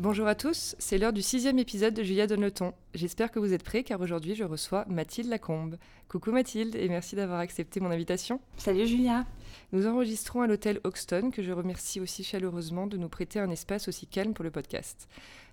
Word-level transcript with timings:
Bonjour 0.00 0.26
à 0.28 0.34
tous, 0.34 0.76
c'est 0.78 0.96
l'heure 0.96 1.12
du 1.12 1.20
sixième 1.20 1.58
épisode 1.58 1.92
de 1.92 2.02
Julia 2.02 2.26
Donne 2.26 2.40
le 2.40 2.50
ton. 2.50 2.72
J'espère 2.94 3.30
que 3.30 3.38
vous 3.38 3.52
êtes 3.52 3.62
prêts 3.62 3.82
car 3.82 4.00
aujourd'hui 4.00 4.34
je 4.34 4.44
reçois 4.44 4.86
Mathilde 4.88 5.28
Lacombe. 5.28 5.76
Coucou 6.08 6.32
Mathilde 6.32 6.74
et 6.74 6.88
merci 6.88 7.16
d'avoir 7.16 7.38
accepté 7.38 7.80
mon 7.80 7.90
invitation. 7.90 8.40
Salut 8.56 8.86
Julia. 8.86 9.26
Nous 9.72 9.86
enregistrons 9.86 10.40
à 10.40 10.46
l'hôtel 10.46 10.80
Hoxton 10.84 11.30
que 11.30 11.42
je 11.42 11.52
remercie 11.52 12.00
aussi 12.00 12.24
chaleureusement 12.24 12.86
de 12.86 12.96
nous 12.96 13.10
prêter 13.10 13.40
un 13.40 13.50
espace 13.50 13.88
aussi 13.88 14.06
calme 14.06 14.32
pour 14.32 14.42
le 14.42 14.50
podcast. 14.50 15.06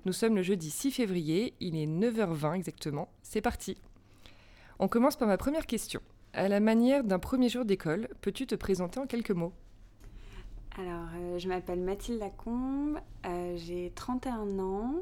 Nous 0.05 0.13
sommes 0.13 0.37
le 0.37 0.43
jeudi 0.43 0.71
6 0.71 0.91
février, 0.91 1.53
il 1.59 1.75
est 1.75 1.85
9h20 1.85 2.55
exactement. 2.55 3.09
C'est 3.23 3.41
parti. 3.41 3.75
On 4.79 4.87
commence 4.87 5.17
par 5.17 5.27
ma 5.27 5.35
première 5.35 5.65
question. 5.65 5.99
À 6.31 6.47
la 6.47 6.61
manière 6.61 7.03
d'un 7.03 7.19
premier 7.19 7.49
jour 7.49 7.65
d'école, 7.65 8.07
peux-tu 8.21 8.47
te 8.47 8.55
présenter 8.55 9.01
en 9.01 9.07
quelques 9.07 9.31
mots? 9.31 9.51
Alors, 10.79 11.07
euh, 11.15 11.39
je 11.39 11.47
m'appelle 11.47 11.79
Mathilde 11.79 12.19
Lacombe, 12.19 12.99
euh, 13.25 13.57
j'ai 13.57 13.91
31 13.95 14.59
ans, 14.59 14.93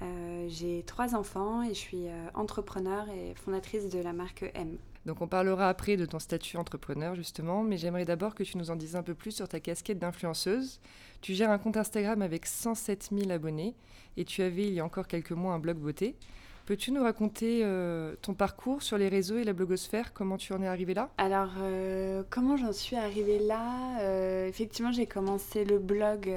euh, 0.00 0.46
j'ai 0.48 0.84
trois 0.86 1.16
enfants 1.16 1.62
et 1.62 1.70
je 1.70 1.78
suis 1.78 2.06
entrepreneur 2.34 3.08
et 3.08 3.34
fondatrice 3.34 3.88
de 3.88 3.98
la 3.98 4.12
marque 4.12 4.44
M. 4.54 4.76
Donc 5.04 5.20
on 5.20 5.26
parlera 5.26 5.68
après 5.68 5.96
de 5.96 6.06
ton 6.06 6.20
statut 6.20 6.56
entrepreneur 6.56 7.16
justement, 7.16 7.64
mais 7.64 7.76
j'aimerais 7.76 8.04
d'abord 8.04 8.36
que 8.36 8.44
tu 8.44 8.56
nous 8.56 8.70
en 8.70 8.76
dises 8.76 8.94
un 8.94 9.02
peu 9.02 9.14
plus 9.14 9.32
sur 9.32 9.48
ta 9.48 9.58
casquette 9.58 9.98
d'influenceuse. 9.98 10.80
Tu 11.20 11.34
gères 11.34 11.50
un 11.50 11.58
compte 11.58 11.76
Instagram 11.76 12.22
avec 12.22 12.46
107 12.46 13.10
000 13.12 13.32
abonnés 13.32 13.74
et 14.16 14.24
tu 14.24 14.42
avais 14.42 14.68
il 14.68 14.74
y 14.74 14.80
a 14.80 14.84
encore 14.84 15.08
quelques 15.08 15.32
mois 15.32 15.54
un 15.54 15.58
blog 15.58 15.78
beauté. 15.78 16.14
Peux-tu 16.66 16.92
nous 16.92 17.02
raconter 17.02 17.62
euh, 17.64 18.14
ton 18.22 18.34
parcours 18.34 18.82
sur 18.82 18.96
les 18.96 19.08
réseaux 19.08 19.38
et 19.38 19.44
la 19.44 19.52
blogosphère? 19.52 20.12
Comment 20.12 20.36
tu 20.36 20.52
en 20.52 20.62
es 20.62 20.66
arrivée 20.68 20.94
là? 20.94 21.10
Alors, 21.18 21.50
euh, 21.60 22.22
comment 22.30 22.56
j'en 22.56 22.72
suis 22.72 22.94
arrivée 22.94 23.40
là? 23.40 24.00
Euh, 24.00 24.46
Effectivement, 24.46 24.92
j'ai 24.92 25.06
commencé 25.06 25.64
le 25.64 25.78
blog. 25.78 26.30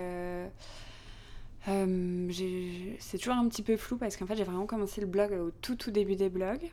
c'est 1.66 3.18
toujours 3.20 3.36
un 3.36 3.48
petit 3.48 3.62
peu 3.62 3.78
flou 3.78 3.98
parce 3.98 4.18
qu'en 4.18 4.26
fait, 4.26 4.36
j'ai 4.36 4.44
vraiment 4.44 4.66
commencé 4.66 5.00
le 5.00 5.08
blog 5.08 5.31
au 5.34 5.52
tout, 5.62 5.76
tout 5.76 5.92
début 5.92 6.16
des 6.16 6.30
blogs. 6.30 6.72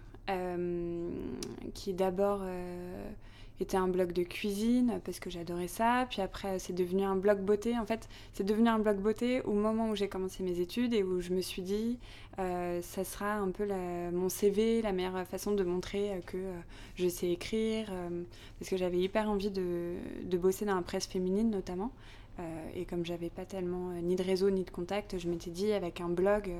qui 1.74 1.92
d'abord 1.92 2.42
était 3.60 3.76
un 3.76 3.88
blog 3.88 4.12
de 4.12 4.22
cuisine 4.22 5.00
parce 5.04 5.20
que 5.20 5.30
j'adorais 5.30 5.68
ça. 5.68 6.06
Puis 6.10 6.20
après, 6.20 6.58
c'est 6.58 6.72
devenu 6.72 7.04
un 7.04 7.16
blog 7.16 7.40
beauté. 7.40 7.78
En 7.78 7.86
fait, 7.86 8.08
c'est 8.32 8.44
devenu 8.44 8.68
un 8.68 8.78
blog 8.78 8.98
beauté 8.98 9.42
au 9.42 9.52
moment 9.52 9.90
où 9.90 9.96
j'ai 9.96 10.08
commencé 10.08 10.42
mes 10.42 10.60
études 10.60 10.94
et 10.94 11.02
où 11.02 11.20
je 11.20 11.32
me 11.32 11.40
suis 11.40 11.62
dit, 11.62 11.98
euh, 12.38 12.80
ça 12.82 13.04
sera 13.04 13.34
un 13.34 13.50
peu 13.50 13.66
mon 14.12 14.28
CV, 14.28 14.82
la 14.82 14.92
meilleure 14.92 15.26
façon 15.26 15.52
de 15.52 15.62
montrer 15.64 16.20
que 16.26 16.36
euh, 16.36 16.60
je 16.96 17.08
sais 17.08 17.30
écrire. 17.30 17.88
Euh, 17.90 18.22
parce 18.58 18.70
que 18.70 18.76
j'avais 18.76 18.98
hyper 18.98 19.30
envie 19.30 19.50
de, 19.50 19.94
de, 20.24 20.36
bosser 20.38 20.64
dans 20.64 20.76
la 20.76 20.82
presse 20.82 21.06
féminine 21.06 21.50
notamment. 21.50 21.92
et 22.74 22.84
comme 22.86 23.04
j'avais 23.04 23.28
pas 23.28 23.44
tellement 23.44 23.92
ni 24.02 24.16
de 24.16 24.22
réseau 24.22 24.50
ni 24.50 24.64
de 24.64 24.70
contact, 24.70 25.18
je 25.18 25.28
m'étais 25.28 25.50
dit, 25.50 25.72
avec 25.72 26.00
un 26.00 26.08
blog, 26.08 26.50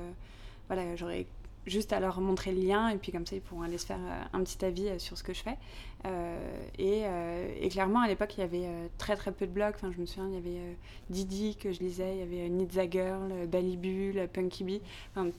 voilà, 0.67 0.95
j'aurais 0.95 1.25
juste 1.65 1.93
à 1.93 1.99
leur 1.99 2.19
montrer 2.21 2.51
le 2.51 2.61
lien 2.61 2.89
et 2.89 2.97
puis 2.97 3.11
comme 3.11 3.25
ça 3.25 3.35
ils 3.35 3.41
pourront 3.41 3.61
aller 3.61 3.77
se 3.77 3.85
faire 3.85 3.99
euh, 3.99 4.23
un 4.33 4.43
petit 4.43 4.63
avis 4.65 4.87
euh, 4.87 4.99
sur 4.99 5.17
ce 5.17 5.23
que 5.23 5.33
je 5.33 5.41
fais. 5.41 5.57
Euh, 6.05 7.53
et, 7.59 7.69
clairement 7.69 8.01
à 8.01 8.07
l'époque 8.07 8.35
il 8.37 8.41
y 8.41 8.43
avait 8.43 8.67
très 8.97 9.15
très 9.15 9.31
peu 9.31 9.47
de 9.47 9.51
blogs. 9.51 9.73
Enfin 9.75 9.91
je 9.91 9.99
me 9.99 10.05
souviens 10.05 10.27
il 10.27 10.35
y 10.35 10.37
avait 10.37 10.77
Didi 11.09 11.55
que 11.55 11.71
je 11.71 11.79
lisais, 11.79 12.15
il 12.15 12.19
y 12.19 12.21
avait 12.21 12.49
Nizza 12.49 12.89
Girl, 12.89 13.47
Balibul, 13.47 14.27
Punky 14.31 14.63
Bee. 14.63 14.81
Enfin, 15.15 15.29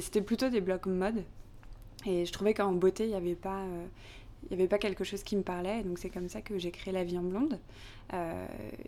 C'était 0.00 0.22
plutôt 0.22 0.48
des 0.48 0.60
blogs 0.60 0.86
mode. 0.86 1.22
Et 2.06 2.24
je 2.24 2.32
trouvais 2.32 2.54
qu'en 2.54 2.72
beauté 2.72 3.04
il 3.04 3.10
n'y 3.10 3.14
avait 3.14 3.34
pas 3.34 3.62
il 4.48 4.56
n'y 4.56 4.62
avait 4.62 4.68
pas 4.68 4.78
quelque 4.78 5.04
chose 5.04 5.22
qui 5.22 5.36
me 5.36 5.42
parlait. 5.42 5.82
Donc 5.82 5.98
c'est 5.98 6.10
comme 6.10 6.28
ça 6.28 6.40
que 6.40 6.58
j'ai 6.58 6.70
créé 6.70 6.92
La 6.92 7.04
Vie 7.04 7.18
en 7.18 7.22
Blonde. 7.22 7.60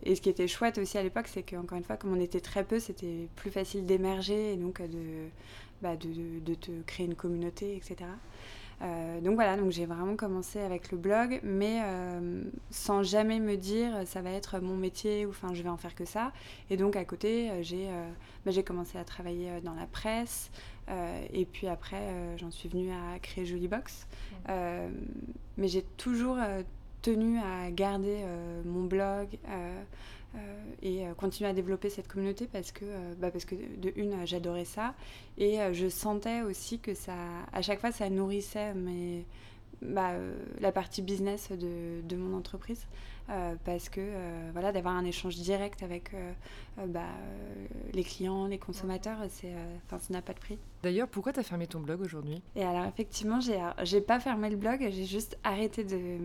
et 0.03 0.15
ce 0.15 0.21
qui 0.21 0.29
était 0.29 0.47
chouette 0.47 0.77
aussi 0.77 0.97
à 0.97 1.03
l'époque, 1.03 1.27
c'est 1.27 1.43
qu'encore 1.43 1.77
une 1.77 1.83
fois, 1.83 1.95
comme 1.95 2.13
on 2.13 2.19
était 2.19 2.41
très 2.41 2.63
peu, 2.65 2.79
c'était 2.79 3.27
plus 3.35 3.51
facile 3.51 3.85
d'émerger 3.85 4.53
et 4.53 4.57
donc 4.57 4.81
de, 4.81 5.29
bah, 5.81 5.95
de, 5.95 6.39
de, 6.39 6.53
te 6.53 6.71
créer 6.83 7.05
une 7.05 7.15
communauté, 7.15 7.75
etc. 7.75 8.05
Euh, 8.81 9.19
donc 9.19 9.35
voilà, 9.35 9.57
donc 9.57 9.71
j'ai 9.71 9.85
vraiment 9.85 10.15
commencé 10.15 10.59
avec 10.59 10.91
le 10.91 10.97
blog, 10.97 11.39
mais 11.43 11.81
euh, 11.83 12.43
sans 12.69 13.03
jamais 13.03 13.39
me 13.39 13.57
dire 13.57 13.91
ça 14.05 14.21
va 14.21 14.31
être 14.31 14.59
mon 14.59 14.77
métier 14.77 15.25
ou 15.25 15.31
enfin 15.31 15.53
je 15.53 15.61
vais 15.61 15.69
en 15.69 15.77
faire 15.77 15.95
que 15.95 16.05
ça. 16.05 16.31
Et 16.69 16.77
donc 16.77 16.95
à 16.95 17.03
côté, 17.03 17.49
euh, 17.49 17.61
j'ai 17.61 17.87
bah, 18.45 18.51
j'ai 18.51 18.63
commencé 18.63 18.97
à 18.97 19.03
travailler 19.03 19.59
dans 19.63 19.73
la 19.73 19.85
presse, 19.85 20.51
et 21.33 21.45
puis 21.45 21.67
après 21.67 22.35
j'en 22.37 22.51
suis 22.51 22.69
venue 22.69 22.91
à 22.91 23.19
créer 23.19 23.45
Jolie 23.45 23.67
Box. 23.67 24.07
mais 24.47 25.67
j'ai 25.67 25.83
toujours 25.97 26.37
tenu 27.01 27.37
à 27.39 27.69
garder 27.71 28.23
mon 28.65 28.85
blog. 28.85 29.37
Euh, 30.35 30.37
et 30.83 31.07
euh, 31.07 31.13
continuer 31.15 31.49
à 31.49 31.53
développer 31.53 31.89
cette 31.89 32.07
communauté 32.07 32.47
parce 32.51 32.71
que, 32.71 32.85
euh, 32.85 33.13
bah 33.17 33.31
parce 33.31 33.45
que 33.45 33.55
de 33.55 33.91
une, 33.95 34.27
j'adorais 34.27 34.65
ça 34.65 34.93
et 35.39 35.57
je 35.73 35.89
sentais 35.89 36.41
aussi 36.41 36.79
que 36.79 36.93
ça, 36.93 37.15
à 37.51 37.61
chaque 37.61 37.79
fois, 37.79 37.91
ça 37.91 38.09
nourrissait 38.09 38.75
mes, 38.75 39.25
bah, 39.81 40.11
la 40.59 40.71
partie 40.71 41.01
business 41.01 41.49
de, 41.51 42.01
de 42.03 42.15
mon 42.15 42.37
entreprise 42.37 42.85
parce 43.63 43.89
que 43.89 44.01
voilà 44.53 44.71
d'avoir 44.71 44.95
un 44.95 45.05
échange 45.05 45.35
direct 45.35 45.83
avec 45.83 46.11
bah, 46.87 47.05
les 47.93 48.03
clients, 48.03 48.47
les 48.47 48.57
consommateurs, 48.57 49.19
c'est, 49.29 49.53
ça 49.87 49.99
n'a 50.09 50.23
pas 50.23 50.33
de 50.33 50.39
prix. 50.39 50.57
D'ailleurs, 50.81 51.07
pourquoi 51.07 51.31
tu 51.31 51.39
as 51.39 51.43
fermé 51.43 51.67
ton 51.67 51.79
blog 51.79 52.01
aujourd'hui? 52.01 52.41
Et 52.55 52.63
alors 52.63 52.85
effectivement, 52.85 53.39
j'ai, 53.39 53.59
j'ai 53.83 54.01
pas 54.01 54.19
fermé 54.19 54.49
le 54.49 54.57
blog, 54.57 54.79
j'ai 54.89 55.05
juste 55.05 55.37
arrêté 55.43 55.83
de, 55.83 56.17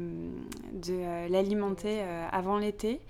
de 0.72 1.28
l'alimenter 1.30 2.00
avant 2.32 2.56
l'été. 2.56 3.00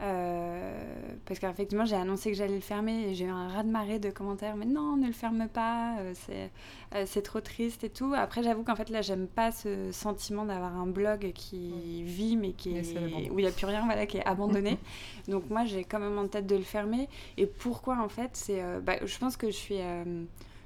Euh, 0.00 0.80
parce 1.26 1.40
qu'effectivement, 1.40 1.84
j'ai 1.84 1.96
annoncé 1.96 2.30
que 2.30 2.36
j'allais 2.36 2.54
le 2.54 2.60
fermer 2.60 3.08
et 3.08 3.14
j'ai 3.14 3.24
eu 3.24 3.30
un 3.30 3.48
raz-de-marée 3.48 3.98
de 3.98 4.10
commentaires. 4.10 4.56
Mais 4.56 4.64
non, 4.64 4.96
ne 4.96 5.06
le 5.06 5.12
ferme 5.12 5.48
pas, 5.48 5.96
euh, 5.98 6.14
euh, 6.94 7.04
c'est 7.06 7.22
trop 7.22 7.40
triste 7.40 7.84
et 7.84 7.90
tout. 7.90 8.14
Après, 8.16 8.42
j'avoue 8.42 8.62
qu'en 8.62 8.76
fait, 8.76 8.90
là, 8.90 9.02
j'aime 9.02 9.26
pas 9.26 9.50
ce 9.50 9.90
sentiment 9.92 10.44
d'avoir 10.44 10.76
un 10.76 10.86
blog 10.86 11.32
qui 11.34 12.02
vit, 12.04 12.36
mais 12.36 12.52
qui 12.52 12.76
est, 12.76 13.30
où 13.30 13.38
il 13.38 13.42
n'y 13.42 13.48
a 13.48 13.52
plus 13.52 13.66
rien, 13.66 13.84
voilà, 13.84 14.06
qui 14.06 14.18
est 14.18 14.26
abandonné. 14.26 14.78
Donc, 15.28 15.50
moi, 15.50 15.64
j'ai 15.64 15.84
quand 15.84 16.00
même 16.00 16.18
en 16.18 16.28
tête 16.28 16.46
de 16.46 16.56
le 16.56 16.62
fermer. 16.62 17.08
Et 17.36 17.46
pourquoi, 17.46 17.98
en 17.98 18.08
fait 18.08 18.30
c'est, 18.34 18.62
bah, 18.82 18.96
Je 19.04 19.18
pense 19.18 19.36
que 19.36 19.48
je 19.48 19.56
suis 19.56 19.78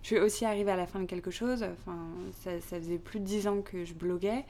je 0.03 0.09
suis 0.09 0.19
aussi 0.19 0.45
arrivée 0.45 0.73
à 0.73 0.77
la 0.77 0.87
fin 0.87 1.01
de 1.01 1.07
quelque 1.07 1.31
chose. 1.31 1.63
Enfin, 1.63 1.97
ça, 2.33 2.59
faisait 2.61 2.99
plus 2.99 3.21
de 3.21 3.25
dix 3.25 3.47
ans 3.47 3.63
que 3.63 3.85
je 3.85 3.95
bloguais. 3.95 4.45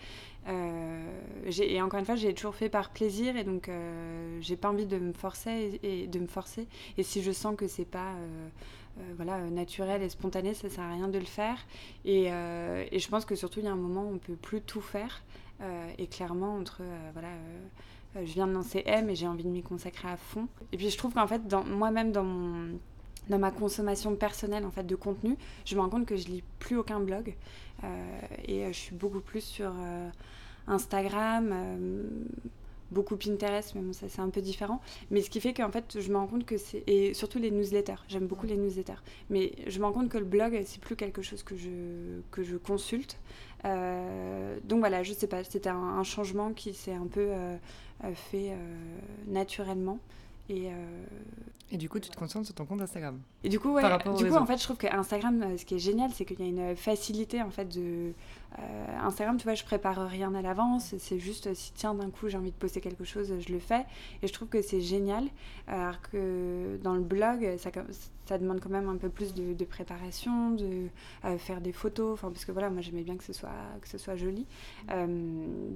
Euh, 0.49 1.05
et 1.47 1.83
encore 1.83 2.01
une 2.01 2.07
fois, 2.07 2.17
j'ai 2.17 2.33
toujours 2.33 2.55
fait 2.55 2.71
par 2.71 2.91
plaisir 2.91 3.37
et 3.37 3.45
donc 3.45 3.69
euh, 3.69 4.39
j'ai 4.41 4.57
pas 4.57 4.71
envie 4.71 4.87
de 4.87 4.99
me 4.99 5.13
forcer 5.13 5.79
et, 5.83 6.07
de 6.07 6.19
me 6.19 6.27
forcer. 6.27 6.67
Et 6.97 7.03
si 7.03 7.23
je 7.23 7.33
sens 7.33 7.55
que 7.55 7.69
c'est 7.69 7.85
pas 7.85 8.13
euh, 8.13 8.49
voilà 9.17 9.39
naturel 9.51 10.03
et 10.03 10.09
spontané, 10.09 10.55
ça 10.55 10.71
sert 10.71 10.85
à 10.85 10.93
rien 10.93 11.09
de 11.09 11.19
le 11.19 11.27
faire. 11.27 11.59
Et, 12.07 12.25
et 12.27 12.99
je 12.99 13.09
pense 13.09 13.25
que 13.27 13.35
surtout 13.35 13.61
il 13.61 13.67
y 13.67 13.69
a 13.69 13.73
un 13.73 13.77
moment 13.77 14.05
où 14.05 14.15
on 14.15 14.19
peut 14.19 14.37
plus 14.37 14.63
tout 14.63 14.81
faire. 14.81 15.23
et 15.99 16.07
clairement 16.07 16.57
entre 16.57 16.83
voilà 17.13 17.29
je 18.15 18.33
viens 18.35 18.47
de 18.47 18.53
lancer 18.53 18.83
M 18.85 19.09
et 19.09 19.15
j'ai 19.15 19.27
envie 19.27 19.45
de 19.45 19.49
m'y 19.49 19.63
consacrer 19.63 20.09
à 20.09 20.17
fond. 20.17 20.47
Et 20.73 20.77
puis 20.77 20.91
je 20.91 20.99
trouve 20.99 21.15
qu'en 21.15 21.27
fait, 21.27 21.41
moi-même 21.67 22.13
dans 22.13 22.25
mon 22.25 22.79
dans 23.29 23.39
ma 23.39 23.51
consommation 23.51 24.15
personnelle 24.17 24.65
en 24.65 24.71
fait 24.71 24.87
de 24.87 24.97
contenu, 24.97 25.37
je 25.65 25.77
me 25.77 25.81
rends 25.81 25.89
compte 25.89 26.07
que 26.07 26.17
je 26.17 26.27
lis 26.27 26.43
plus 26.59 26.77
aucun 26.77 27.01
blog 27.01 27.35
euh, 27.85 28.21
et 28.47 28.65
euh, 28.65 28.69
je 28.69 28.79
suis 28.79 28.95
beaucoup 28.95 29.21
plus 29.21 29.43
sur 29.43 29.73
euh, 29.79 30.09
Instagram, 30.67 31.55
beaucoup 32.91 33.17
Pinterest, 33.17 33.75
mais 33.75 33.81
bon, 33.81 33.93
ça 33.93 34.07
c'est 34.09 34.21
un 34.21 34.29
peu 34.29 34.41
différent. 34.41 34.81
Mais 35.11 35.23
ce 35.23 35.31
qui 35.31 35.41
fait 35.41 35.55
qu'en 35.55 35.71
fait, 35.71 36.01
je 36.01 36.11
me 36.11 36.17
rends 36.17 36.27
compte 36.27 36.45
que 36.45 36.57
c'est 36.59 36.83
et 36.87 37.15
surtout 37.15 37.39
les 37.39 37.51
newsletters. 37.51 38.03
J'aime 38.09 38.27
beaucoup 38.27 38.47
les 38.47 38.57
newsletters, 38.57 39.01
mais 39.31 39.53
je 39.67 39.79
me 39.79 39.85
rends 39.85 39.93
compte 39.93 40.09
que 40.09 40.19
le 40.19 40.25
blog 40.25 40.61
c'est 40.67 40.81
plus 40.81 40.97
quelque 40.97 41.23
chose 41.23 41.43
que 41.43 41.57
je 41.57 42.21
que 42.31 42.43
je 42.43 42.57
consulte. 42.57 43.19
donc 43.65 44.81
voilà, 44.81 45.03
je 45.03 45.13
sais 45.13 45.27
pas, 45.27 45.43
c'était 45.45 45.71
un, 45.71 45.77
un, 45.77 46.05
changement 46.05 46.53
qui 46.53 46.75
s'est 46.75 46.95
un 46.95 47.07
peu 47.07 47.31
fait 48.15 48.53
naturellement. 49.27 49.99
Et, 50.49 50.71
et 51.71 51.79
du 51.79 51.89
coup, 51.89 51.99
tu 51.99 52.11
te 52.11 52.17
concentres 52.17 52.47
sur 52.47 52.55
ton 52.55 52.67
compte 52.67 52.83
Instagram. 52.83 53.19
Et 53.45 53.49
du 53.49 53.59
coup, 53.59 53.73
ouais, 53.73 53.83
du 54.19 54.27
coup, 54.27 54.37
en 54.37 54.45
fait, 54.45 54.59
je 54.59 54.65
trouve 54.65 54.77
que 54.77 54.87
Instagram, 54.87 55.57
ce 55.57 55.65
qui 55.65 55.77
est 55.77 55.79
génial, 55.79 56.11
c'est 56.13 56.25
qu'il 56.25 56.39
y 56.41 56.43
a 56.43 56.47
une 56.47 56.77
facilité 56.77 57.41
en 57.41 57.51
fait 57.51 57.65
de 57.65 58.13
euh, 58.59 58.87
Instagram, 59.03 59.39
tu 59.39 59.45
vois, 59.45 59.55
je 59.55 59.65
prépare 59.65 60.07
rien 60.07 60.35
à 60.35 60.43
l'avance. 60.43 60.95
C'est 60.99 61.19
juste 61.19 61.55
si 61.55 61.73
tiens 61.73 61.95
d'un 61.95 62.11
coup 62.11 62.29
j'ai 62.29 62.37
envie 62.37 62.51
de 62.51 62.57
poster 62.57 62.81
quelque 62.81 63.05
chose, 63.05 63.33
je 63.39 63.53
le 63.53 63.59
fais. 63.59 63.87
Et 64.23 64.27
je 64.27 64.33
trouve 64.33 64.49
que 64.49 64.61
c'est 64.61 64.81
génial. 64.81 65.25
Alors 65.67 66.01
que 66.03 66.79
dans 66.83 66.95
le 66.95 67.01
blog, 67.01 67.57
ça, 67.57 67.71
ça 68.27 68.39
demande 68.39 68.61
quand 68.61 68.69
même 68.69 68.89
un 68.89 68.97
peu 68.97 69.09
plus 69.09 69.33
de, 69.33 69.65
préparation, 69.65 70.51
de 70.51 70.89
euh, 71.25 71.39
faire 71.39 71.61
des 71.61 71.73
photos. 71.73 72.13
Enfin, 72.13 72.31
parce 72.31 72.45
que 72.45 72.53
voilà, 72.53 72.69
moi 72.69 72.83
j'aimais 72.83 73.03
bien 73.03 73.17
que 73.17 73.25
ce 73.25 73.33
soit 73.33 73.51
que 73.81 73.89
ce 73.89 73.97
soit 73.97 74.17
joli. 74.17 74.47
Euh, 74.91 75.07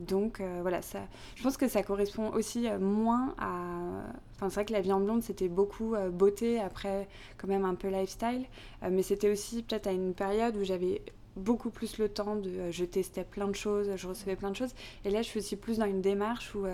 donc 0.06 0.42
voilà, 0.60 0.82
ça. 0.82 1.00
Je 1.36 1.42
pense 1.42 1.56
que 1.56 1.68
ça 1.68 1.82
correspond 1.82 2.28
aussi 2.32 2.68
moins 2.78 3.34
à. 3.38 4.02
C'est 4.38 4.46
vrai 4.46 4.64
que 4.64 4.72
la 4.72 4.80
vie 4.80 4.92
en 4.92 5.00
blonde 5.00 5.22
c'était 5.22 5.48
beaucoup 5.48 5.94
beauté, 6.12 6.60
après 6.60 7.08
quand 7.38 7.48
même 7.48 7.64
un 7.64 7.74
peu 7.74 7.88
lifestyle, 7.88 8.44
mais 8.82 9.02
c'était 9.02 9.30
aussi 9.30 9.62
peut-être 9.62 9.86
à 9.86 9.92
une 9.92 10.12
période 10.12 10.56
où 10.56 10.64
j'avais 10.64 11.00
beaucoup 11.36 11.70
plus 11.70 11.98
le 11.98 12.08
temps 12.08 12.36
de. 12.36 12.50
Euh, 12.50 12.72
je 12.72 12.84
testais 12.84 13.24
plein 13.24 13.46
de 13.46 13.54
choses, 13.54 13.90
je 13.94 14.08
recevais 14.08 14.36
plein 14.36 14.50
de 14.50 14.56
choses. 14.56 14.74
Et 15.04 15.10
là, 15.10 15.22
je 15.22 15.28
suis 15.28 15.38
aussi 15.38 15.56
plus 15.56 15.78
dans 15.78 15.86
une 15.86 16.00
démarche 16.00 16.54
où. 16.54 16.66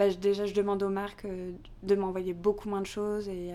Euh, 0.00 0.08
bah, 0.08 0.14
déjà, 0.14 0.46
je 0.46 0.54
demande 0.54 0.82
aux 0.82 0.88
marques 0.88 1.24
euh, 1.24 1.52
de 1.82 1.94
m'envoyer 1.94 2.32
beaucoup 2.32 2.68
moins 2.68 2.80
de 2.80 2.86
choses 2.86 3.28
et, 3.28 3.52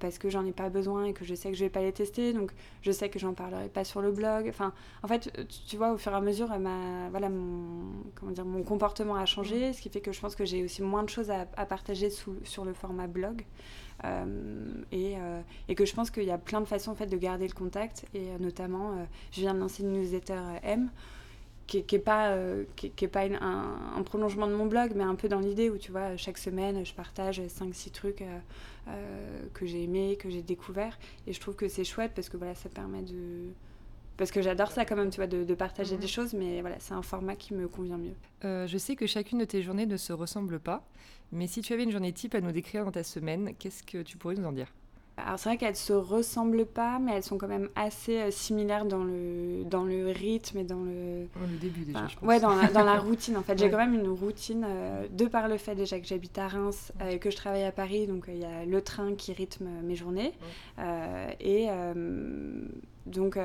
parce 0.00 0.18
que 0.18 0.28
j'en 0.28 0.44
ai 0.44 0.52
pas 0.52 0.68
besoin 0.68 1.04
et 1.04 1.12
que 1.12 1.24
je 1.24 1.34
sais 1.34 1.50
que 1.50 1.56
je 1.56 1.64
vais 1.64 1.70
pas 1.70 1.82
les 1.82 1.92
tester. 1.92 2.32
Donc, 2.32 2.52
je 2.82 2.90
sais 2.90 3.08
que 3.08 3.18
j'en 3.18 3.34
parlerai 3.34 3.68
pas 3.68 3.84
sur 3.84 4.00
le 4.00 4.10
blog. 4.10 4.46
Enfin, 4.48 4.72
en 5.02 5.08
fait, 5.08 5.30
tu, 5.68 5.76
vois, 5.76 5.92
au 5.92 5.98
fur 5.98 6.12
et 6.12 6.16
à 6.16 6.20
mesure, 6.20 6.48
ma, 6.58 7.08
voilà, 7.10 7.28
mon, 7.28 7.92
comment 8.14 8.32
dire, 8.32 8.44
mon 8.44 8.62
comportement 8.62 9.14
a 9.14 9.26
changé, 9.26 9.72
ce 9.72 9.80
qui 9.80 9.88
fait 9.88 10.00
que 10.00 10.12
je 10.12 10.20
pense 10.20 10.34
que 10.34 10.44
j'ai 10.44 10.64
aussi 10.64 10.82
moins 10.82 11.04
de 11.04 11.08
choses 11.08 11.30
à, 11.30 11.66
partager 11.66 12.10
sous, 12.10 12.36
sur 12.44 12.64
le 12.64 12.72
format 12.72 13.06
blog. 13.06 13.44
Euh, 14.04 14.82
et, 14.92 15.14
euh, 15.16 15.40
et, 15.68 15.74
que 15.74 15.86
je 15.86 15.94
pense 15.94 16.10
qu'il 16.10 16.24
y 16.24 16.30
a 16.30 16.38
plein 16.38 16.60
de 16.60 16.66
façons 16.66 16.90
en 16.90 16.94
fait, 16.94 17.06
de 17.06 17.16
garder 17.16 17.46
le 17.46 17.54
contact. 17.54 18.04
Et 18.14 18.28
euh, 18.28 18.38
notamment, 18.38 19.06
je 19.32 19.40
viens 19.40 19.54
de 19.54 19.60
lancer 19.60 19.82
une 19.82 19.92
newsletter 19.92 20.40
M 20.62 20.90
qui 21.66 21.84
n'est 21.90 21.98
pas, 21.98 22.36
qui, 22.76 22.86
est 22.86 23.08
pas 23.08 23.24
un, 23.24 24.02
prolongement 24.04 24.46
de 24.46 24.54
mon 24.54 24.66
blog, 24.66 24.92
mais 24.94 25.04
un 25.04 25.14
peu 25.14 25.28
dans 25.28 25.40
l'idée 25.40 25.70
où 25.70 25.78
tu 25.78 25.90
vois, 25.92 26.16
chaque 26.16 26.38
semaine, 26.38 26.84
je 26.84 26.94
partage 26.94 27.40
5-6 27.40 27.90
trucs 27.90 28.22
que 29.52 29.66
j'ai 29.66 29.82
aimés, 29.84 30.16
que 30.18 30.30
j'ai 30.30 30.42
découverts. 30.42 30.98
Et 31.26 31.32
je 31.32 31.40
trouve 31.40 31.56
que 31.56 31.68
c'est 31.68 31.84
chouette 31.84 32.12
parce 32.14 32.28
que 32.28 32.36
voilà, 32.36 32.54
ça 32.54 32.68
permet 32.68 33.02
de, 33.02 33.50
parce 34.16 34.30
que 34.30 34.40
j'adore 34.40 34.70
ça 34.70 34.84
quand 34.84 34.96
même, 34.96 35.10
tu 35.10 35.16
vois, 35.16 35.26
de, 35.26 35.54
partager 35.54 35.96
des 35.96 36.02
mhm. 36.02 36.08
choses, 36.08 36.34
mais 36.34 36.60
voilà, 36.60 36.76
c'est 36.78 36.94
un 36.94 37.02
format 37.02 37.36
qui 37.36 37.54
me 37.54 37.68
convient 37.68 37.98
mieux. 37.98 38.14
Euh, 38.44 38.66
je 38.66 38.78
sais 38.78 38.96
que 38.96 39.06
chacune 39.06 39.38
de 39.38 39.44
tes 39.44 39.62
journées 39.62 39.86
ne 39.86 39.96
se 39.96 40.12
ressemble 40.12 40.58
pas, 40.58 40.86
mais 41.32 41.46
si 41.46 41.60
tu 41.60 41.72
avais 41.72 41.84
une 41.84 41.90
journée 41.90 42.12
type 42.12 42.34
à 42.34 42.40
nous 42.40 42.52
décrire 42.52 42.84
dans 42.84 42.92
ta 42.92 43.02
semaine, 43.02 43.54
qu'est-ce 43.58 43.82
que 43.82 44.02
tu 44.02 44.16
pourrais 44.16 44.34
nous 44.34 44.46
en 44.46 44.52
dire? 44.52 44.72
Alors 45.16 45.38
c'est 45.38 45.48
vrai 45.48 45.56
qu'elles 45.56 45.76
se 45.76 45.94
ressemblent 45.94 46.66
pas, 46.66 46.98
mais 46.98 47.12
elles 47.14 47.22
sont 47.22 47.38
quand 47.38 47.48
même 47.48 47.70
assez 47.74 48.20
euh, 48.20 48.30
similaires 48.30 48.84
dans 48.84 49.02
le, 49.02 49.64
dans 49.64 49.84
le 49.84 50.08
rythme 50.10 50.58
et 50.58 50.64
dans 50.64 50.82
le... 50.82 51.22
le 51.22 51.58
début 51.58 51.84
déjà, 51.84 52.06
je 52.06 52.16
pense. 52.16 52.28
Ouais, 52.28 52.38
dans 52.38 52.54
la, 52.54 52.68
dans 52.68 52.84
la 52.84 52.98
routine 52.98 53.36
en 53.36 53.42
fait. 53.42 53.58
J'ai 53.58 53.70
quand 53.70 53.78
même 53.78 53.94
une 53.94 54.08
routine, 54.08 54.66
euh, 54.68 55.06
de 55.10 55.26
par 55.26 55.48
le 55.48 55.56
fait 55.56 55.74
déjà 55.74 55.98
que 55.98 56.06
j'habite 56.06 56.36
à 56.38 56.48
Reims 56.48 56.92
et 57.08 57.18
que 57.18 57.30
je 57.30 57.36
travaille 57.36 57.64
à 57.64 57.72
Paris, 57.72 58.06
donc 58.06 58.26
il 58.28 58.38
y 58.38 58.44
a 58.44 58.64
le 58.66 58.82
train 58.82 59.14
qui 59.14 59.32
rythme 59.32 59.68
mes 59.82 59.96
journées. 59.96 60.32
et 61.40 61.68
donc 63.06 63.38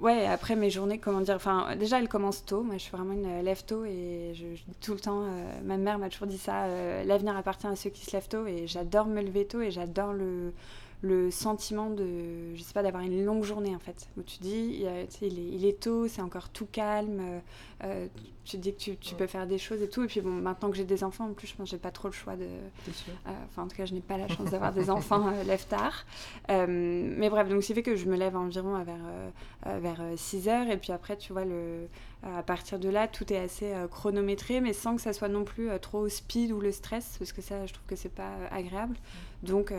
Ouais, 0.00 0.24
après 0.26 0.56
mes 0.56 0.70
journées, 0.70 0.98
comment 0.98 1.20
dire, 1.20 1.34
enfin 1.34 1.76
déjà 1.76 1.98
elles 1.98 2.08
commencent 2.08 2.46
tôt, 2.46 2.62
moi 2.62 2.76
je 2.78 2.82
suis 2.84 2.90
vraiment 2.90 3.12
une 3.12 3.42
lève 3.42 3.62
tôt 3.64 3.84
et 3.84 4.32
je, 4.34 4.46
dis 4.46 4.78
tout 4.80 4.94
le 4.94 5.00
temps, 5.00 5.24
euh, 5.24 5.60
ma 5.62 5.76
mère 5.76 5.98
m'a 5.98 6.08
toujours 6.08 6.26
dit 6.26 6.38
ça, 6.38 6.64
euh, 6.64 7.04
l'avenir 7.04 7.36
appartient 7.36 7.66
à 7.66 7.76
ceux 7.76 7.90
qui 7.90 8.06
se 8.06 8.12
lèvent 8.12 8.28
tôt 8.28 8.46
et 8.46 8.66
j'adore 8.66 9.06
me 9.06 9.20
lever 9.20 9.46
tôt 9.46 9.60
et 9.60 9.70
j'adore 9.70 10.14
le, 10.14 10.54
le 11.02 11.30
sentiment 11.30 11.88
de, 11.88 12.54
je 12.54 12.62
sais 12.62 12.74
pas, 12.74 12.82
d'avoir 12.82 13.02
une 13.02 13.24
longue 13.24 13.42
journée 13.42 13.74
en 13.74 13.78
fait, 13.78 14.08
où 14.18 14.22
tu 14.22 14.38
dis, 14.38 14.80
il, 14.80 14.86
est, 14.86 15.22
il 15.22 15.64
est, 15.64 15.80
tôt, 15.80 16.08
c'est 16.08 16.20
encore 16.20 16.50
tout 16.50 16.66
calme, 16.70 17.20
euh, 17.20 17.40
euh, 17.84 18.06
tu 18.44 18.58
te 18.58 18.62
dis 18.62 18.74
que 18.74 18.78
tu, 18.78 18.96
tu 18.96 19.14
peux 19.14 19.26
faire 19.26 19.46
des 19.46 19.56
choses 19.56 19.80
et 19.80 19.88
tout. 19.88 20.02
Et 20.02 20.06
puis 20.06 20.20
bon, 20.20 20.30
maintenant 20.30 20.70
que 20.70 20.76
j'ai 20.76 20.84
des 20.84 21.02
enfants, 21.02 21.26
en 21.26 21.32
plus, 21.32 21.46
je 21.46 21.54
pense 21.54 21.68
que 21.68 21.70
j'ai 21.70 21.80
pas 21.80 21.90
trop 21.90 22.08
le 22.08 22.12
choix 22.12 22.36
de. 22.36 22.44
Euh, 22.44 23.30
enfin, 23.46 23.62
en 23.62 23.68
tout 23.68 23.76
cas, 23.76 23.86
je 23.86 23.94
n'ai 23.94 24.00
pas 24.00 24.18
la 24.18 24.28
chance 24.28 24.50
d'avoir 24.50 24.72
des 24.72 24.90
enfants 24.90 25.30
lève 25.46 25.66
tard. 25.66 26.04
mais 26.48 27.30
bref, 27.30 27.48
donc 27.48 27.62
c'est 27.62 27.74
fait 27.74 27.82
que 27.82 27.96
je 27.96 28.06
me 28.06 28.16
lève 28.16 28.36
environ 28.36 28.82
vers, 28.82 29.80
vers 29.80 30.02
6 30.16 30.48
heures. 30.48 30.68
Et 30.68 30.76
puis 30.76 30.92
après, 30.92 31.16
tu 31.16 31.32
vois, 31.32 31.44
le, 31.44 31.86
à 32.22 32.42
partir 32.42 32.78
de 32.78 32.88
là, 32.88 33.08
tout 33.08 33.32
est 33.32 33.38
assez 33.38 33.72
chronométré, 33.90 34.60
mais 34.60 34.72
sans 34.72 34.96
que 34.96 35.02
ça 35.02 35.12
soit 35.12 35.28
non 35.28 35.44
plus 35.44 35.70
trop 35.80 36.00
au 36.00 36.08
speed 36.08 36.52
ou 36.52 36.60
le 36.60 36.70
stress, 36.72 37.16
parce 37.18 37.32
que 37.32 37.40
ça, 37.40 37.66
je 37.66 37.72
trouve 37.72 37.86
que 37.86 37.96
c'est 37.96 38.14
pas 38.14 38.32
agréable. 38.50 38.96
Donc, 39.42 39.72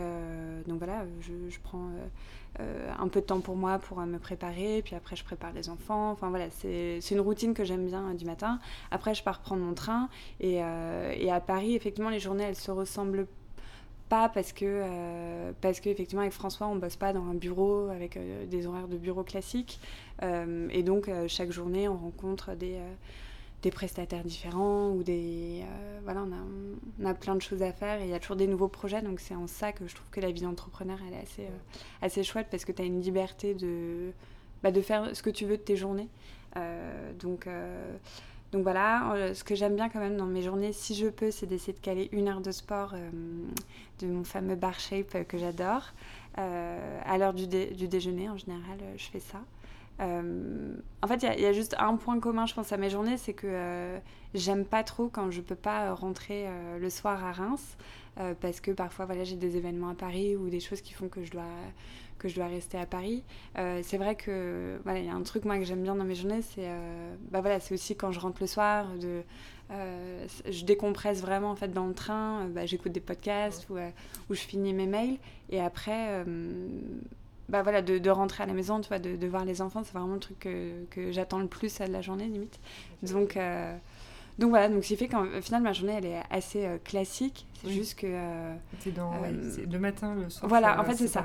donc 0.66 0.78
voilà, 0.78 1.04
je, 1.20 1.32
je 1.48 1.60
prends 1.60 1.90
euh, 2.60 2.92
un 2.98 3.08
peu 3.08 3.22
de 3.22 3.26
temps 3.26 3.40
pour 3.40 3.56
moi 3.56 3.78
pour 3.78 3.98
euh, 3.98 4.04
me 4.04 4.18
préparer, 4.18 4.82
puis 4.84 4.94
après 4.94 5.16
je 5.16 5.24
prépare 5.24 5.52
les 5.54 5.70
enfants. 5.70 6.10
Enfin 6.10 6.28
voilà, 6.28 6.50
c'est 6.50 7.00
une 7.10 7.20
routine 7.20 7.54
que 7.54 7.64
j'aime 7.64 7.86
bien 7.86 8.10
euh, 8.10 8.14
du 8.14 8.26
matin. 8.26 8.58
Après 8.90 9.14
je 9.14 9.22
pars 9.22 9.40
prendre 9.40 9.62
mon 9.62 9.72
train 9.72 10.10
et, 10.40 10.56
et, 10.56 11.30
à 11.30 11.40
Paris, 11.40 11.74
effectivement, 11.74 12.10
les 12.10 12.20
journées 12.20 12.44
elles 12.44 12.56
se 12.56 12.70
ressemblent 12.70 13.26
pas 14.08 14.28
parce 14.28 14.52
que 14.52 15.52
parce 15.60 15.80
qu'effectivement 15.80 16.22
avec 16.22 16.32
François 16.32 16.66
on 16.66 16.76
bosse 16.76 16.96
pas 16.96 17.12
dans 17.12 17.24
un 17.24 17.34
bureau 17.34 17.88
avec 17.88 18.18
des 18.48 18.66
horaires 18.66 18.88
de 18.88 18.96
bureau 18.96 19.22
classiques. 19.22 19.80
Et 20.22 20.82
donc 20.82 21.10
chaque 21.28 21.50
journée 21.50 21.88
on 21.88 21.96
rencontre 21.96 22.54
des 22.54 23.70
prestataires 23.70 24.24
différents 24.24 24.90
ou 24.90 25.02
des 25.02 25.62
euh, 25.62 26.00
voilà 26.02 26.24
on 26.24 26.32
a, 27.06 27.10
on 27.10 27.14
plein 27.14 27.34
de 27.34 27.42
choses 27.42 27.62
à 27.62 27.72
faire 27.72 28.00
et 28.00 28.04
il 28.04 28.10
y 28.10 28.14
a 28.14 28.18
toujours 28.18 28.36
des 28.36 28.46
nouveaux 28.46 28.68
projets. 28.68 29.02
Donc 29.02 29.20
c'est 29.20 29.34
en 29.34 29.46
ça 29.46 29.72
que 29.72 29.86
je 29.86 29.94
trouve 29.94 30.10
que 30.10 30.20
la 30.20 30.30
vie 30.30 30.42
d'entrepreneur 30.42 30.98
elle 31.06 31.14
est 31.14 31.22
assez 31.22 31.42
euh, 31.44 32.02
assez 32.02 32.24
chouette 32.24 32.48
parce 32.50 32.64
que 32.64 32.72
tu 32.72 32.82
as 32.82 32.84
une 32.84 33.00
liberté 33.00 33.54
de 33.54 34.12
bah, 34.62 34.72
de 34.72 34.80
faire 34.80 35.14
ce 35.14 35.22
que 35.22 35.30
tu 35.30 35.46
veux 35.46 35.56
de 35.56 35.62
tes 35.62 35.76
journées. 35.76 36.08
Euh, 36.56 37.12
donc 37.14 37.48
donc 38.52 38.62
voilà, 38.62 39.32
ce 39.34 39.42
que 39.44 39.54
j'aime 39.54 39.74
bien 39.76 39.88
quand 39.88 39.98
même 39.98 40.16
dans 40.16 40.26
mes 40.26 40.42
journées, 40.42 40.72
si 40.72 40.94
je 40.94 41.08
peux, 41.08 41.30
c'est 41.30 41.46
d'essayer 41.46 41.72
de 41.72 41.78
caler 41.78 42.08
une 42.12 42.28
heure 42.28 42.40
de 42.40 42.52
sport 42.52 42.94
de 44.00 44.06
mon 44.06 44.24
fameux 44.24 44.56
bar 44.56 44.78
shape 44.78 45.26
que 45.26 45.38
j'adore. 45.38 45.92
à 46.36 47.18
l'heure 47.18 47.32
du, 47.32 47.46
du, 47.46 47.88
déjeuner, 47.88 48.28
en 48.28 48.36
général, 48.36 48.78
je 48.96 49.04
fais 49.04 49.20
ça. 49.20 49.40
Euh, 50.02 50.74
en 51.02 51.06
fait, 51.06 51.22
il 51.22 51.40
y, 51.40 51.46
a 51.46 51.52
juste 51.52 51.76
un 51.78 51.96
point 51.96 52.18
commun, 52.18 52.46
je 52.46 52.54
pense, 52.54 52.72
à 52.72 52.76
mes 52.76 52.90
journées, 52.90 53.16
c'est 53.16 53.32
que 53.32 53.46
euh, 53.48 53.98
j'aime 54.34 54.64
pas 54.64 54.82
trop 54.82 55.08
quand 55.08 55.30
je 55.30 55.40
peux 55.40 55.54
pas 55.54 55.92
rentrer 55.94 56.46
euh, 56.46 56.78
le 56.78 56.90
soir 56.90 57.24
à 57.24 57.32
Reims, 57.32 57.76
parce 58.42 58.60
que 58.60 58.70
parfois, 58.72 59.06
voilà, 59.06 59.24
j'ai 59.24 59.36
des 59.36 59.56
événements 59.56 59.88
à 59.88 59.94
Paris 59.94 60.36
ou 60.36 60.50
des 60.50 60.60
choses 60.60 60.82
qui 60.82 60.92
font 60.92 61.08
que 61.08 61.24
je 61.24 61.30
dois, 61.30 61.48
que 62.18 62.28
je 62.28 62.34
dois 62.34 62.46
rester 62.46 62.76
à 62.76 62.84
Paris. 62.84 63.22
c'est 63.56 63.96
vrai 63.96 64.16
que, 64.16 64.78
voilà, 64.84 64.98
il 64.98 65.06
y 65.06 65.08
a 65.08 65.14
un 65.14 65.22
truc, 65.22 65.46
moi, 65.46 65.56
que 65.56 65.64
j'aime 65.64 65.82
bien 65.82 65.94
dans 65.94 66.04
mes 66.04 66.14
journées, 66.14 66.42
c'est 66.42 66.68
bah, 67.30 67.40
voilà, 67.40 67.58
c'est 67.58 67.72
aussi 67.72 67.96
quand 67.96 68.12
je 68.12 68.20
rentre 68.20 68.36
le 68.42 68.46
soir, 68.46 68.86
de, 69.00 69.22
je 69.70 70.64
décompresse 70.66 71.22
vraiment, 71.22 71.50
en 71.50 71.56
fait, 71.56 71.68
dans 71.68 71.86
le 71.86 71.94
train, 71.94 72.48
bah, 72.50 72.66
j'écoute 72.66 72.92
des 72.92 73.00
podcasts 73.00 73.70
ou, 73.70 73.78
ou, 73.78 74.34
je 74.34 74.40
finis 74.40 74.74
mes 74.74 74.86
mails, 74.86 75.16
et 75.48 75.62
après 75.62 76.22
bah 77.48 77.62
voilà, 77.62 77.82
de, 77.82 77.98
de, 77.98 78.10
rentrer 78.10 78.44
à 78.44 78.46
la 78.46 78.52
maison, 78.52 78.80
tu 78.80 78.88
vois, 78.88 78.98
de, 78.98 79.16
de 79.16 79.26
voir 79.26 79.44
les 79.44 79.60
enfants, 79.60 79.82
c'est 79.84 79.92
vraiment 79.92 80.14
le 80.14 80.20
truc 80.20 80.38
que, 80.40 80.84
que 80.90 81.12
j'attends 81.12 81.40
le 81.40 81.48
plus 81.48 81.80
à 81.80 81.86
la 81.86 82.00
journée, 82.00 82.26
limite. 82.26 82.58
Donc, 83.02 83.36
euh, 83.36 83.76
donc 84.38 84.50
voilà, 84.50 84.68
donc 84.68 84.84
c'est 84.84 84.96
fait 84.96 85.08
qu'au 85.08 85.24
final, 85.42 85.62
ma 85.62 85.72
journée, 85.72 85.94
elle 85.98 86.06
est 86.06 86.22
assez 86.30 86.64
euh, 86.64 86.78
classique. 86.82 87.46
C'est 87.62 87.70
juste 87.70 87.98
que. 87.98 88.06
Euh, 88.08 88.54
c'est 88.80 88.92
dans 88.92 89.12
le 89.20 89.78
matin, 89.78 90.14
le 90.14 90.30
soir. 90.30 90.48
Voilà, 90.48 90.80
en 90.80 90.84
fait, 90.84 90.94
c'est 90.94 91.08
ça. 91.08 91.24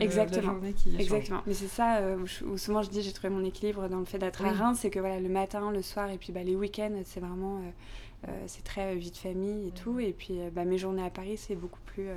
exactement. 0.00 0.56
exactement. 0.98 1.42
Mais 1.46 1.54
c'est 1.54 1.68
ça 1.68 2.00
où, 2.46 2.56
souvent 2.56 2.82
je 2.82 2.90
dis 2.90 3.02
j'ai 3.02 3.12
trouvé 3.12 3.30
mon 3.30 3.44
équilibre 3.44 3.88
dans 3.88 3.98
le 3.98 4.04
fait 4.04 4.18
d'être 4.18 4.44
à 4.44 4.52
Reims, 4.52 4.78
c'est 4.80 4.90
que 4.90 5.00
voilà, 5.00 5.20
le 5.20 5.28
matin, 5.28 5.70
le 5.70 5.82
soir 5.82 6.10
et 6.10 6.18
puis 6.18 6.32
bah, 6.32 6.42
les 6.42 6.54
week-ends, 6.54 7.00
c'est 7.04 7.20
vraiment. 7.20 7.60
c'est 8.46 8.62
très 8.62 8.94
vie 8.94 9.10
de 9.10 9.16
famille 9.16 9.68
et 9.68 9.72
tout. 9.72 9.98
Et 9.98 10.12
puis 10.12 10.38
bah, 10.54 10.64
mes 10.64 10.78
journées 10.78 11.04
à 11.04 11.10
Paris, 11.10 11.36
c'est 11.36 11.56
beaucoup 11.56 11.80
plus. 11.86 12.08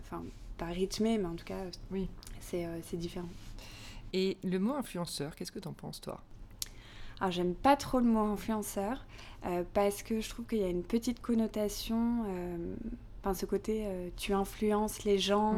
Enfin, 0.00 0.22
pas 0.56 0.66
rythmé, 0.66 1.18
mais 1.18 1.26
en 1.26 1.34
tout 1.34 1.44
cas, 1.44 1.62
oui. 1.90 2.08
Euh, 2.54 2.78
c'est 2.82 2.96
différent. 2.96 3.28
Et 4.12 4.36
le 4.44 4.58
mot 4.58 4.74
influenceur, 4.74 5.34
qu'est-ce 5.34 5.52
que 5.52 5.58
tu 5.58 5.68
en 5.68 5.72
penses, 5.72 6.00
toi? 6.00 6.20
Alors, 7.20 7.32
j'aime 7.32 7.54
pas 7.54 7.76
trop 7.76 7.98
le 7.98 8.06
mot 8.06 8.20
influenceur 8.20 9.04
euh, 9.46 9.62
parce 9.72 10.02
que 10.02 10.20
je 10.20 10.28
trouve 10.28 10.46
qu'il 10.46 10.58
y 10.58 10.64
a 10.64 10.68
une 10.68 10.82
petite 10.82 11.20
connotation. 11.20 12.24
Euh, 12.28 12.74
enfin, 13.20 13.34
ce 13.34 13.46
côté, 13.46 13.86
tu 14.16 14.32
influences 14.34 15.04
les 15.04 15.18
gens 15.18 15.54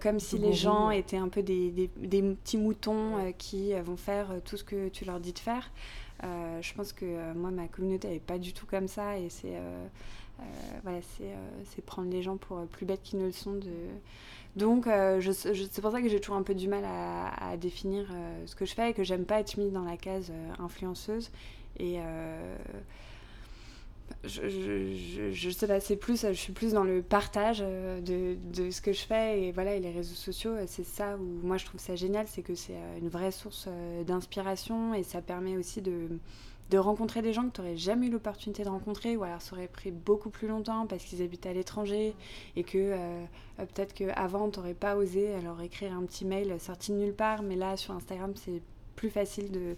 comme 0.00 0.20
si 0.20 0.38
les 0.38 0.52
gens 0.52 0.90
étaient 0.90 1.16
un 1.16 1.28
peu 1.28 1.42
des, 1.42 1.70
des, 1.70 2.22
petits 2.22 2.58
moutons 2.58 3.32
qui 3.36 3.72
vont 3.74 3.96
faire 3.96 4.28
tout 4.44 4.56
ce 4.56 4.64
que 4.64 4.88
tu 4.88 5.04
leur 5.04 5.18
dis 5.18 5.32
de 5.32 5.38
faire. 5.38 5.70
je 6.22 6.74
pense 6.74 6.92
que 6.92 7.32
moi, 7.34 7.50
ma 7.50 7.66
communauté, 7.66 8.08
n'est 8.08 8.20
pas 8.20 8.38
du 8.38 8.52
tout 8.52 8.66
comme 8.66 8.86
ça 8.86 9.18
et 9.18 9.30
c'est 9.30 9.58
voilà, 10.82 10.98
c'est 11.64 11.84
prendre 11.84 12.10
les 12.10 12.22
gens 12.22 12.36
pour 12.36 12.66
plus 12.66 12.86
bêtes 12.86 13.02
qu'ils 13.02 13.18
ne 13.18 13.26
le 13.26 13.32
sont 13.32 13.54
de 13.54 13.70
donc, 14.56 14.86
euh, 14.86 15.20
c'est 15.32 15.80
pour 15.80 15.92
ça 15.92 16.02
que 16.02 16.08
j'ai 16.08 16.20
toujours 16.20 16.36
un 16.36 16.42
peu 16.42 16.54
du 16.54 16.68
mal 16.68 16.84
à, 16.84 17.56
définir 17.56 18.06
euh, 18.10 18.46
ce 18.46 18.54
que 18.54 18.64
je 18.64 18.74
fais 18.74 18.90
et 18.90 18.94
que 18.94 19.04
j'aime 19.04 19.24
pas 19.24 19.40
être 19.40 19.56
mise 19.56 19.72
dans 19.72 19.84
la 19.84 19.96
case 19.96 20.30
euh, 20.30 20.64
influenceuse. 20.64 21.30
Et 21.78 21.98
je, 24.24 25.30
je, 25.32 25.50
sais 25.50 25.66
pas, 25.66 25.78
plus, 25.96 26.26
je 26.26 26.32
suis 26.32 26.52
plus 26.52 26.72
dans 26.72 26.84
le 26.84 27.02
partage 27.02 27.60
euh, 27.62 28.00
de, 28.00 28.36
de, 28.52 28.70
ce 28.70 28.82
que 28.82 28.92
je 28.92 29.00
fais 29.00 29.42
et 29.42 29.52
voilà, 29.52 29.74
et 29.74 29.80
les 29.80 29.90
réseaux 29.90 30.14
sociaux, 30.14 30.50
euh, 30.50 30.64
c'est 30.66 30.84
ça 30.84 31.16
où 31.16 31.46
moi 31.46 31.56
je 31.56 31.64
trouve 31.64 31.80
ça 31.80 31.96
génial, 31.96 32.26
c'est 32.26 32.42
que 32.42 32.54
c'est 32.54 32.76
une 33.00 33.08
vraie 33.08 33.30
source 33.30 33.68
d'inspiration 34.06 34.94
et 34.94 35.02
ça 35.02 35.22
permet 35.22 35.56
aussi 35.56 35.80
de, 35.80 36.08
de 36.70 36.78
rencontrer 36.78 37.20
des 37.22 37.32
gens 37.32 37.48
que 37.48 37.54
tu 37.56 37.60
n'aurais 37.60 37.76
jamais 37.76 38.06
eu 38.06 38.10
l'opportunité 38.10 38.62
de 38.62 38.68
rencontrer 38.68 39.16
ou 39.16 39.24
alors 39.24 39.42
ça 39.42 39.54
aurait 39.54 39.68
pris 39.68 39.90
beaucoup 39.90 40.30
plus 40.30 40.48
longtemps 40.48 40.86
parce 40.86 41.04
qu'ils 41.04 41.20
habitent 41.22 41.46
à 41.46 41.52
l'étranger 41.52 42.14
et 42.56 42.62
que 42.62 42.94
peut-être 43.56 43.92
qu'avant 43.92 44.48
tu 44.50 44.58
n'aurais 44.58 44.74
pas 44.74 44.96
osé 44.96 45.34
alors 45.34 45.60
écrire 45.60 45.92
un 45.92 46.04
petit 46.04 46.24
mail 46.24 46.58
sorti 46.60 46.92
de 46.92 46.98
nulle 46.98 47.14
part, 47.14 47.42
mais 47.42 47.56
là 47.56 47.76
sur 47.76 47.94
Instagram 47.94 48.32
c'est 48.36 48.62
plus 48.94 49.10
facile 49.10 49.50
de, 49.50 49.76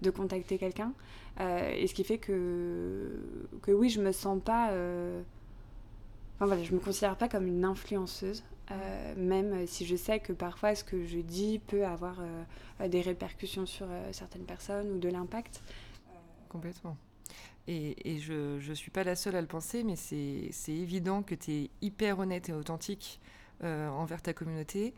de 0.00 0.10
contacter 0.10 0.58
quelqu'un. 0.58 0.92
Euh, 1.40 1.70
et 1.74 1.86
ce 1.86 1.94
qui 1.94 2.04
fait 2.04 2.18
que, 2.18 3.10
que 3.62 3.70
oui, 3.70 3.88
je 3.88 4.00
me 4.00 4.12
sens 4.12 4.40
pas. 4.42 4.70
Euh, 4.70 5.22
enfin 6.36 6.46
voilà, 6.46 6.62
je 6.62 6.72
me 6.72 6.80
considère 6.80 7.16
pas 7.16 7.28
comme 7.28 7.46
une 7.46 7.64
influenceuse, 7.64 8.42
euh, 8.70 9.14
même 9.16 9.66
si 9.66 9.86
je 9.86 9.96
sais 9.96 10.20
que 10.20 10.32
parfois 10.32 10.74
ce 10.74 10.84
que 10.84 11.04
je 11.06 11.18
dis 11.18 11.58
peut 11.58 11.86
avoir 11.86 12.16
des 12.86 13.00
répercussions 13.00 13.66
sur 13.66 13.86
certaines 14.10 14.44
personnes 14.44 14.90
ou 14.92 14.98
de 14.98 15.08
l'impact. 15.08 15.62
Complètement. 16.52 16.96
Et, 17.66 18.18
je 18.18 18.68
ne 18.68 18.74
suis 18.74 18.90
pas 18.90 19.04
la 19.04 19.16
seule 19.16 19.36
à 19.36 19.40
le 19.40 19.46
penser, 19.46 19.84
mais 19.84 19.96
c'est 19.96 20.52
évident 20.68 21.22
que 21.22 21.34
tu 21.34 21.52
es 21.52 21.70
hyper 21.80 22.18
honnête 22.18 22.48
et 22.48 22.52
authentique 22.52 23.20
envers 23.62 24.20
ta 24.20 24.34
communauté, 24.34 24.92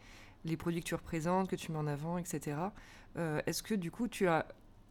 les 0.45 0.57
produits 0.57 0.81
que 0.81 0.87
tu 0.87 0.95
représentes, 0.95 1.49
que 1.49 1.57
tu 1.57 1.71
mets 1.71 1.79
en 1.79 1.87
avant, 1.87 2.19
etc. 2.19 2.57
Est-ce 3.17 3.63
que 3.63 3.75
du 3.75 3.91
coup 3.91 4.09
tu 4.09 4.27
as 4.27 4.47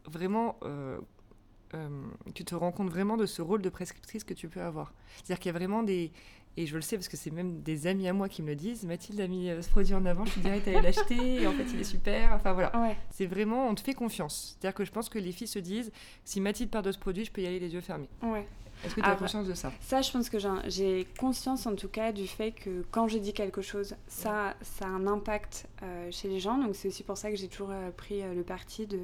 vraiment 0.06 0.56
euh, 1.74 1.88
tu 2.34 2.44
te 2.44 2.54
rends 2.54 2.72
compte 2.72 2.90
vraiment 2.90 3.16
de 3.16 3.26
ce 3.26 3.42
rôle 3.42 3.62
de 3.62 3.68
prescriptrice 3.68 4.24
que 4.24 4.34
tu 4.34 4.48
peux 4.48 4.62
avoir? 4.62 4.92
C'est-à-dire 5.16 5.38
qu'il 5.38 5.52
y 5.52 5.54
a 5.54 5.58
vraiment 5.58 5.82
des... 5.82 6.12
Et 6.56 6.66
je 6.66 6.74
le 6.76 6.82
sais 6.82 6.96
parce 6.96 7.08
que 7.08 7.16
c'est 7.16 7.32
même 7.32 7.62
des 7.62 7.86
amis 7.86 8.06
à 8.06 8.12
moi 8.12 8.28
qui 8.28 8.42
me 8.42 8.48
le 8.48 8.54
disent. 8.54 8.84
Mathilde 8.84 9.20
a 9.20 9.26
mis 9.26 9.50
euh, 9.50 9.60
ce 9.60 9.68
produit 9.68 9.94
en 9.94 10.06
avant, 10.06 10.24
je 10.24 10.34
te 10.34 10.40
dirais, 10.40 10.60
tu 10.62 10.70
allais 10.70 10.82
l'acheter, 10.82 11.42
et 11.42 11.46
en 11.46 11.52
fait, 11.52 11.64
il 11.72 11.80
est 11.80 11.84
super. 11.84 12.32
Enfin 12.32 12.52
voilà. 12.52 12.72
C'est 13.10 13.26
vraiment, 13.26 13.68
on 13.68 13.74
te 13.74 13.80
fait 13.80 13.94
confiance. 13.94 14.56
C'est-à-dire 14.58 14.76
que 14.76 14.84
je 14.84 14.92
pense 14.92 15.08
que 15.08 15.18
les 15.18 15.32
filles 15.32 15.48
se 15.48 15.58
disent, 15.58 15.90
si 16.24 16.40
Mathilde 16.40 16.70
parle 16.70 16.84
de 16.84 16.92
ce 16.92 16.98
produit, 16.98 17.24
je 17.24 17.32
peux 17.32 17.42
y 17.42 17.46
aller 17.46 17.58
les 17.58 17.74
yeux 17.74 17.80
fermés. 17.80 18.08
Ouais. 18.22 18.46
Est-ce 18.84 18.94
que 18.94 19.00
tu 19.00 19.06
as 19.06 19.12
ah, 19.12 19.16
conscience 19.16 19.46
de 19.46 19.54
ça? 19.54 19.72
Ça, 19.80 20.02
je 20.02 20.12
pense 20.12 20.28
que 20.28 20.38
j'ai 20.66 21.06
conscience 21.18 21.66
en 21.66 21.74
tout 21.74 21.88
cas 21.88 22.12
du 22.12 22.26
fait 22.26 22.52
que 22.52 22.84
quand 22.90 23.08
je 23.08 23.18
dis 23.18 23.32
quelque 23.32 23.62
chose, 23.62 23.94
ça, 24.06 24.54
ça 24.62 24.84
a 24.84 24.88
un 24.88 25.06
impact 25.06 25.66
euh, 25.82 26.08
chez 26.10 26.28
les 26.28 26.38
gens. 26.38 26.58
Donc 26.58 26.76
c'est 26.76 26.88
aussi 26.88 27.02
pour 27.02 27.16
ça 27.16 27.30
que 27.30 27.36
j'ai 27.36 27.48
toujours 27.48 27.72
pris 27.96 28.22
le 28.22 28.42
parti 28.42 28.86
de 28.86 28.98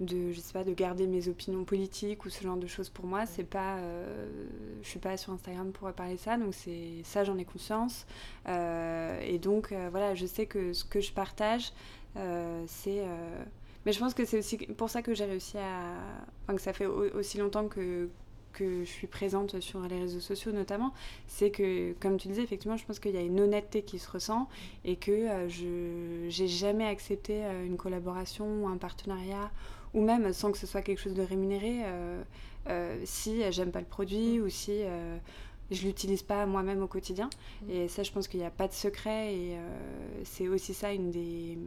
de 0.00 0.32
je 0.32 0.40
sais 0.40 0.52
pas 0.52 0.64
de 0.64 0.74
garder 0.74 1.06
mes 1.06 1.28
opinions 1.28 1.64
politiques 1.64 2.24
ou 2.26 2.30
ce 2.30 2.42
genre 2.42 2.56
de 2.56 2.66
choses 2.66 2.90
pour 2.90 3.06
moi 3.06 3.24
c'est 3.24 3.48
pas 3.48 3.76
euh, 3.76 4.28
je 4.82 4.88
suis 4.88 4.98
pas 4.98 5.16
sur 5.16 5.32
Instagram 5.32 5.72
pour 5.72 5.90
parler 5.92 6.18
ça 6.18 6.36
donc 6.36 6.54
c'est 6.54 7.02
ça 7.02 7.24
j'en 7.24 7.38
ai 7.38 7.44
conscience. 7.44 8.06
Euh, 8.48 9.18
et 9.22 9.38
donc 9.38 9.72
euh, 9.72 9.88
voilà 9.90 10.14
je 10.14 10.26
sais 10.26 10.46
que 10.46 10.72
ce 10.72 10.84
que 10.84 11.00
je 11.00 11.12
partage 11.12 11.72
c'est 12.66 13.04
mais 13.84 13.92
je 13.92 13.98
pense 13.98 14.14
que 14.14 14.24
c'est 14.24 14.38
aussi 14.38 14.56
pour 14.56 14.88
ça 14.88 15.02
que 15.02 15.14
j'ai 15.14 15.26
réussi 15.26 15.58
à 15.58 15.94
enfin 16.42 16.56
que 16.56 16.62
ça 16.62 16.72
fait 16.72 16.86
aussi 16.86 17.38
longtemps 17.38 17.68
que 17.68 18.08
que 18.52 18.84
je 18.84 18.90
suis 18.90 19.06
présente 19.06 19.60
sur 19.60 19.80
les 19.80 19.98
réseaux 19.98 20.20
sociaux 20.20 20.50
notamment, 20.50 20.94
c'est 21.26 21.50
que, 21.50 21.92
comme 22.00 22.16
tu 22.16 22.28
disais, 22.28 22.42
effectivement, 22.42 22.78
je 22.78 22.86
pense 22.86 22.98
qu'il 22.98 23.14
y 23.14 23.18
a 23.18 23.20
une 23.20 23.38
honnêteté 23.38 23.82
qui 23.82 23.98
se 23.98 24.10
ressent 24.10 24.48
et 24.86 24.96
que 24.96 25.28
je 25.48 26.24
j'ai 26.30 26.48
jamais 26.48 26.86
accepté 26.86 27.42
une 27.66 27.76
collaboration 27.76 28.64
ou 28.64 28.68
un 28.68 28.78
partenariat 28.78 29.50
ou 29.96 30.02
même 30.02 30.32
sans 30.32 30.52
que 30.52 30.58
ce 30.58 30.66
soit 30.66 30.82
quelque 30.82 31.00
chose 31.00 31.14
de 31.14 31.22
rémunéré, 31.22 31.80
euh, 31.84 32.22
euh, 32.68 33.00
si 33.04 33.42
j'aime 33.50 33.72
pas 33.72 33.80
le 33.80 33.86
produit 33.86 34.40
ou 34.40 34.48
si 34.48 34.70
euh, 34.72 35.16
je 35.70 35.82
l'utilise 35.84 36.22
pas 36.22 36.46
moi-même 36.46 36.82
au 36.82 36.86
quotidien. 36.86 37.30
Mm. 37.62 37.70
Et 37.70 37.88
ça, 37.88 38.04
je 38.04 38.12
pense 38.12 38.28
qu'il 38.28 38.38
n'y 38.38 38.46
a 38.46 38.50
pas 38.50 38.68
de 38.68 38.74
secret 38.74 39.34
et 39.34 39.56
c'est 40.22 40.46
aussi 40.46 40.74
ça 40.74 40.92
une 40.92 41.10
des 41.10 41.58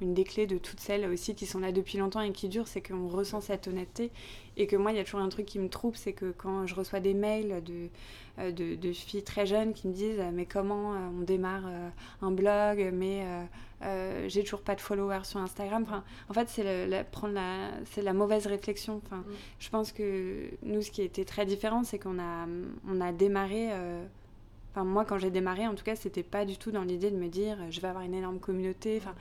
une 0.00 0.14
des 0.14 0.24
clés 0.24 0.46
de 0.46 0.58
toutes 0.58 0.80
celles 0.80 1.06
aussi 1.06 1.34
qui 1.34 1.46
sont 1.46 1.58
là 1.58 1.72
depuis 1.72 1.98
longtemps 1.98 2.20
et 2.20 2.32
qui 2.32 2.48
durent, 2.48 2.68
c'est 2.68 2.80
qu'on 2.80 3.08
ressent 3.08 3.40
cette 3.40 3.66
honnêteté. 3.66 4.10
Et 4.56 4.66
que 4.66 4.76
moi, 4.76 4.92
il 4.92 4.96
y 4.96 5.00
a 5.00 5.04
toujours 5.04 5.20
un 5.20 5.28
truc 5.28 5.46
qui 5.46 5.58
me 5.58 5.68
trouble, 5.68 5.96
c'est 5.96 6.12
que 6.12 6.30
quand 6.30 6.66
je 6.66 6.74
reçois 6.74 7.00
des 7.00 7.14
mails 7.14 7.62
de, 7.64 7.88
euh, 8.38 8.52
de, 8.52 8.92
filles 8.92 9.24
très 9.24 9.46
jeunes 9.46 9.72
qui 9.74 9.88
me 9.88 9.92
disent 9.92 10.22
Mais 10.32 10.46
comment 10.46 10.94
euh, 10.94 10.98
on 11.18 11.22
démarre 11.22 11.64
euh, 11.66 11.88
un 12.22 12.30
blog 12.30 12.90
Mais 12.92 13.24
j'ai 13.82 14.42
toujours 14.42 14.62
pas 14.62 14.74
de 14.74 14.80
followers 14.80 15.24
sur 15.24 15.40
Instagram. 15.40 15.82
Enfin, 15.82 16.04
en 16.28 16.34
fait, 16.34 16.48
c'est 16.48 16.86
la, 16.86 17.04
prendre 17.04 17.34
la, 17.34 17.70
c'est 17.86 18.02
la 18.02 18.12
mauvaise 18.12 18.46
réflexion. 18.46 19.00
Enfin, 19.04 19.18
mm. 19.18 19.34
Je 19.58 19.68
pense 19.70 19.92
que 19.92 20.50
nous, 20.62 20.82
ce 20.82 20.90
qui 20.90 21.02
était 21.02 21.24
très 21.24 21.46
différent, 21.46 21.84
c'est 21.84 21.98
qu'on 21.98 22.18
a, 22.18 22.46
on 22.88 23.00
a 23.00 23.12
démarré 23.12 23.70
Enfin, 24.72 24.84
moi, 24.84 25.04
quand 25.04 25.18
j'ai 25.18 25.30
démarré, 25.30 25.66
en 25.66 25.74
tout 25.74 25.84
cas, 25.84 25.96
c'était 25.96 26.22
pas 26.22 26.44
du 26.44 26.56
tout 26.56 26.70
dans 26.70 26.82
l'idée 26.82 27.10
de 27.10 27.16
me 27.16 27.28
dire 27.28 27.58
je 27.70 27.80
vais 27.80 27.88
avoir 27.88 28.04
une 28.04 28.14
énorme 28.14 28.38
communauté. 28.38 28.98
Enfin, 28.98 29.14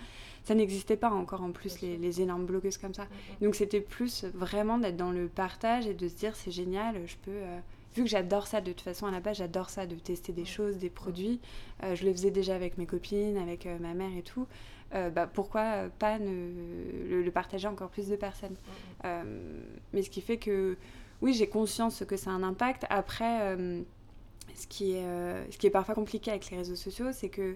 ça 0.44 0.56
n'existait 0.56 0.98
pas 0.98 1.10
encore 1.10 1.42
en 1.42 1.52
plus 1.52 1.82
les, 1.82 2.22
énormes 2.22 2.46
blogueuses 2.46 2.78
comme 2.78 2.94
ça. 2.94 3.08
Donc 3.42 3.56
c'était 3.56 3.82
plus 3.82 4.24
vraiment 4.34 4.78
d'être 4.78 4.98
dans 4.98 5.12
le 5.12 5.28
partage 5.28 5.88
et 5.88 5.94
de 5.94 6.08
se 6.08 6.16
dire 6.16 6.36
c'est 6.36 6.52
génial, 6.52 6.96
je 7.06 7.16
peux. 7.18 7.32
Euh, 7.32 7.60
vu 7.96 8.03
que 8.03 8.10
j'adore 8.10 8.48
ça 8.48 8.62
de 8.62 8.72
toute 8.72 8.82
façon 8.82 9.06
à 9.06 9.12
la 9.12 9.20
base, 9.20 9.38
j'adore 9.38 9.70
ça 9.70 9.86
de 9.86 9.96
tester 9.96 10.34
des 10.34 10.46
choses, 10.46 10.77
des 10.77 10.89
produits. 10.89 11.39
Euh, 11.84 11.96
je 11.96 12.06
le 12.06 12.12
faisais 12.12 12.32
déjà 12.32 12.56
avec 12.56 12.77
mes 12.77 12.86
copines, 12.86 13.38
avec 13.38 13.65
euh, 13.65 13.77
ma 13.79 13.94
mère 13.94 14.15
et 14.17 14.24
tout. 14.24 14.48
bah, 14.91 15.27
pourquoi 15.27 15.89
pas 16.00 16.17
ne, 16.20 17.24
le, 17.24 17.32
partager 17.32 17.67
encore 17.67 17.89
plus 17.89 18.08
de 18.08 18.15
personnes 18.15 18.56
Mais 19.94 20.01
ce 20.01 20.10
qui 20.10 20.22
fait 20.22 20.38
que 20.38 20.77
oui, 21.22 21.34
j'ai 21.34 21.50
conscience 21.50 22.03
que 22.08 22.15
ça 22.15 22.29
a 22.29 22.34
un 22.34 22.44
impact. 22.44 22.86
Après, 22.89 23.58
ce, 24.56 24.67
qui 24.67 24.94
est, 24.94 25.03
ce 25.51 25.58
qui 25.58 25.67
est 25.67 25.72
parfois 25.72 25.96
compliqué 25.96 26.32
avec 26.32 26.50
les 26.51 26.58
réseaux 26.58 26.75
sociaux, 26.75 27.12
c'est 27.12 27.29
que 27.29 27.56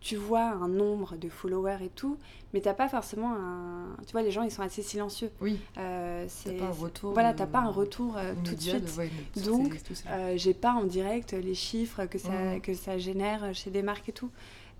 tu 0.00 0.16
vois 0.16 0.44
un 0.44 0.68
nombre 0.68 1.16
de 1.16 1.28
followers 1.28 1.78
et 1.82 1.88
tout, 1.88 2.16
mais 2.52 2.60
t'as 2.60 2.74
pas 2.74 2.88
forcément 2.88 3.34
un. 3.34 3.96
Tu 4.06 4.12
vois, 4.12 4.22
les 4.22 4.30
gens 4.30 4.42
ils 4.42 4.50
sont 4.50 4.62
assez 4.62 4.82
silencieux. 4.82 5.30
Oui. 5.40 5.58
Euh, 5.76 6.24
c'est 6.28 6.52
pas 6.52 6.66
un 6.66 6.70
retour. 6.70 7.12
Voilà, 7.12 7.34
t'as 7.34 7.46
pas 7.46 7.60
un 7.60 7.70
retour 7.70 8.16
euh, 8.16 8.34
tout 8.44 8.54
de 8.54 8.60
suite. 8.60 9.44
Donc, 9.44 9.78
euh, 10.08 10.34
j'ai 10.36 10.54
pas 10.54 10.72
en 10.72 10.84
direct 10.84 11.32
les 11.32 11.54
chiffres 11.54 12.06
que 12.06 12.18
ça, 12.18 12.30
mmh. 12.30 12.60
que 12.60 12.74
ça 12.74 12.98
génère 12.98 13.54
chez 13.54 13.70
des 13.70 13.82
marques 13.82 14.08
et 14.08 14.12
tout. 14.12 14.30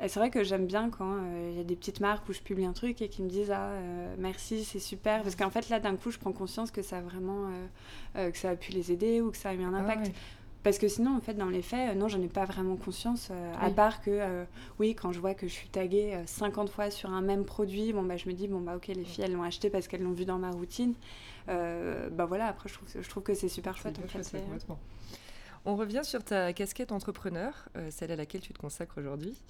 C'est 0.00 0.20
vrai 0.20 0.30
que 0.30 0.44
j'aime 0.44 0.66
bien 0.66 0.90
quand 0.90 1.16
il 1.50 1.56
y 1.56 1.60
a 1.60 1.64
des 1.64 1.74
petites 1.74 1.98
marques 1.98 2.28
où 2.28 2.32
je 2.32 2.38
publie 2.38 2.64
un 2.64 2.72
truc 2.72 3.02
et 3.02 3.08
qui 3.08 3.20
me 3.20 3.28
disent 3.28 3.50
ah 3.50 3.72
merci 4.16 4.62
c'est 4.62 4.78
super 4.78 5.24
parce 5.24 5.34
qu'en 5.34 5.50
fait 5.50 5.68
là 5.70 5.80
d'un 5.80 5.96
coup 5.96 6.12
je 6.12 6.18
prends 6.18 6.30
conscience 6.30 6.70
que 6.70 6.82
ça 6.82 6.98
a 6.98 7.00
vraiment 7.00 7.50
que 8.14 8.38
ça 8.38 8.50
a 8.50 8.54
pu 8.54 8.70
les 8.70 8.92
aider 8.92 9.20
ou 9.20 9.32
que 9.32 9.36
ça 9.36 9.48
a 9.48 9.54
eu 9.54 9.62
un 9.64 9.74
ah 9.74 9.78
impact. 9.78 10.12
Parce 10.64 10.78
que 10.78 10.88
sinon, 10.88 11.16
en 11.16 11.20
fait, 11.20 11.34
dans 11.34 11.48
les 11.48 11.62
faits, 11.62 11.90
euh, 11.90 11.94
non, 11.94 12.08
j'en 12.08 12.20
ai 12.20 12.28
pas 12.28 12.44
vraiment 12.44 12.76
conscience. 12.76 13.28
Euh, 13.30 13.54
à 13.60 13.70
part 13.70 14.00
que, 14.00 14.10
euh, 14.10 14.44
oui, 14.78 14.94
quand 14.94 15.12
je 15.12 15.20
vois 15.20 15.34
que 15.34 15.46
je 15.46 15.52
suis 15.52 15.68
taguée 15.68 16.18
50 16.26 16.68
fois 16.68 16.90
sur 16.90 17.10
un 17.10 17.22
même 17.22 17.44
produit, 17.44 17.92
bon, 17.92 18.02
bah, 18.02 18.16
je 18.16 18.28
me 18.28 18.34
dis, 18.34 18.48
bon, 18.48 18.60
bah, 18.60 18.76
ok, 18.76 18.88
les 18.88 19.04
filles, 19.04 19.24
elles 19.24 19.32
l'ont 19.32 19.44
acheté 19.44 19.70
parce 19.70 19.86
qu'elles 19.86 20.02
l'ont 20.02 20.12
vu 20.12 20.24
dans 20.24 20.38
ma 20.38 20.50
routine. 20.50 20.94
bah 21.46 22.26
voilà, 22.26 22.46
après, 22.46 22.68
je 22.68 22.74
trouve, 22.74 22.88
je 23.00 23.08
trouve 23.08 23.22
que 23.22 23.34
c'est 23.34 23.48
super 23.48 23.76
chouette. 23.76 23.98
En 24.04 24.08
fait, 24.08 24.36
On 25.64 25.76
revient 25.76 26.02
sur 26.02 26.24
ta 26.24 26.52
casquette 26.52 26.92
entrepreneur, 26.92 27.68
celle 27.90 28.10
à 28.10 28.16
laquelle 28.16 28.40
tu 28.40 28.52
te 28.52 28.58
consacres 28.58 28.98
aujourd'hui. 28.98 29.40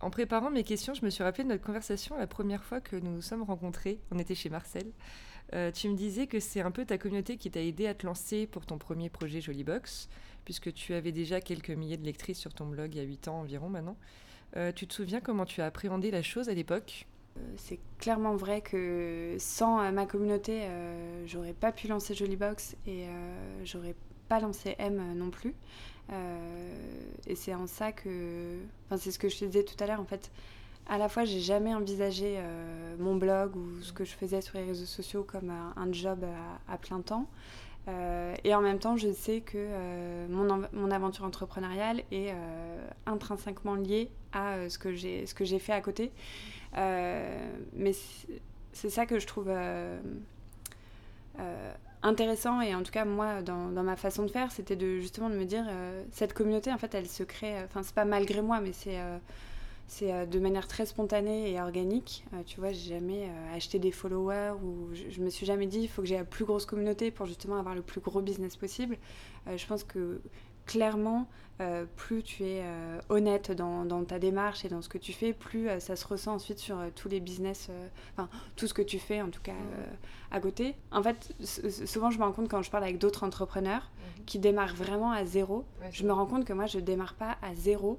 En 0.00 0.10
préparant 0.10 0.50
mes 0.50 0.64
questions, 0.64 0.94
je 0.94 1.04
me 1.04 1.10
suis 1.10 1.22
rappelé 1.22 1.44
de 1.44 1.50
notre 1.50 1.64
conversation 1.64 2.16
la 2.16 2.26
première 2.26 2.64
fois 2.64 2.80
que 2.80 2.96
nous 2.96 3.10
nous 3.10 3.22
sommes 3.22 3.42
rencontrés. 3.42 4.00
On 4.10 4.18
était 4.18 4.34
chez 4.34 4.48
Marcel. 4.48 4.90
tu 5.74 5.88
me 5.88 5.94
disais 5.94 6.26
que 6.26 6.40
c'est 6.40 6.60
un 6.60 6.70
peu 6.70 6.84
ta 6.84 6.98
communauté 6.98 7.36
qui 7.36 7.50
t'a 7.50 7.60
aidé 7.60 7.86
à 7.86 7.94
te 7.94 8.04
lancer 8.04 8.46
pour 8.46 8.66
ton 8.66 8.78
premier 8.78 9.10
projet 9.10 9.40
Jollybox 9.40 10.08
puisque 10.44 10.72
tu 10.72 10.94
avais 10.94 11.12
déjà 11.12 11.40
quelques 11.40 11.70
milliers 11.70 11.96
de 11.96 12.04
lectrices 12.04 12.38
sur 12.38 12.52
ton 12.54 12.66
blog 12.66 12.94
il 12.94 12.98
y 12.98 13.00
a 13.00 13.04
8 13.04 13.28
ans 13.28 13.40
environ 13.40 13.68
maintenant. 13.68 13.96
Euh, 14.56 14.72
tu 14.72 14.86
te 14.86 14.94
souviens 14.94 15.20
comment 15.20 15.44
tu 15.44 15.60
as 15.60 15.66
appréhendé 15.66 16.10
la 16.10 16.22
chose 16.22 16.48
à 16.48 16.54
l'époque? 16.54 17.06
Euh, 17.36 17.40
c'est 17.56 17.78
clairement 17.98 18.34
vrai 18.34 18.60
que 18.60 19.36
sans 19.38 19.80
euh, 19.80 19.90
ma 19.92 20.06
communauté, 20.06 20.62
j'aurais 21.26 21.52
pas 21.52 21.72
pu 21.72 21.88
lancer 21.88 22.14
Jollybox 22.14 22.76
et 22.86 23.06
j'aurais 23.64 23.94
pas 24.28 24.40
lancé 24.40 24.74
M 24.78 25.14
non 25.16 25.30
plus. 25.30 25.54
et 27.26 27.34
c'est 27.34 27.54
en 27.54 27.66
ça 27.66 27.92
que. 27.92 28.58
Enfin, 28.86 28.96
c'est 28.96 29.10
ce 29.10 29.18
que 29.18 29.28
je 29.28 29.38
te 29.38 29.44
disais 29.44 29.64
tout 29.64 29.82
à 29.82 29.86
l'heure 29.86 30.00
en 30.00 30.06
fait. 30.06 30.30
À 30.88 30.98
la 30.98 31.08
fois, 31.08 31.24
j'ai 31.24 31.38
jamais 31.38 31.72
envisagé 31.72 32.40
mon 32.98 33.14
blog 33.14 33.54
ou 33.54 33.80
ce 33.80 33.92
que 33.92 34.04
je 34.04 34.12
faisais 34.12 34.40
sur 34.40 34.58
les 34.58 34.64
réseaux 34.64 34.86
sociaux 34.86 35.22
comme 35.22 35.50
un, 35.50 35.92
job 35.92 36.24
à, 36.68 36.78
plein 36.78 37.00
temps. 37.00 37.28
Euh, 37.90 38.34
et 38.44 38.54
en 38.54 38.60
même 38.60 38.78
temps, 38.78 38.96
je 38.96 39.12
sais 39.12 39.40
que 39.40 39.56
euh, 39.56 40.26
mon, 40.28 40.62
mon, 40.72 40.90
aventure 40.90 41.24
entrepreneuriale 41.24 42.02
est 42.10 42.30
euh, 42.30 42.88
intrinsèquement 43.06 43.74
liée 43.74 44.10
à 44.32 44.68
ce 44.68 44.78
que 44.78 44.94
j'ai 44.94 45.58
fait 45.58 45.72
à 45.72 45.80
côté. 45.80 46.12
mais 46.74 47.92
c'est 48.72 48.90
ça 48.90 49.06
que 49.06 49.18
je 49.18 49.26
trouve 49.26 49.50
intéressant 52.02 52.60
et 52.62 52.74
en 52.74 52.82
tout 52.82 52.92
cas 52.92 53.04
moi 53.04 53.42
dans, 53.42 53.68
dans 53.68 53.82
ma 53.82 53.96
façon 53.96 54.22
de 54.22 54.30
faire, 54.30 54.52
c'était 54.52 54.76
de 54.76 55.00
justement 55.00 55.28
de 55.28 55.34
me 55.34 55.44
dire 55.44 55.64
cette 56.12 56.32
communauté 56.32 56.72
en 56.72 56.78
fait 56.78 56.94
elle 56.94 57.08
se 57.08 57.24
crée. 57.24 57.56
Enfin 57.64 57.82
c'est 57.82 57.94
pas 57.94 58.04
malgré 58.04 58.40
moi, 58.40 58.60
mais 58.60 58.72
c'est 58.72 58.98
c'est 59.90 60.26
de 60.26 60.38
manière 60.38 60.68
très 60.68 60.86
spontanée 60.86 61.50
et 61.50 61.60
organique. 61.60 62.24
tu 62.46 62.60
vois, 62.60 62.70
j'ai 62.72 62.90
jamais 62.90 63.28
acheté 63.54 63.78
des 63.78 63.90
followers 63.90 64.52
ou 64.62 64.88
je, 64.92 65.10
je, 65.10 65.20
me 65.20 65.30
suis 65.30 65.44
jamais 65.44 65.66
dit 65.66 65.80
il 65.80 65.88
faut 65.88 66.00
que 66.00 66.08
j'ai 66.08 66.16
la 66.16 66.24
plus 66.24 66.44
grosse 66.44 66.64
communauté 66.64 67.10
pour 67.10 67.26
justement 67.26 67.56
avoir 67.58 67.74
le 67.74 67.82
plus 67.82 68.00
gros 68.00 68.20
business 68.22 68.56
possible. 68.56 68.96
je 69.56 69.66
pense 69.66 69.82
que 69.82 70.20
clairement, 70.70 71.26
euh, 71.60 71.84
plus 71.96 72.22
tu 72.22 72.44
es 72.44 72.62
euh, 72.62 73.00
honnête 73.08 73.50
dans, 73.50 74.04
ta 74.04 74.18
démarche 74.20 74.64
et 74.64 74.68
dans 74.68 74.82
ce 74.82 74.88
que 74.88 74.98
tu 74.98 75.12
fais, 75.12 75.32
plus 75.32 75.68
euh, 75.68 75.80
ça 75.80 75.96
se 75.96 76.06
ressent 76.06 76.32
ensuite 76.32 76.60
sur 76.60 76.78
tous 76.94 77.08
les 77.08 77.18
business, 77.18 77.70
enfin 78.12 78.28
tout 78.54 78.68
ce 78.68 78.74
que 78.74 78.82
tu 78.82 79.00
fais 79.00 79.20
en 79.20 79.30
tout 79.30 79.42
cas 79.42 79.52
à 80.30 80.40
côté. 80.40 80.76
En 80.92 81.02
fait, 81.02 81.34
souvent 81.86 82.10
je 82.10 82.18
me 82.18 82.24
rends 82.24 82.32
compte 82.32 82.48
quand 82.48 82.62
je 82.62 82.70
parle 82.70 82.84
avec 82.84 82.98
d'autres 82.98 83.24
entrepreneurs 83.24 83.90
mhm. 84.18 84.24
qui 84.26 84.38
démarrent 84.38 84.76
vraiment 84.76 85.10
à 85.10 85.24
zéro, 85.24 85.64
je 85.90 86.04
me 86.04 86.12
rends 86.12 86.26
compte 86.26 86.44
que 86.44 86.52
moi 86.52 86.66
je 86.66 86.78
démarre 86.78 87.14
pas 87.14 87.36
à 87.42 87.54
zéro 87.54 87.98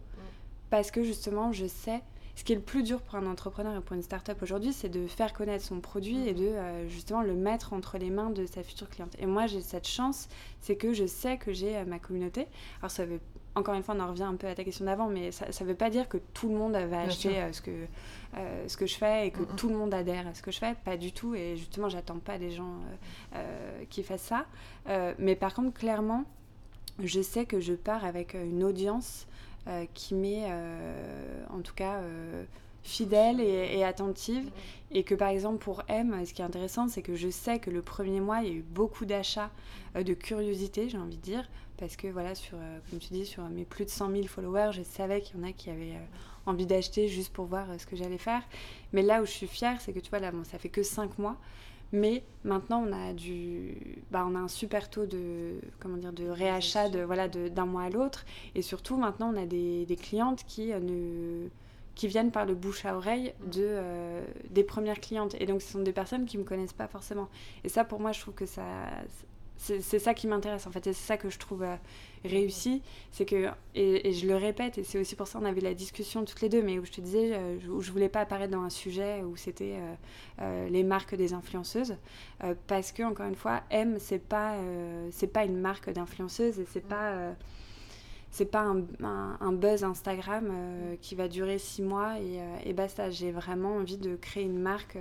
parce 0.71 0.89
que 0.89 1.03
justement 1.03 1.53
je 1.53 1.67
sais 1.67 2.01
ce 2.35 2.43
qui 2.43 2.53
est 2.53 2.55
le 2.55 2.61
plus 2.61 2.83
dur 2.83 3.01
pour 3.01 3.15
un 3.15 3.27
entrepreneur 3.27 3.77
et 3.77 3.81
pour 3.81 3.95
une 3.95 4.01
start-up 4.01 4.41
aujourd'hui, 4.41 4.73
c'est 4.73 4.89
de 4.89 5.05
faire 5.05 5.33
connaître 5.33 5.63
son 5.63 5.79
produit 5.79 6.27
et 6.27 6.33
de 6.33 6.45
euh, 6.45 6.87
justement 6.87 7.21
le 7.21 7.35
mettre 7.35 7.73
entre 7.73 7.97
les 7.97 8.09
mains 8.09 8.29
de 8.29 8.45
sa 8.45 8.63
future 8.63 8.89
cliente. 8.89 9.13
Et 9.19 9.25
moi, 9.25 9.47
j'ai 9.47 9.61
cette 9.61 9.87
chance, 9.87 10.29
c'est 10.59 10.75
que 10.75 10.93
je 10.93 11.05
sais 11.05 11.37
que 11.37 11.53
j'ai 11.53 11.77
euh, 11.77 11.85
ma 11.85 11.99
communauté. 11.99 12.47
Alors, 12.79 12.89
ça 12.89 13.05
veut, 13.05 13.19
encore 13.55 13.75
une 13.75 13.83
fois, 13.83 13.95
on 13.95 13.99
en 13.99 14.07
revient 14.07 14.23
un 14.23 14.35
peu 14.35 14.47
à 14.47 14.55
ta 14.55 14.63
question 14.63 14.85
d'avant, 14.85 15.07
mais 15.07 15.31
ça 15.31 15.45
ne 15.47 15.65
veut 15.69 15.75
pas 15.75 15.89
dire 15.89 16.07
que 16.07 16.17
tout 16.33 16.47
le 16.49 16.55
monde 16.55 16.71
va 16.71 17.01
acheter 17.01 17.37
euh, 17.37 17.51
ce, 17.51 17.61
que, 17.61 17.85
ce 18.67 18.77
que 18.77 18.87
je 18.87 18.95
fais 18.95 19.27
et 19.27 19.31
que 19.31 19.43
tout 19.57 19.67
le 19.67 19.75
monde 19.75 19.93
adhère 19.93 20.25
à 20.25 20.33
ce 20.33 20.41
que 20.41 20.51
je 20.51 20.59
fais. 20.59 20.73
Pas 20.85 20.95
du 20.97 21.11
tout. 21.11 21.35
Et 21.35 21.57
justement, 21.57 21.89
j'attends 21.89 22.19
pas 22.19 22.37
des 22.37 22.51
gens 22.51 22.79
qui 23.89 24.03
fassent 24.03 24.31
ça. 24.31 24.45
mais 25.19 25.35
par 25.35 25.53
contre, 25.53 25.77
clairement, 25.77 26.23
je 26.99 27.21
sais 27.21 27.45
que 27.45 27.59
je 27.59 27.73
pars 27.73 28.05
avec 28.05 28.35
une 28.35 28.63
audience 28.63 29.27
euh, 29.67 29.85
qui 29.93 30.15
m'est 30.15 30.45
euh, 30.47 31.45
en 31.51 31.61
tout 31.61 31.75
cas 31.75 31.97
euh, 31.99 32.45
fidèle 32.83 33.39
et, 33.39 33.83
attentive. 33.83 34.49
Et 34.91 35.03
que 35.03 35.15
par 35.15 35.29
exemple 35.29 35.63
pour 35.63 35.83
M, 35.87 36.25
ce 36.25 36.33
qui 36.33 36.41
est 36.41 36.45
intéressant, 36.45 36.87
c'est 36.87 37.01
que 37.01 37.15
je 37.15 37.29
sais 37.29 37.59
que 37.59 37.69
le 37.69 37.81
premier 37.81 38.19
mois, 38.19 38.41
il 38.41 38.47
y 38.47 38.51
a 38.51 38.55
eu 38.55 38.63
beaucoup 38.63 39.05
d'achats, 39.05 39.51
de 39.95 40.13
curiosité, 40.13 40.89
j'ai 40.89 40.97
envie 40.97 41.17
de 41.17 41.21
dire. 41.21 41.47
Parce 41.77 41.95
que 41.95 42.07
voilà, 42.07 42.35
sur, 42.35 42.57
comme 42.89 42.99
tu 42.99 43.13
dis, 43.13 43.25
sur 43.25 43.43
mes 43.43 43.65
plus 43.65 43.85
de 43.85 43.89
100 43.89 44.11
000 44.11 44.23
followers, 44.27 44.71
je 44.73 44.83
savais 44.83 45.21
qu'il 45.21 45.39
y 45.39 45.43
en 45.43 45.47
a 45.47 45.51
qui 45.51 45.69
avaient 45.69 45.97
envie 46.45 46.65
d'acheter 46.65 47.07
juste 47.07 47.33
pour 47.33 47.45
voir 47.45 47.67
ce 47.79 47.85
que 47.85 47.95
j'allais 47.95 48.17
faire. 48.17 48.43
Mais 48.93 49.01
là 49.01 49.21
où 49.21 49.25
je 49.25 49.31
suis 49.31 49.47
fière, 49.47 49.79
c'est 49.81 49.93
que 49.93 49.99
tu 49.99 50.09
vois, 50.09 50.19
là, 50.19 50.31
bon, 50.31 50.43
ça 50.43 50.57
fait 50.59 50.69
que 50.69 50.83
5 50.83 51.17
mois. 51.17 51.37
Mais 51.93 52.23
maintenant, 52.43 52.85
on 52.87 52.93
a, 52.93 53.13
du, 53.13 53.75
bah, 54.11 54.25
on 54.29 54.35
a 54.35 54.39
un 54.39 54.47
super 54.47 54.89
taux 54.89 55.05
de, 55.05 55.55
comment 55.79 55.97
dire, 55.97 56.13
de 56.13 56.27
réachat 56.27 56.89
de, 56.89 57.01
voilà, 57.01 57.27
d'un 57.27 57.65
mois 57.65 57.83
à 57.83 57.89
l'autre. 57.89 58.25
Et 58.55 58.61
surtout, 58.61 58.97
maintenant, 58.97 59.33
on 59.33 59.37
a 59.37 59.45
des, 59.45 59.97
clientes 60.01 60.43
qui, 60.47 60.71
euh, 60.71 60.79
ne, 60.79 61.49
qui 61.95 62.07
viennent 62.07 62.31
par 62.31 62.45
le 62.45 62.55
bouche 62.55 62.85
à 62.85 62.95
oreille 62.95 63.33
de, 63.45 63.63
euh, 63.63 64.23
des 64.49 64.63
premières 64.63 65.01
clientes. 65.01 65.35
Et 65.39 65.45
donc, 65.45 65.61
ce 65.61 65.73
sont 65.73 65.81
des 65.81 65.91
personnes 65.91 66.25
qui 66.25 66.37
ne 66.37 66.43
me 66.43 66.47
connaissent 66.47 66.73
pas 66.73 66.87
forcément. 66.87 67.29
Et 67.63 67.69
ça, 67.69 67.83
pour 67.83 67.99
moi, 67.99 68.13
je 68.13 68.21
trouve 68.21 68.35
que 68.35 68.45
ça, 68.45 68.63
c'est 69.61 69.99
ça 69.99 70.15
qui 70.15 70.25
m'intéresse 70.27 70.65
en 70.65 70.71
fait 70.71 70.87
et 70.87 70.93
c'est 70.93 71.05
ça 71.05 71.17
que 71.17 71.29
je 71.29 71.37
trouve 71.37 71.61
euh, 71.61 71.75
réussi. 72.25 72.81
C'est 73.11 73.25
que 73.25 73.49
et, 73.75 74.11
je 74.11 74.25
le 74.25 74.35
répète 74.35 74.79
et 74.79 74.83
c'est 74.83 74.99
aussi 74.99 75.15
pour 75.15 75.27
ça 75.27 75.37
qu'on 75.37 75.45
avait 75.45 75.61
la 75.61 75.75
discussion 75.75 76.25
toutes 76.25 76.41
les 76.41 76.49
deux 76.49 76.63
mais 76.63 76.79
où 76.79 76.85
je 76.85 76.91
te 76.91 76.99
disais 76.99 77.31
euh, 77.33 77.57
où 77.69 77.81
je 77.81 77.91
voulais 77.91 78.09
pas 78.09 78.21
apparaître 78.21 78.51
dans 78.51 78.63
un 78.63 78.71
sujet 78.71 79.21
où 79.21 79.35
c'était 79.35 79.77
euh, 80.41 80.67
les 80.69 80.83
marques 80.83 81.13
des 81.15 81.33
influenceuses 81.33 81.95
parce 82.65 82.91
que 82.91 83.03
encore 83.03 83.27
une 83.27 83.35
fois 83.35 83.61
M 83.69 83.97
c'est 83.99 84.19
pas 84.19 84.55
c'est 85.11 85.27
pas 85.27 85.45
une 85.45 85.59
marque 85.59 85.91
d'influenceuse 85.91 86.59
et 86.59 86.65
c'est 86.65 86.85
pas 86.87 87.35
c'est 88.31 88.45
pas 88.45 88.61
un, 88.63 89.51
buzz 89.51 89.83
Instagram 89.83 90.51
qui 91.01 91.15
va 91.15 91.27
durer 91.27 91.59
six 91.59 91.81
mois 91.83 92.19
et, 92.19 92.39
et 92.67 92.73
basta. 92.73 93.09
J'ai 93.09 93.31
vraiment 93.31 93.75
envie 93.75 93.97
de 93.97 94.15
créer 94.15 94.43
une 94.43 94.59
marque 94.59 94.97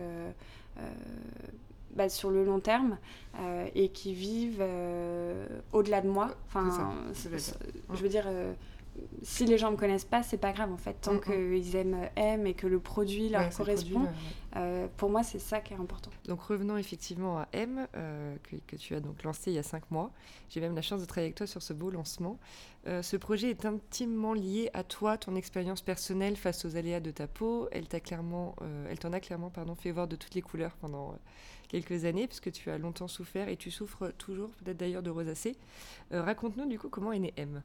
bah, 1.94 2.08
sur 2.08 2.30
le 2.30 2.44
long 2.44 2.60
terme 2.60 2.98
euh, 3.38 3.66
et 3.74 3.88
qui 3.88 4.14
vivent 4.14 4.60
euh, 4.60 5.46
au-delà 5.72 6.00
de 6.00 6.08
moi. 6.08 6.30
Enfin, 6.48 6.94
je 7.14 8.02
veux 8.02 8.08
dire, 8.08 8.24
euh, 8.26 8.52
si 9.22 9.46
les 9.46 9.58
gens 9.58 9.70
me 9.70 9.76
connaissent 9.76 10.04
pas, 10.04 10.22
c'est 10.22 10.38
pas 10.38 10.52
grave 10.52 10.72
en 10.72 10.76
fait. 10.76 10.94
Tant 11.00 11.14
mm, 11.14 11.16
mm. 11.16 11.20
qu'ils 11.20 11.76
aiment, 11.76 12.08
aiment 12.16 12.46
et 12.46 12.54
que 12.54 12.66
le 12.66 12.80
produit 12.80 13.28
leur 13.28 13.48
correspond, 13.50 14.06
pour 14.96 15.10
moi, 15.10 15.22
c'est 15.22 15.38
ça 15.38 15.60
qui 15.60 15.74
est 15.74 15.76
important. 15.76 16.10
Donc 16.26 16.40
revenons 16.42 16.76
effectivement 16.76 17.38
à 17.38 17.48
M, 17.52 17.86
que, 17.92 18.56
que, 18.66 18.76
tu 18.76 18.94
as 18.94 19.00
donc 19.00 19.22
lancé 19.22 19.50
il 19.50 19.54
y 19.54 19.58
a 19.58 19.62
cinq 19.62 19.90
mois. 19.90 20.10
J'ai 20.48 20.60
même 20.60 20.74
la 20.74 20.82
chance 20.82 21.00
de 21.00 21.06
travailler 21.06 21.26
avec 21.26 21.36
toi 21.36 21.46
sur 21.46 21.62
ce 21.62 21.72
beau 21.72 21.90
lancement. 21.90 22.38
ce 22.86 23.16
projet 23.16 23.50
est 23.50 23.64
intimement 23.64 24.34
lié 24.34 24.70
à 24.74 24.84
toi, 24.84 25.18
ton 25.18 25.36
expérience 25.36 25.82
personnelle 25.82 26.36
face 26.36 26.64
aux 26.64 26.76
aléas 26.76 27.00
de 27.00 27.10
ta 27.10 27.26
peau. 27.26 27.68
Elle 27.72 27.88
t'a 27.88 28.00
clairement, 28.00 28.56
elle 28.88 28.98
t'en 28.98 29.12
a 29.12 29.20
clairement 29.20 29.50
pardon, 29.50 29.74
fait 29.74 29.90
voir 29.92 30.08
de 30.08 30.16
toutes 30.16 30.34
les 30.34 30.42
couleurs 30.42 30.76
pendant 30.80 31.14
quelques 31.70 32.04
années, 32.04 32.26
puisque 32.26 32.50
tu 32.50 32.70
as 32.70 32.78
longtemps 32.78 33.08
souffert 33.08 33.48
et 33.48 33.56
tu 33.56 33.70
souffres 33.70 34.12
toujours, 34.18 34.50
peut-être 34.50 34.76
d'ailleurs 34.76 35.02
de 35.02 35.10
rosacée. 35.10 35.56
Euh, 36.12 36.22
raconte-nous 36.22 36.66
du 36.66 36.78
coup 36.78 36.88
comment 36.88 37.12
est 37.12 37.20
né 37.20 37.32
M? 37.36 37.62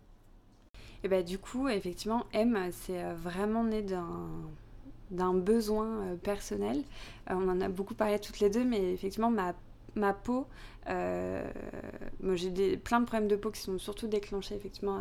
Et 1.06 1.08
ben, 1.08 1.24
du 1.24 1.38
coup, 1.38 1.70
effectivement, 1.70 2.26
M, 2.34 2.58
c'est 2.72 3.04
euh, 3.04 3.14
vraiment 3.14 3.64
né 3.64 3.82
d'un 3.82 4.08
d'un 5.12 5.36
besoin 5.36 5.86
euh, 5.86 6.16
personnel. 6.16 6.82
on 7.30 7.48
en 7.48 7.62
a 7.62 7.70
beaucoup 7.70 7.94
parlé 7.94 8.18
toutes 8.18 8.40
les 8.40 8.50
deux, 8.50 8.64
mais 8.64 8.92
effectivement, 8.92 9.30
ma, 9.30 9.54
ma 9.94 10.14
peau, 10.14 10.48
moi 10.88 12.36
j'ai 12.36 12.76
plein 12.78 13.02
de 13.02 13.06
problèmes 13.06 13.28
de 13.28 13.36
peau 13.36 13.52
qui 13.52 13.62
sont 13.62 13.78
surtout 13.78 14.08
déclenchés 14.08 14.56
effectivement 14.56 15.00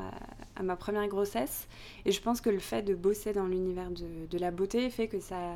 à, 0.57 0.62
ma 0.62 0.77
première 0.77 1.09
grossesse. 1.09 1.69
Et 2.05 2.12
je 2.12 2.21
pense 2.21 2.43
que 2.43 2.51
le 2.51 2.59
fait 2.59 2.83
de 2.83 2.95
bosser 2.95 3.33
dans 3.33 3.47
l'univers 3.47 3.90
de, 3.90 4.27
de, 4.31 4.38
la 4.38 4.51
beauté 4.51 4.90
fait 4.90 5.09
que 5.09 5.21
ça, 5.21 5.55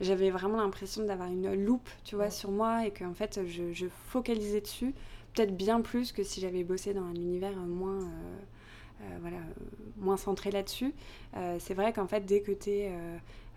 j'avais 0.00 0.30
vraiment 0.30 0.58
l'impression 0.58 1.04
d'avoir 1.04 1.28
une 1.28 1.54
loupe, 1.54 1.88
tu 2.04 2.16
vois, 2.16 2.30
sur 2.30 2.50
moi 2.50 2.86
et 2.86 2.90
qu'en 2.90 3.14
fait, 3.14 3.40
je, 3.46 3.86
focalisais 4.08 4.60
dessus, 4.60 4.94
peut-être 5.34 5.56
bien 5.56 5.80
plus 5.80 6.12
que 6.12 6.22
si 6.22 6.40
j'avais 6.40 6.64
bossé 6.64 6.94
dans 6.94 7.04
un 7.04 7.14
univers 7.14 7.56
moins, 7.56 8.00
euh, 8.00 8.04
euh, 8.04 8.44
voilà, 9.20 9.38
moins 9.96 10.16
centré 10.16 10.50
là-dessus. 10.50 10.94
Euh, 11.36 11.56
c'est 11.58 11.74
vrai 11.74 11.92
qu'en 11.92 12.06
fait, 12.06 12.24
dès 12.24 12.40
que 12.40 12.52
tu 12.52 12.70
es 12.70 12.92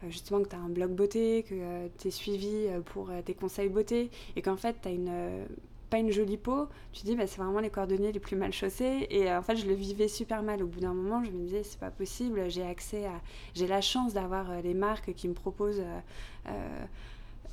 justement 0.10 0.42
que 0.42 0.50
tu 0.50 0.56
as 0.56 0.60
un 0.60 0.70
blog 0.70 0.92
beauté, 0.92 1.44
que 1.44 1.88
tu 1.98 2.08
es 2.08 2.12
suivi 2.12 2.68
pour 2.86 3.10
tes 3.26 3.34
conseils 3.34 3.70
beauté 3.70 4.10
et 4.36 4.42
qu'en 4.42 4.58
fait 4.58 4.76
tu 4.82 4.88
as 4.88 4.92
une 4.92 5.46
pas 5.94 6.00
une 6.00 6.12
jolie 6.12 6.38
peau, 6.38 6.70
tu 6.92 7.04
dis 7.04 7.16
bah, 7.16 7.28
c'est 7.28 7.40
vraiment 7.40 7.60
les 7.60 7.70
cordonniers 7.70 8.12
les 8.12 8.20
plus 8.20 8.36
mal 8.36 8.52
chaussés. 8.52 9.06
Et 9.12 9.30
euh, 9.30 9.38
en 9.38 9.44
fait, 9.44 9.56
je 9.56 9.68
le 9.68 9.76
vivais 9.76 10.08
super 10.08 10.42
mal. 10.42 10.64
Au 10.64 10.66
bout 10.66 10.80
d'un 10.80 10.96
moment, 10.96 11.24
je 11.24 11.30
me 11.30 11.44
disais 11.44 11.62
c'est 11.62 11.80
pas 11.80 11.92
possible. 11.92 12.50
J'ai 12.50 12.64
accès 12.64 13.06
à, 13.06 13.22
j'ai 13.54 13.68
la 13.68 13.80
chance 13.80 14.12
d'avoir 14.12 14.50
euh, 14.50 14.62
les 14.62 14.74
marques 14.74 15.14
qui 15.14 15.28
me 15.28 15.36
proposent 15.36 15.84
euh, 16.48 16.86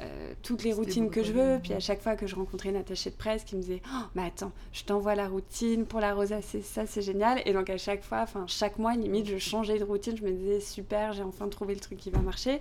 euh, 0.00 0.32
toutes 0.42 0.64
les 0.64 0.72
routines 0.72 1.10
que 1.10 1.22
je 1.22 1.32
veux. 1.32 1.58
Puis 1.62 1.72
à 1.72 1.80
chaque 1.80 2.00
fois 2.00 2.16
que 2.16 2.26
je 2.26 2.34
rencontrais 2.34 2.70
une 2.70 2.76
attachée 2.76 3.10
de 3.10 3.16
presse 3.16 3.44
qui 3.44 3.56
me 3.56 3.60
disait 3.60 3.82
oh, 3.86 4.04
mais 4.14 4.22
attends, 4.22 4.52
je 4.72 4.84
t'envoie 4.84 5.14
la 5.14 5.28
routine 5.28 5.84
pour 5.84 6.00
la 6.00 6.14
rosacée, 6.14 6.62
ça 6.62 6.86
c'est 6.86 7.02
génial. 7.02 7.42
Et 7.44 7.52
donc 7.52 7.68
à 7.68 7.76
chaque 7.76 8.02
fois, 8.02 8.20
enfin 8.22 8.44
chaque 8.46 8.78
mois, 8.78 8.94
limite, 8.94 9.26
je 9.26 9.38
changeais 9.38 9.78
de 9.78 9.84
routine. 9.84 10.16
Je 10.16 10.22
me 10.22 10.32
disais 10.32 10.60
Super, 10.60 11.12
j'ai 11.12 11.22
enfin 11.22 11.48
trouvé 11.48 11.74
le 11.74 11.80
truc 11.80 11.98
qui 11.98 12.10
va 12.10 12.20
marcher. 12.20 12.60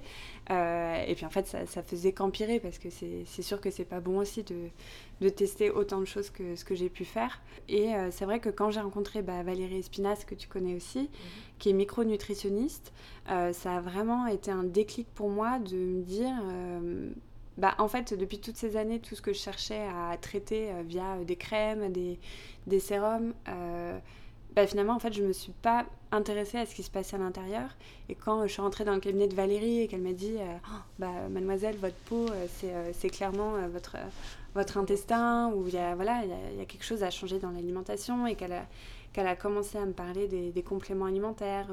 Euh, 0.51 1.03
et 1.07 1.15
puis 1.15 1.25
en 1.25 1.29
fait, 1.29 1.47
ça, 1.47 1.65
ça 1.65 1.83
faisait 1.83 2.11
qu'empirer 2.11 2.59
parce 2.59 2.79
que 2.79 2.89
c'est 2.89 3.41
sûr 3.41 3.61
que 3.61 3.69
c'est 3.69 3.85
pas 3.85 3.99
bon 3.99 4.17
aussi 4.17 4.43
de, 4.43 4.69
de, 5.21 5.29
tester 5.29 5.69
autant 5.69 5.99
de 5.99 6.05
choses 6.05 6.31
que 6.31 6.55
ce 6.55 6.65
que 6.65 6.75
j'ai 6.75 6.89
pu 6.89 7.05
faire. 7.05 7.39
Et 7.67 7.93
euh, 7.93 8.09
c'est 8.11 8.25
vrai 8.25 8.39
que 8.39 8.49
quand 8.49 8.71
j'ai 8.71 8.79
rencontré 8.79 9.21
bah, 9.21 9.43
Valérie 9.43 9.77
Espinas, 9.77 10.23
que 10.25 10.35
tu 10.35 10.47
connais 10.47 10.75
aussi, 10.75 11.01
mhm. 11.01 11.09
qui 11.59 11.69
est 11.69 11.73
micronutritionniste, 11.73 12.91
ça 13.27 13.75
a 13.75 13.79
vraiment 13.79 14.25
été 14.25 14.49
un 14.49 14.63
déclic 14.63 15.07
pour 15.13 15.29
moi 15.29 15.59
de 15.59 15.75
me 15.75 16.01
dire 16.01 16.33
bah, 17.59 17.75
en 17.77 17.89
fait, 17.89 18.13
depuis 18.17 18.39
toutes 18.39 18.55
ces 18.55 18.77
années, 18.77 18.99
tout 18.99 19.15
ce 19.15 19.21
que 19.21 19.33
je 19.33 19.39
cherchais 19.39 19.81
à 19.81 20.15
traiter 20.17 20.71
euh, 20.71 20.81
via 20.81 21.15
euh, 21.15 21.25
des 21.25 21.35
crèmes, 21.35 21.91
des, 21.91 22.17
des 22.67 22.79
sérums, 22.79 23.33
euh, 23.49 23.99
bah, 24.55 24.65
finalement, 24.65 24.93
en 24.93 24.99
fait, 24.99 25.11
je 25.11 25.21
ne 25.21 25.27
me 25.27 25.33
suis 25.33 25.51
pas 25.51 25.85
intéressée 26.13 26.57
à 26.57 26.65
ce 26.65 26.73
qui 26.73 26.83
se 26.83 26.89
passait 26.89 27.17
à 27.17 27.19
l'intérieur. 27.19 27.69
Et 28.07 28.15
quand 28.15 28.47
je 28.47 28.53
suis 28.53 28.61
rentrée 28.61 28.85
dans 28.85 28.93
le 28.93 29.01
cabinet 29.01 29.27
de 29.27 29.35
Valérie 29.35 29.81
et 29.81 29.87
qu'elle 29.87 30.01
m'a 30.01 30.13
dit 30.13 30.37
oh, 30.39 30.75
bah, 30.99 31.11
Mademoiselle, 31.29 31.75
votre 31.75 31.97
peau, 32.05 32.27
c'est 32.93 33.09
clairement 33.09 33.55
votre, 34.55 34.77
intestin, 34.77 35.51
ou 35.53 35.67
il 35.67 35.73
y, 35.73 35.77
a, 35.77 35.95
y, 35.95 36.61
a, 36.61 36.65
quelque 36.65 36.85
chose 36.85 37.03
à 37.03 37.11
changer 37.11 37.39
dans 37.39 37.51
l'alimentation, 37.51 38.25
et 38.25 38.35
qu'elle 38.35 38.53
a, 39.27 39.35
commencé 39.35 39.77
à 39.77 39.85
me 39.85 39.91
parler 39.91 40.27
des 40.27 40.63
compléments 40.63 41.05
alimentaires 41.05 41.67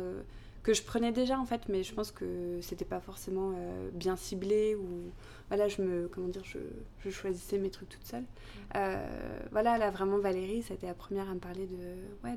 que 0.67 0.75
je 0.75 0.83
prenais 0.83 1.13
déjà 1.13 1.39
en 1.39 1.45
fait, 1.45 1.69
mais 1.69 1.85
je 1.85 1.95
pense 1.95 2.11
que 2.11 2.59
c'était 2.61 2.85
pas 2.85 2.99
forcément 2.99 3.53
bien 3.93 4.17
ciblé 4.17 4.75
ou 4.75 5.13
voilà, 5.47 5.69
je 5.69 5.81
me, 5.81 6.09
comment 6.09 6.27
dire, 6.27 6.43
je, 6.45 7.09
choisissais 7.09 7.59
mes 7.59 7.71
trucs 7.71 7.89
toute 7.89 8.05
seule. 8.05 8.25
Euh, 8.75 9.07
voilà, 9.53 9.79
là 9.79 9.93
vraiment 9.93 10.19
Valérie, 10.19 10.63
c'était 10.63 10.89
la 10.89 10.95
première 10.95 11.31
à 11.31 11.35
me 11.35 11.39
parler 11.39 11.69
de, 11.69 12.27
ouais, 12.29 12.37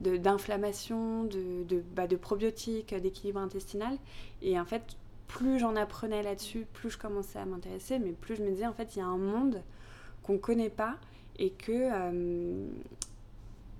de, 0.00 0.16
d'inflammation, 0.16 1.22
de, 1.22 1.62
de, 1.62 1.80
bah, 1.94 2.08
de 2.08 2.16
probiotiques, 2.16 2.92
d'équilibre 2.92 3.38
intestinal. 3.38 3.96
Et 4.42 4.58
en 4.58 4.64
fait, 4.64 4.96
plus 5.28 5.60
j'en 5.60 5.76
apprenais 5.76 6.24
là-dessus, 6.24 6.66
plus 6.72 6.90
je 6.90 6.98
commençais 6.98 7.38
à 7.38 7.44
m'intéresser, 7.44 8.00
mais 8.00 8.10
plus 8.10 8.34
je 8.34 8.42
me 8.42 8.50
disais, 8.50 8.66
en 8.66 8.72
fait, 8.72 8.96
il 8.96 8.98
y 8.98 9.02
a 9.02 9.06
un 9.06 9.16
monde 9.16 9.62
qu'on 10.24 10.32
ne 10.32 10.38
connaît 10.38 10.70
pas 10.70 10.96
et 11.38 11.50
que, 11.50 11.70
euh, 11.70 12.66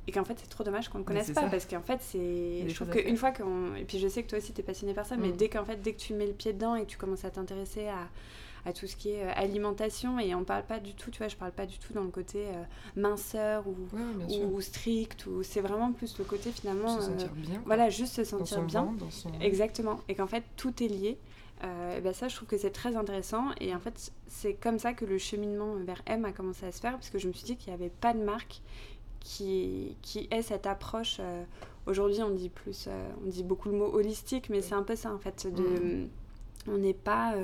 et 0.08 0.10
qu'en 0.10 0.24
fait 0.24 0.38
c'est 0.38 0.48
trop 0.48 0.64
dommage 0.64 0.88
qu'on 0.88 0.98
ne 0.98 1.04
connaisse 1.04 1.30
pas 1.30 1.48
parce 1.48 1.66
qu'en 1.66 1.82
fait 1.82 2.00
c'est 2.00 2.66
je 2.66 2.74
trouve 2.74 2.88
qu'une 2.88 3.16
fois 3.16 3.30
qu'on 3.30 3.74
et 3.76 3.84
puis 3.84 3.98
je 3.98 4.08
sais 4.08 4.22
que 4.22 4.28
toi 4.28 4.38
aussi 4.38 4.54
tu 4.54 4.60
es 4.60 4.64
passionné 4.64 4.94
par 4.94 5.04
ça 5.04 5.16
mais 5.18 5.28
mm. 5.28 5.36
dès 5.36 5.48
qu'en 5.50 5.64
fait 5.64 5.80
dès 5.82 5.92
que 5.92 6.00
tu 6.00 6.14
mets 6.14 6.26
le 6.26 6.32
pied 6.32 6.54
dedans 6.54 6.74
et 6.74 6.84
que 6.84 6.90
tu 6.90 6.96
commences 6.96 7.26
à 7.26 7.30
t'intéresser 7.30 7.88
à, 7.88 8.08
à 8.64 8.72
tout 8.72 8.86
ce 8.86 8.96
qui 8.96 9.10
est 9.10 9.22
euh, 9.22 9.30
alimentation 9.36 10.18
et 10.18 10.34
on 10.34 10.44
parle 10.44 10.64
pas 10.64 10.80
du 10.80 10.94
tout 10.94 11.10
tu 11.10 11.18
vois 11.18 11.28
je 11.28 11.36
parle 11.36 11.52
pas 11.52 11.66
du 11.66 11.78
tout 11.78 11.92
dans 11.92 12.02
le 12.02 12.08
côté 12.08 12.46
euh, 12.46 12.64
minceur 12.96 13.66
ou, 13.66 13.76
ou, 14.50 14.60
strict 14.62 15.26
ou 15.26 15.42
c'est 15.42 15.60
vraiment 15.60 15.92
plus 15.92 16.16
le 16.18 16.24
côté 16.24 16.50
finalement 16.52 16.98
se 16.98 17.02
sentir 17.02 17.26
euh, 17.26 17.40
bien 17.40 17.62
voilà 17.66 17.90
juste 17.90 18.14
se 18.14 18.24
sentir 18.24 18.62
bien. 18.62 18.94
exactement. 19.42 20.00
Et 20.08 20.14
qu'en 20.14 20.26
fait 20.26 20.44
tout 20.56 20.82
est 20.82 20.88
lié. 20.88 21.18
Et 21.96 22.00
ben 22.00 22.14
ça 22.14 22.28
je 22.28 22.36
trouve 22.36 22.46
que 22.46 22.56
c'est 22.56 22.70
très 22.70 22.94
intéressant. 22.94 23.46
Et 23.60 23.74
en 23.74 23.80
fait 23.80 24.12
c'est 24.28 24.54
comme 24.54 24.78
ça 24.78 24.92
que 24.92 25.04
le 25.04 25.18
cheminement 25.18 25.74
vers 25.74 26.00
M 26.06 26.24
a 26.24 26.32
commencé 26.32 26.64
à 26.64 26.72
se 26.72 26.80
faire 26.80 26.92
parce 26.92 27.10
que 27.10 27.18
je 27.18 27.26
me 27.26 27.32
suis 27.32 27.44
dit 27.44 27.56
qu'il 27.56 27.72
n'y 27.72 27.74
avait 27.74 27.90
pas 27.90 28.14
de 28.14 28.22
marque 28.22 28.62
qui, 29.20 29.96
qui 30.02 30.28
ait 30.30 30.42
cette 30.42 30.66
approche 30.66 31.20
aujourd'hui 31.86 32.22
on 32.22 32.30
dit 32.30 32.48
plus 32.48 32.88
on 33.24 33.28
dit 33.28 33.42
beaucoup 33.42 33.68
le 33.68 33.76
mot 33.76 33.92
holistique 33.92 34.48
mais 34.50 34.62
c'est 34.62 34.74
un 34.74 34.82
peu 34.82 34.96
ça 34.96 35.12
en 35.12 35.18
fait 35.18 35.46
de 35.52 35.62
mm. 35.62 36.08
on 36.68 36.78
n'est 36.78 36.94
pas 36.94 37.34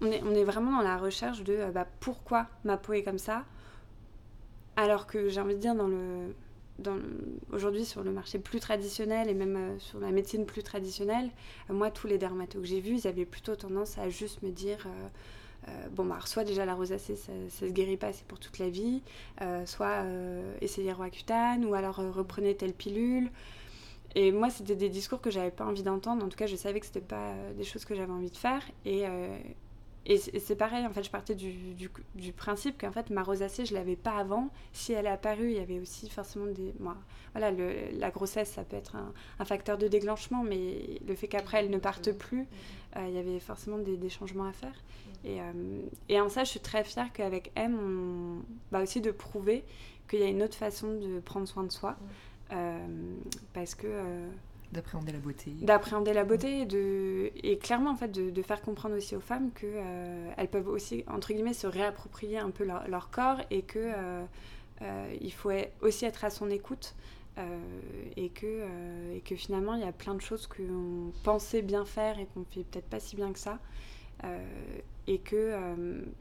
on 0.00 0.34
est, 0.34 0.44
vraiment 0.44 0.76
dans 0.76 0.82
la 0.82 0.96
recherche 0.96 1.42
de 1.42 1.54
euh, 1.54 1.70
bah, 1.70 1.86
pourquoi 2.00 2.46
ma 2.64 2.76
peau 2.76 2.92
est 2.92 3.02
comme 3.02 3.18
ça, 3.18 3.44
alors 4.76 5.06
que 5.06 5.28
j'ai 5.28 5.40
envie 5.40 5.54
de 5.54 5.60
dire 5.60 5.74
dans 5.74 5.88
le, 5.88 6.34
aujourd'hui 7.52 7.84
sur 7.84 8.04
le 8.04 8.12
marché 8.12 8.38
plus 8.38 8.60
traditionnel 8.60 9.28
et 9.28 9.34
même 9.34 9.56
euh, 9.56 9.78
sur 9.78 9.98
la 9.98 10.12
médecine 10.12 10.46
plus 10.46 10.62
traditionnelle, 10.62 11.30
euh, 11.70 11.74
moi 11.74 11.90
tous 11.90 12.06
les 12.06 12.18
dermatos 12.18 12.62
que 12.62 12.68
j'ai 12.68 12.80
vus, 12.80 12.98
ils 12.98 13.08
avaient 13.08 13.24
plutôt 13.24 13.56
tendance 13.56 13.98
à 13.98 14.08
juste 14.08 14.42
me 14.42 14.50
dire 14.50 14.86
bon 15.92 16.04
bah 16.04 16.18
soit 16.24 16.44
déjà 16.44 16.64
la 16.64 16.74
rosacée 16.74 17.16
ça, 17.16 17.32
ça 17.48 17.66
se 17.66 17.70
guérit 17.70 17.96
pas 17.96 18.12
c'est 18.12 18.26
pour 18.26 18.38
toute 18.38 18.58
la 18.58 18.70
vie, 18.70 19.02
soit 19.66 20.04
essayez 20.60 20.92
Roaccutane 20.92 21.64
ou 21.64 21.74
alors 21.74 21.96
reprenez 21.96 22.56
telle 22.56 22.72
pilule. 22.72 23.30
Et 24.14 24.32
moi, 24.32 24.48
c'était 24.48 24.74
des 24.74 24.88
discours 24.88 25.20
que 25.20 25.30
j'avais 25.30 25.50
pas 25.50 25.66
envie 25.66 25.82
d'entendre. 25.82 26.24
En 26.24 26.28
tout 26.28 26.36
cas, 26.36 26.46
je 26.46 26.56
savais 26.56 26.80
que 26.80 26.86
c'était 26.86 27.00
pas 27.00 27.34
des 27.56 27.64
choses 27.64 27.84
que 27.84 27.94
j'avais 27.94 28.10
envie 28.10 28.30
de 28.30 28.36
faire. 28.36 28.62
Et, 28.86 29.04
et 30.06 30.16
c'est 30.16 30.56
pareil, 30.56 30.86
en 30.86 30.90
fait, 30.90 31.02
je 31.02 31.10
partais 31.10 31.34
du, 31.34 31.52
du, 32.14 32.32
principe 32.32 32.80
qu'en 32.80 32.92
fait, 32.92 33.10
ma 33.10 33.22
rosacée, 33.22 33.66
je 33.66 33.74
l'avais 33.74 33.96
pas 33.96 34.16
avant. 34.16 34.48
Si 34.72 34.94
elle 34.94 35.04
est 35.04 35.10
apparue, 35.10 35.50
il 35.50 35.56
y 35.56 35.60
avait 35.60 35.80
aussi 35.80 36.08
forcément 36.08 36.46
des... 36.46 36.74
Moi, 36.80 36.96
voilà, 37.32 37.50
le, 37.50 37.74
la 37.98 38.10
grossesse, 38.10 38.52
ça 38.52 38.64
peut 38.64 38.76
être 38.76 38.96
un, 38.96 39.44
facteur 39.44 39.76
de 39.76 39.86
déclenchement, 39.86 40.42
mais 40.42 41.00
le 41.06 41.14
fait 41.14 41.28
qu'après, 41.28 41.58
elle 41.58 41.70
ne 41.70 41.76
parte 41.76 42.12
plus, 42.12 42.46
euh, 42.96 43.04
il 43.06 43.14
y 43.14 43.18
avait 43.18 43.38
forcément 43.38 43.76
des, 43.76 43.98
des 43.98 44.08
changements 44.08 44.46
à 44.46 44.52
faire. 44.52 44.82
Et, 45.24 45.42
euh, 45.42 45.82
et, 46.08 46.18
en 46.20 46.30
ça, 46.30 46.44
je 46.44 46.50
suis 46.50 46.60
très 46.60 46.84
fière 46.84 47.12
qu'avec 47.12 47.52
M, 47.54 47.78
on... 47.78 48.42
Bah 48.72 48.82
aussi 48.82 49.02
de 49.02 49.10
prouver 49.10 49.62
qu'il 50.08 50.20
y 50.20 50.22
a 50.22 50.28
une 50.28 50.42
autre 50.42 50.56
façon 50.56 50.94
de 50.94 51.20
prendre 51.20 51.46
soin 51.46 51.64
de 51.64 51.72
soi. 51.72 51.96
Euh, 52.50 52.78
parce 53.52 53.74
que 53.74 53.86
D'appréhender 54.72 55.12
la 55.12 55.18
beauté. 55.18 55.50
D'appréhender 55.62 56.12
la 56.12 56.24
beauté 56.24 56.66
et, 57.42 57.58
clairement 57.58 57.90
en 57.90 57.96
fait 57.96 58.12
de, 58.12 58.42
faire 58.42 58.60
comprendre 58.60 58.96
aussi 58.96 59.16
aux 59.16 59.20
femmes 59.20 59.50
qu'elles 59.52 59.70
euh, 59.76 60.30
elles 60.36 60.48
peuvent 60.48 60.68
aussi 60.68 61.04
entre 61.08 61.32
guillemets 61.32 61.54
se 61.54 61.66
réapproprier 61.66 62.38
un 62.38 62.50
peu 62.50 62.64
leur, 62.64 63.10
corps 63.10 63.40
et 63.50 63.62
que 63.62 63.78
euh, 63.78 64.24
euh, 64.82 65.16
il 65.20 65.32
faut 65.32 65.52
aussi 65.80 66.04
être 66.04 66.24
à 66.24 66.30
son 66.30 66.50
écoute 66.50 66.94
et, 68.16 68.30
que, 68.30 68.64
et 69.14 69.20
que 69.20 69.36
finalement 69.36 69.74
il 69.74 69.80
y 69.80 69.84
a 69.84 69.92
plein 69.92 70.14
de 70.14 70.20
choses 70.20 70.48
qu'on 70.48 71.12
pensait 71.22 71.62
bien 71.62 71.84
faire 71.84 72.18
et 72.18 72.26
qu'on 72.26 72.44
fait 72.44 72.64
peut-être 72.64 72.88
pas 72.88 72.98
si 72.98 73.14
bien 73.14 73.32
que 73.32 73.38
ça 73.38 73.60
et 75.06 75.18
que 75.18 75.54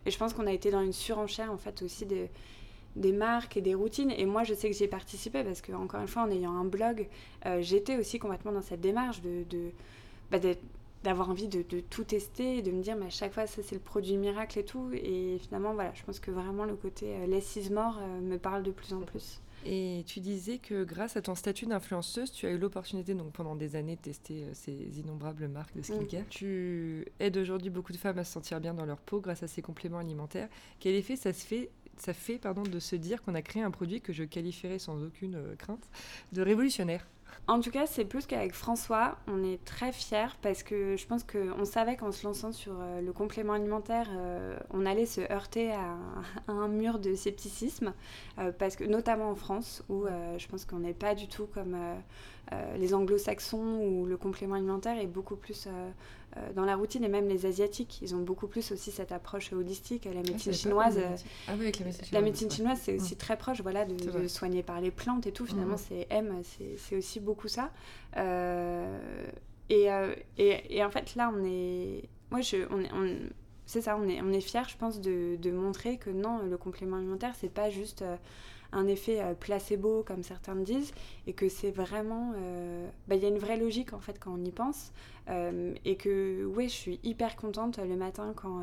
et 0.06 0.12
je 0.12 0.18
pense 0.20 0.36
qu'on 0.36 0.46
a 0.46 0.54
été 0.54 0.70
dans 0.70 0.82
une 0.82 0.94
surenchère 0.94 1.52
en 1.52 1.58
fait 1.58 1.82
aussi 1.82 2.06
de 2.06 2.28
des 2.98 3.12
marques 3.12 3.58
et 3.58 3.62
des 3.62 3.76
routines. 3.76 4.12
Et 4.12 4.26
moi, 4.26 4.44
je 4.44 4.54
sais 4.54 4.70
que 4.70 4.76
j'y 4.76 4.84
ai 4.84 4.88
participé 4.88 5.44
parce 5.44 5.62
que, 5.62 5.72
encore 5.72 6.02
une 6.02 6.08
fois, 6.08 6.24
en 6.24 6.32
ayant 6.32 6.56
un 6.56 6.66
blog, 6.66 7.08
euh, 7.46 7.62
j'étais 7.62 7.98
aussi 7.98 8.20
complètement 8.20 8.52
dans 8.52 8.62
cette 8.62 8.82
démarche 8.82 9.22
de, 9.22 9.44
de 9.50 9.72
bah, 10.32 10.40
d'avoir 11.04 11.30
envie 11.30 11.48
de, 11.48 11.62
tout 11.62 12.04
tester 12.04 12.58
et 12.58 12.62
de 12.62 12.72
me 12.72 12.82
dire, 12.82 12.98
mais 12.98 13.06
à 13.06 13.12
chaque 13.12 13.34
fois, 13.34 13.48
ça, 13.48 13.62
c'est 13.64 13.76
le 13.76 13.82
produit 13.82 14.18
miracle 14.18 14.60
et 14.60 14.66
tout. 14.66 14.90
Et 14.94 15.38
finalement, 15.40 15.74
voilà, 15.74 15.94
je 15.94 16.04
pense 16.04 16.20
que 16.20 16.32
vraiment 16.32 16.66
le 16.66 16.76
côté 16.76 17.16
euh, 17.16 17.28
less 17.28 17.56
is 17.56 17.72
more 17.72 17.98
euh, 18.00 18.20
me 18.20 18.38
parle 18.38 18.64
de 18.64 18.72
plus 18.72 18.94
en 18.94 19.02
plus. 19.02 19.40
Et 19.66 20.04
tu 20.06 20.20
disais 20.20 20.60
que 20.60 20.84
grâce 20.84 21.18
à 21.18 21.22
ton 21.22 21.36
statut 21.36 21.66
d'influenceuse, 21.66 22.32
tu 22.32 22.46
as 22.46 22.52
eu 22.52 22.58
l'opportunité 22.58 23.14
donc 23.16 23.34
pendant 23.34 23.56
des 23.56 23.76
années 23.76 23.96
de 23.96 24.02
tester 24.02 24.46
ces 24.54 25.00
innombrables 25.00 25.48
marques 25.48 25.76
de 25.76 25.82
skincare. 25.82 26.22
Mm. 26.22 26.30
Tu 26.30 27.06
aides 27.20 27.38
aujourd'hui 27.38 27.70
beaucoup 27.70 27.92
de 27.92 27.98
femmes 27.98 28.20
à 28.20 28.24
se 28.24 28.32
sentir 28.32 28.62
bien 28.62 28.74
dans 28.74 28.86
leur 28.86 29.00
peau 29.00 29.20
grâce 29.20 29.44
à 29.44 29.48
ces 29.48 29.62
compléments 29.62 29.98
alimentaires. 29.98 30.48
Quel 30.80 30.96
effet 30.96 31.16
ça 31.16 31.34
se 31.34 31.46
fait 31.46 31.70
ça 32.00 32.14
fait 32.14 32.38
pardon, 32.38 32.64
de 32.64 32.80
se 32.80 32.96
dire 32.96 33.22
qu'on 33.24 33.36
a 33.36 33.42
créé 33.42 33.62
un 33.64 33.72
produit 33.72 34.02
que 34.02 34.14
je 34.14 34.24
qualifierais 34.24 34.80
sans 34.80 35.04
aucune 35.04 35.36
euh, 35.36 35.56
crainte 35.56 35.90
de 36.32 36.42
révolutionnaire. 36.42 37.06
En 37.48 37.60
tout 37.60 37.72
cas, 37.72 37.86
c'est 37.86 38.06
plus 38.06 38.26
qu'avec 38.26 38.54
François, 38.54 39.18
on 39.28 39.44
est 39.44 39.64
très 39.64 39.92
fiers 39.92 40.36
parce 40.42 40.64
que 40.64 40.96
je 40.96 41.06
pense 41.06 41.24
qu'on 41.24 41.66
savait 41.66 41.96
qu'en 41.96 42.12
se 42.12 42.26
lançant 42.26 42.52
sur 42.52 42.74
euh, 42.80 43.02
le 43.02 43.14
complément 43.14 43.54
alimentaire, 43.54 44.08
euh, 44.12 44.58
on 44.72 44.86
allait 44.86 45.06
se 45.06 45.22
heurter 45.32 45.72
à, 45.72 45.98
un 46.48 46.68
mur 46.68 47.00
de 47.00 47.16
scepticisme, 47.16 47.94
parce 48.58 48.76
que 48.76 48.84
notamment 48.84 49.30
en 49.30 49.36
France, 49.36 49.84
où 49.90 50.06
je 50.38 50.48
pense 50.48 50.66
qu'on 50.66 50.80
n'est 50.80 50.94
pas 50.94 51.16
du 51.16 51.28
tout 51.28 51.48
comme 51.48 51.78
les 52.76 52.94
anglo-saxons, 52.94 53.82
où 53.82 54.06
le 54.06 54.18
complément 54.18 54.56
alimentaire 54.56 54.98
est 55.00 55.08
beaucoup 55.08 55.36
plus 55.36 55.68
dans 56.56 56.66
la 56.66 56.76
routine 56.76 57.04
et 57.04 57.08
même 57.08 57.28
les 57.28 57.46
asiatiques 57.46 58.02
ils 58.02 58.16
ont 58.16 58.22
beaucoup 58.22 58.48
plus 58.48 58.72
aussi 58.72 58.92
cette 58.92 59.12
approche 59.12 59.54
holistique 59.54 60.06
la 60.06 60.22
médecine 60.22 60.54
chinoise 60.54 61.00
ah 61.48 61.54
oui, 61.58 61.64
avec 61.64 61.80
la 61.80 61.86
médecine, 61.86 62.06
la 62.12 62.22
médecine 62.22 62.52
chinoise 62.52 62.80
c'est 62.82 62.96
aussi 62.96 63.16
très 63.16 63.38
proche 63.38 63.62
voilà 63.62 63.86
de, 63.86 64.28
soigner 64.28 64.64
par 64.64 64.82
les 64.82 64.92
plantes 64.92 65.28
et 65.28 65.32
tout 65.32 65.46
finalement 65.46 65.78
c'est 65.78 66.08
M 66.10 66.42
c'est 66.44 66.96
aussi 66.96 67.20
beaucoup 67.20 67.48
ça. 67.48 67.72
Euh, 68.16 69.00
et, 69.70 69.92
euh, 69.92 70.16
et, 70.38 70.78
et, 70.78 70.84
en 70.84 70.90
fait 70.90 71.16
là 71.16 71.32
on 71.34 71.44
est 71.44 72.04
moi 72.32 72.42
je 72.42 72.58
on, 72.70 72.84
on 72.96 73.16
c'est 73.66 73.82
ça 73.82 73.98
on 73.98 74.08
est 74.08 74.22
on 74.22 74.32
est 74.32 74.42
fier 74.42 74.68
je 74.70 74.78
pense 74.78 75.02
de, 75.02 75.36
de, 75.36 75.52
montrer 75.52 75.98
que 75.98 76.10
non 76.10 76.40
le 76.40 76.58
complément 76.58 76.98
alimentaire 76.98 77.34
c'est 77.38 77.52
pas 77.52 77.70
juste 77.70 78.04
un 78.72 78.88
effet 78.88 79.22
euh, 79.22 79.34
placebo, 79.34 80.04
comme 80.04 80.24
certains 80.24 80.56
le 80.56 80.64
disent, 80.64 80.94
et 81.26 81.34
que 81.34 81.50
c'est 81.50 81.72
vraiment... 81.72 82.34
Euh, 82.36 82.88
bah, 83.08 83.16
il 83.16 83.22
y 83.22 83.26
a 83.26 83.30
une 83.30 83.38
vraie 83.38 83.58
logique, 83.58 83.94
en 83.94 84.00
fait, 84.00 84.20
quand 84.20 84.34
on 84.34 84.44
y 84.44 84.52
pense, 84.52 84.92
euh, 85.30 85.74
et 85.86 85.96
que, 85.96 86.46
ouais, 86.46 86.68
je 86.68 86.74
suis 86.74 87.00
hyper 87.04 87.36
contente 87.36 87.80
le 87.80 87.96
matin 87.96 88.34
quand 88.36 88.62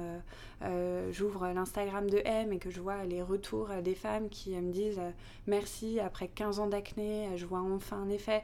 j'ouvre 1.10 1.48
l'Instagram 1.54 2.08
de 2.08 2.22
M 2.24 2.52
et 2.52 2.58
que 2.58 2.70
je 2.70 2.80
vois 2.80 3.04
les 3.04 3.22
retours 3.22 3.68
des 3.82 3.94
femmes 3.94 4.30
qui 4.30 4.50
me 4.56 4.72
disent 4.72 5.00
merci, 5.46 6.00
après 6.00 6.28
15 6.28 6.58
ans 6.58 6.66
d'acné, 6.66 7.28
je 7.36 7.44
vois 7.44 7.60
enfin 7.60 7.98
un 7.98 8.08
effet. 8.08 8.42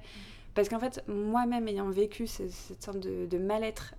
Parce 0.55 0.69
qu'en 0.69 0.81
fait, 0.81 1.03
moi-même 1.09 1.67
ayant 1.69 1.89
vécu 1.89 2.27
cette, 2.27 2.83
sorte 2.83 2.99
de, 2.99 3.39
mal-être, 3.39 3.95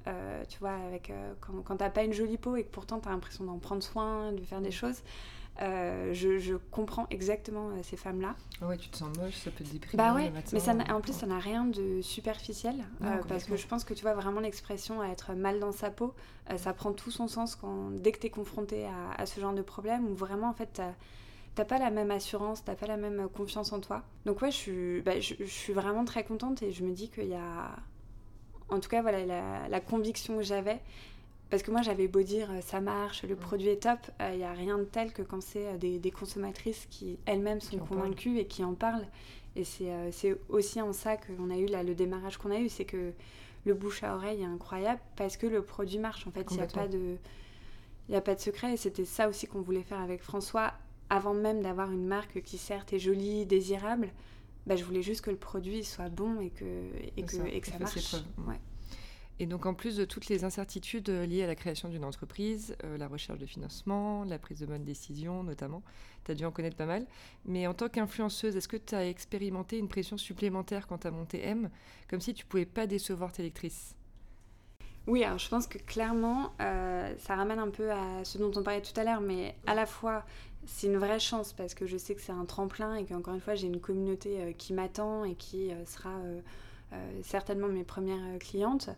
tu 0.50 0.60
vois, 0.60 0.76
avec, 0.88 1.12
quand, 1.39 1.54
quand 1.63 1.78
t'as 1.78 1.89
pas 1.89 2.04
une 2.04 2.13
jolie 2.13 2.38
peau 2.38 2.56
et 2.56 2.63
que 2.63 2.69
pourtant 2.69 3.00
t'as 3.00 3.10
l'impression 3.10 3.43
d'en 3.43 3.58
prendre 3.58 3.82
soin, 3.82 4.34
de 4.34 4.41
faire 4.41 4.62
des 4.62 4.71
choses, 4.71 5.02
euh, 5.62 6.14
je, 6.14 6.56
comprends 6.72 7.06
exactement 7.12 7.70
euh, 7.70 7.82
ces 7.84 7.98
femmes-là. 7.98 8.36
Ah 8.62 8.68
ouais, 8.68 8.78
tu 8.78 8.90
te 8.90 8.98
sens 8.98 9.16
moche, 9.18 9.36
ça 9.36 9.52
peut 9.52 9.64
te 9.64 9.72
déprimer. 9.72 10.02
Bah 10.02 10.14
ouais, 10.14 10.32
mais 10.54 10.60
ça 10.60 10.74
en 10.90 11.02
plus, 11.02 11.14
ça 11.14 11.28
n'a 11.28 11.40
rien 11.40 11.66
de 11.66 12.02
superficiel. 12.02 12.76
Euh, 13.04 13.18
parce 13.28 13.44
que 13.44 13.56
je 13.56 13.68
pense 13.68 13.84
que 13.84 13.94
tu 13.94 14.02
vois 14.02 14.14
vraiment 14.14 14.40
l'expression 14.40 15.02
à 15.02 15.08
être 15.08 15.34
mal 15.34 15.60
dans 15.60 15.72
sa 15.72 15.92
peau, 15.92 16.16
ça 16.58 16.74
prend 16.74 16.94
tout 16.94 17.12
son 17.12 17.28
sens 17.28 17.56
quand, 17.56 17.92
dès 17.92 18.12
que 18.12 18.20
tu 18.20 18.28
es 18.28 18.30
confronté 18.30 18.88
à, 19.18 19.26
ce 19.26 19.40
genre 19.40 19.54
de 19.54 19.62
problème, 19.62 20.08
où 20.08 20.16
vraiment, 20.16 20.50
en 20.50 20.54
fait, 20.54 20.82
t'as 21.56 21.66
pas 21.66 21.78
la 21.78 21.92
même 21.92 22.12
assurance, 22.12 22.64
t'as 22.64 22.76
pas 22.76 22.88
la 22.88 22.98
même 22.98 23.28
confiance 23.30 23.72
en 23.72 23.80
toi. 23.80 24.04
Donc 24.26 24.42
ouais, 24.42 24.52
je 24.52 24.58
suis, 24.58 25.02
bah, 25.02 25.20
je, 25.20 25.44
suis 25.46 25.74
vraiment 25.74 26.06
très 26.06 26.24
contente 26.24 26.64
et 26.64 26.72
je 26.72 26.84
me 26.84 26.92
dis 26.92 27.10
qu'il 27.10 27.28
y 27.28 27.36
a... 27.36 27.76
En 28.70 28.80
tout 28.80 28.90
cas, 28.90 29.02
voilà, 29.02 29.26
la, 29.26 29.68
la 29.68 29.80
conviction 29.82 30.38
que 30.38 30.44
j'avais, 30.44 30.82
parce 31.52 31.64
que 31.64 31.70
moi, 31.70 31.82
j'avais 31.82 32.08
beau 32.08 32.24
dire 32.24 32.50
euh, 32.50 32.62
ça 32.62 32.80
marche, 32.80 33.24
le 33.24 33.36
produit 33.36 33.68
est 33.68 33.84
top, 33.84 34.00
il 34.22 34.26
euh, 34.26 34.36
n'y 34.38 34.44
a 34.46 34.54
rien 34.54 34.78
de 34.78 34.86
tel 34.86 35.12
que 35.12 35.22
quand 35.22 35.42
c'est 35.42 35.68
euh, 35.68 35.78
des, 35.78 36.12
consommatrices 36.12 36.88
qui 36.90 37.20
elles-mêmes 37.26 37.60
sont 37.60 37.78
convaincues 37.78 38.40
et 38.40 38.46
qui 38.46 38.64
en 38.64 38.74
parlent. 38.74 39.06
Et 39.58 39.66
c'est 39.66 40.40
aussi 40.48 40.82
en 40.82 40.94
ça 40.94 41.18
qu'on 41.18 41.50
a 41.50 41.58
eu 41.58 41.66
là, 41.66 41.84
le 41.84 41.94
démarrage 41.94 42.38
qu'on 42.38 42.52
a 42.52 42.60
eu, 42.60 42.70
c'est 42.70 42.86
que 42.86 43.12
le 43.66 43.74
bouche 43.74 44.02
à 44.02 44.16
oreille 44.16 44.42
est 44.42 44.46
incroyable 44.46 45.02
parce 45.18 45.36
que 45.36 45.46
le 45.46 45.62
produit 45.62 46.00
marche. 46.00 46.26
En 46.26 46.32
fait, 46.32 46.48
il 46.52 46.58
n'y 46.58 46.64
a 46.64 46.68
pas 46.68 46.88
de. 46.88 47.18
Il 48.08 48.16
a 48.16 48.22
pas 48.22 48.34
de 48.34 48.40
secret 48.40 48.74
et 48.74 48.78
c'était 48.78 49.06
ça 49.06 49.28
aussi 49.28 49.46
qu'on 49.46 49.62
voulait 49.62 49.84
faire 49.84 50.00
avec 50.00 50.22
François 50.22 50.74
avant 51.10 51.34
même 51.34 51.62
d'avoir 51.62 51.92
une 51.92 52.08
marque 52.08 52.42
qui 52.42 52.58
certes 52.58 52.94
est 52.94 53.00
jolie, 53.00 53.46
désirable. 53.46 54.10
Bah, 54.68 54.78
je 54.78 54.86
voulais 54.86 55.02
juste 55.02 55.22
que 55.22 55.32
le 55.32 55.38
produit 55.38 55.84
soit 55.84 56.10
bon 56.10 56.40
et 56.40 56.50
que, 56.50 56.66
et 57.18 57.24
que, 57.24 57.46
et 57.48 57.60
que 57.60 57.68
ça 57.68 57.80
marche. 57.80 58.16
Et 59.42 59.48
donc 59.48 59.66
en 59.66 59.74
plus 59.74 59.98
de 59.98 60.06
toutes 60.06 60.28
les 60.28 60.44
incertitudes 60.44 61.10
euh, 61.10 61.26
liées 61.26 61.42
à 61.42 61.48
la 61.48 61.56
création 61.56 61.90
d'une 61.90 62.06
entreprise, 62.06 62.76
euh, 62.84 62.96
la 63.00 63.08
recherche 63.08 63.40
de 63.40 63.48
financement, 63.48 64.24
la 64.24 64.38
prise 64.38 64.60
de 64.60 64.68
bonnes 64.68 64.84
décisions 64.84 65.42
notamment, 65.44 65.82
tu 66.26 66.32
as 66.32 66.36
dû 66.36 66.46
en 66.46 66.52
connaître 66.52 66.78
pas 66.78 66.86
mal. 66.86 67.08
Mais 67.46 67.66
en 67.66 67.74
tant 67.74 67.90
qu'influenceuse, 67.90 68.56
est-ce 68.56 68.68
que 68.68 68.78
tu 68.78 68.94
as 68.94 69.08
expérimenté 69.08 69.80
une 69.80 69.88
pression 69.88 70.16
supplémentaire 70.16 70.86
quand 70.86 71.00
tu 71.00 71.08
as 71.08 71.12
monté 71.12 71.44
M, 71.44 71.72
comme 72.08 72.22
si 72.22 72.36
tu 72.36 72.46
pouvais 72.46 72.68
pas 72.68 72.86
décevoir 72.86 73.32
tes 73.32 73.42
lectrices? 73.42 73.96
Oui, 75.08 75.24
alors 75.24 75.40
je 75.40 75.50
pense 75.50 75.66
que 75.66 75.80
clairement, 75.80 76.54
ça 76.60 77.36
ramène 77.36 77.58
un 77.58 77.72
peu 77.72 77.92
à 77.92 78.24
ce 78.24 78.38
dont 78.38 78.52
on 78.56 78.62
parlait 78.62 78.84
tout 78.84 78.98
à 79.00 79.04
l'heure, 79.04 79.22
mais 79.22 79.56
à 79.66 79.74
la 79.74 79.88
fois 79.88 80.24
c'est 80.68 80.86
une 80.86 80.98
vraie 80.98 81.20
chance 81.20 81.52
parce 81.54 81.74
que 81.74 81.88
je 81.88 81.98
sais 81.98 82.14
que 82.14 82.22
c'est 82.22 82.32
un 82.32 82.46
tremplin 82.46 82.94
et 82.94 83.06
qu'encore 83.06 83.34
une 83.34 83.42
fois 83.42 83.56
j'ai 83.56 83.66
une 83.66 83.80
communauté 83.80 84.54
qui 84.60 84.74
m'attend 84.74 85.26
et 85.26 85.34
qui 85.34 85.72
sera 85.88 86.14
certainement 87.24 87.70
mes 87.70 87.84
premières 87.84 88.38
clientes. 88.40 88.92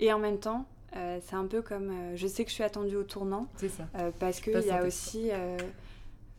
Et 0.00 0.12
en 0.12 0.18
même 0.18 0.38
temps, 0.38 0.66
c'est 0.92 1.34
un 1.34 1.46
peu 1.46 1.60
comme 1.60 1.92
je 2.14 2.26
sais 2.26 2.44
que 2.44 2.50
je 2.50 2.54
suis 2.54 2.62
attendue 2.62 2.96
au 2.96 3.02
tournant. 3.02 3.48
C'est 3.56 3.68
ça. 3.68 3.84
parce 4.20 4.40
qu'il 4.40 4.60
y 4.60 4.70
a 4.70 4.84
aussi 4.84 5.30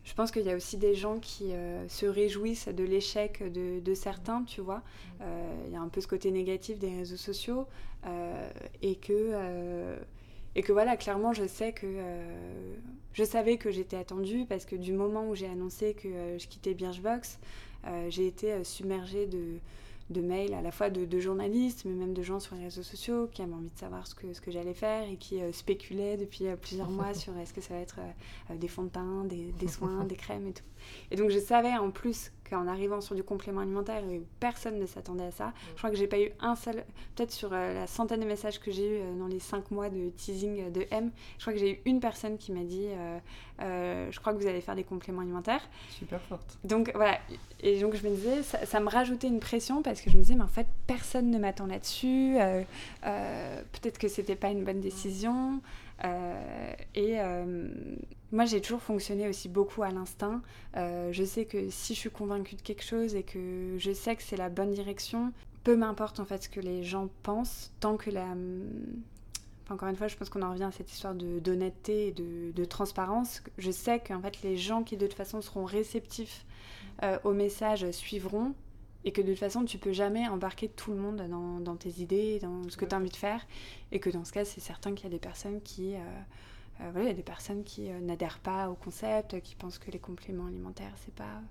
je 0.06 0.14
pense 0.14 0.32
qu'il 0.32 0.44
y 0.44 0.52
a 0.52 0.56
aussi 0.56 0.78
des 0.78 0.94
gens 0.94 1.18
qui 1.18 1.52
euh, 1.52 1.88
se 1.90 2.06
réjouissent 2.06 2.68
de 2.68 2.84
l'échec 2.84 3.44
de, 3.52 3.94
certains, 3.96 4.44
tu 4.44 4.62
vois. 4.62 4.84
Euh, 5.22 5.64
il 5.66 5.74
y 5.74 5.76
a 5.76 5.82
un 5.82 5.88
peu 5.88 6.00
ce 6.00 6.08
côté 6.08 6.30
négatif 6.32 6.78
des 6.78 6.96
réseaux 6.96 7.18
sociaux 7.18 7.68
euh, 8.06 8.50
et 8.82 8.96
que 8.96 9.96
et 10.58 10.62
que 10.62 10.72
voilà, 10.72 10.96
clairement, 10.96 11.34
je 11.34 11.46
sais 11.46 11.74
que 11.74 11.88
je 13.12 13.24
savais 13.24 13.58
que 13.58 13.72
j'étais 13.72 13.98
attendue 13.98 14.46
parce 14.48 14.64
que 14.64 14.78
du 14.78 14.94
moment 14.94 15.28
où 15.28 15.36
j'ai 15.36 15.48
annoncé 15.48 15.96
que 15.96 16.38
je 16.38 16.48
quittais 16.48 16.74
Birchbox, 16.74 17.40
j'ai 18.08 18.28
été 18.28 18.64
submergée 18.64 19.26
de 19.26 19.58
de 20.10 20.22
mails 20.22 20.54
à 20.54 20.62
la 20.62 20.72
fois 20.72 20.90
de, 20.90 21.20
journalistes, 21.20 21.84
mais 21.86 21.94
même 21.94 22.14
de 22.14 22.22
gens 22.22 22.40
sur 22.40 22.56
les 22.56 22.64
réseaux 22.64 22.84
sociaux 22.84 23.28
qui 23.32 23.42
avaient 23.42 23.54
envie 23.54 23.72
de 23.72 23.78
savoir 23.78 24.06
ce 24.06 24.14
que, 24.14 24.34
ce 24.34 24.42
que 24.42 24.52
j'allais 24.52 24.74
faire 24.74 25.10
et 25.10 25.18
qui 25.18 25.42
euh, 25.42 25.52
spéculaient 25.52 26.18
depuis 26.18 26.48
euh, 26.48 26.56
plusieurs 26.56 26.90
mois 26.90 27.14
sur 27.16 27.36
est-ce 27.38 27.54
que 27.54 27.62
ça 27.62 27.74
va 27.74 27.80
être 27.80 28.00
euh, 28.00 28.56
des 28.56 28.68
fonds 28.68 28.84
de 28.84 28.90
teint, 28.90 29.24
des, 29.26 29.52
des 29.54 29.68
soins, 29.68 30.04
des 30.04 30.16
crèmes 30.16 30.48
et 30.48 30.54
tout. 30.54 30.64
Et 31.10 31.16
donc 31.16 31.32
je 31.32 31.40
savais 31.40 31.74
en 31.74 31.90
plus 31.90 32.32
qu'en 32.50 32.68
arrivant 32.68 33.02
sur 33.02 33.16
du 33.16 33.24
complément 33.24 33.62
alimentaire, 33.62 34.02
personne 34.40 34.80
ne 34.80 34.86
s'attendait 34.86 35.26
à 35.26 35.32
ça. 35.32 35.54
Je 35.74 35.78
crois 35.78 35.90
que 35.90 35.96
j'ai 35.96 36.08
pas 36.08 36.20
eu 36.20 36.32
un 36.40 36.56
seul, 36.56 36.84
peut-être 37.16 37.32
sur 37.32 37.50
la 37.50 37.88
centaine 37.88 38.22
de 38.22 38.26
messages 38.26 38.60
que 38.60 38.72
j'ai 38.72 39.00
eu 39.00 39.18
dans 39.18 39.28
les 39.28 39.40
cinq 39.40 39.72
mois 39.72 39.90
de 39.90 40.10
teasing 40.10 40.72
de 40.72 40.86
M, 40.92 41.12
je 41.38 41.44
crois 41.44 41.54
que 41.54 41.60
j'ai 41.60 41.72
eu 41.72 41.82
une 41.86 42.00
personne 42.00 42.38
qui 42.38 42.52
m'a 42.52 42.64
dit 42.64 42.88
je 43.60 44.20
crois 44.20 44.34
que 44.34 44.40
vous 44.40 44.48
allez 44.48 44.62
faire 44.62 44.76
des 44.76 44.84
compléments 44.84 45.22
alimentaires. 45.22 45.68
Super 45.90 46.22
forte. 46.22 46.58
Donc 46.64 46.92
voilà, 46.96 47.18
et 47.62 47.80
donc 47.80 47.96
je 47.96 48.08
me 48.08 48.14
disais, 48.14 48.44
ça, 48.44 48.80
me 48.80 48.90
rajoutait 48.90 49.28
une 49.28 49.40
pression 49.40 49.82
parce 49.82 50.02
que 50.02 50.10
je 50.10 50.18
me 50.18 50.22
disais, 50.22 50.36
mais 50.36 50.44
en 50.44 50.48
fait, 50.48 50.68
personne 50.88 51.32
ne 51.32 51.40
m'attend 51.40 51.68
là-dessus. 51.68 52.36
Euh, 52.40 52.62
euh, 53.06 53.62
peut-être 53.72 53.98
que 53.98 54.08
c'était 54.08 54.36
pas 54.36 54.50
une 54.50 54.64
bonne 54.64 54.82
décision. 54.82 55.62
Euh, 56.04 56.74
et 56.94 57.18
moi, 58.32 58.46
j'ai 58.46 58.62
toujours 58.62 58.82
fonctionné 58.82 59.28
aussi 59.28 59.50
beaucoup 59.50 59.84
à 59.84 59.92
l'instinct. 59.92 60.42
je 60.76 61.24
sais 61.24 61.46
que 61.46 61.70
si 61.70 61.94
je 61.94 62.00
suis 62.00 62.10
convaincue 62.10 62.56
de 62.56 62.62
quelque 62.62 62.84
chose 62.84 63.16
et 63.16 63.24
que 63.24 63.76
je 63.78 63.92
sais 63.92 64.16
que 64.16 64.24
c'est 64.24 64.38
la 64.38 64.50
bonne 64.50 64.72
direction, 64.72 65.32
peu 65.66 65.76
m'importe 65.76 66.20
en 66.20 66.26
fait 66.26 66.44
ce 66.44 66.50
que 66.50 66.60
les 66.62 66.84
gens 66.84 67.10
pensent, 67.24 67.72
tant 67.80 67.98
que 67.98 68.10
la. 68.10 68.28
encore 69.70 69.90
une 69.90 69.96
fois, 69.96 70.08
je 70.08 70.16
pense 70.16 70.30
qu'on 70.30 70.44
en 70.44 70.52
revient 70.52 70.64
à 70.64 70.72
cette 70.72 70.92
histoire 70.92 71.16
d'honnêteté 71.16 72.08
et 72.08 72.12
de, 72.12 72.52
de, 72.52 72.66
transparence. 72.66 73.42
Je 73.58 73.72
sais 73.72 74.00
qu'en 74.00 74.22
fait, 74.22 74.42
les 74.44 74.58
gens 74.58 74.84
qui 74.84 74.96
de 74.96 75.08
toute 75.08 75.16
façon 75.16 75.42
seront 75.42 75.66
réceptifs 75.66 76.46
euh, 77.04 77.18
au 77.24 77.34
message 77.34 77.90
suivront 77.92 78.54
et 79.06 79.12
que 79.12 79.22
de 79.22 79.30
toute 79.30 79.40
façon 79.40 79.64
tu 79.64 79.78
peux 79.78 79.94
jamais 79.94 80.28
embarquer 80.28 80.68
tout 80.68 80.92
le 80.92 80.98
monde 80.98 81.22
dans, 81.64 81.76
tes 81.76 82.02
idées, 82.02 82.40
dans 82.40 82.68
ce 82.70 82.76
que 82.76 82.86
tu 82.86 82.94
as 82.94 82.98
envie 82.98 83.10
de 83.10 83.16
faire 83.16 83.46
et 83.92 84.00
que 84.00 84.10
dans 84.10 84.26
ce 84.26 84.34
cas 84.34 84.44
c'est 84.44 84.60
certain 84.60 84.94
qu'il 84.94 85.06
y 85.06 85.08
a 85.08 85.12
des 85.12 85.20
personnes 85.20 85.62
qui 85.62 85.96
euh, 85.96 86.00
euh, 86.82 86.90
voilà, 86.92 87.06
il 87.06 87.08
y 87.08 87.12
a 87.12 87.16
des 87.16 87.24
personnes 87.24 87.64
qui 87.64 87.90
n'adhèrent 87.90 88.40
pas 88.40 88.70
au 88.70 88.76
concept, 88.76 89.40
qui 89.42 89.56
pensent 89.56 89.78
que 89.78 89.92
les 89.92 90.00
compléments 90.00 90.48
alimentaires 90.48 90.94
c'est 90.98 91.14
pas 91.14 91.42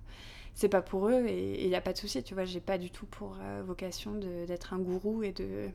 c'est 0.54 0.68
pas 0.68 0.82
pour 0.82 1.08
eux 1.08 1.24
et 1.26 1.64
il 1.64 1.68
n'y 1.68 1.74
a 1.74 1.80
pas 1.80 1.92
de 1.92 1.98
souci, 1.98 2.22
tu 2.22 2.34
vois, 2.34 2.44
j'ai 2.44 2.60
pas 2.60 2.78
du 2.78 2.90
tout 2.90 3.06
pour 3.06 3.36
vocation 3.64 4.14
d'être 4.14 4.72
un 4.72 4.78
gourou 4.78 5.22
et 5.22 5.32
de 5.32 5.68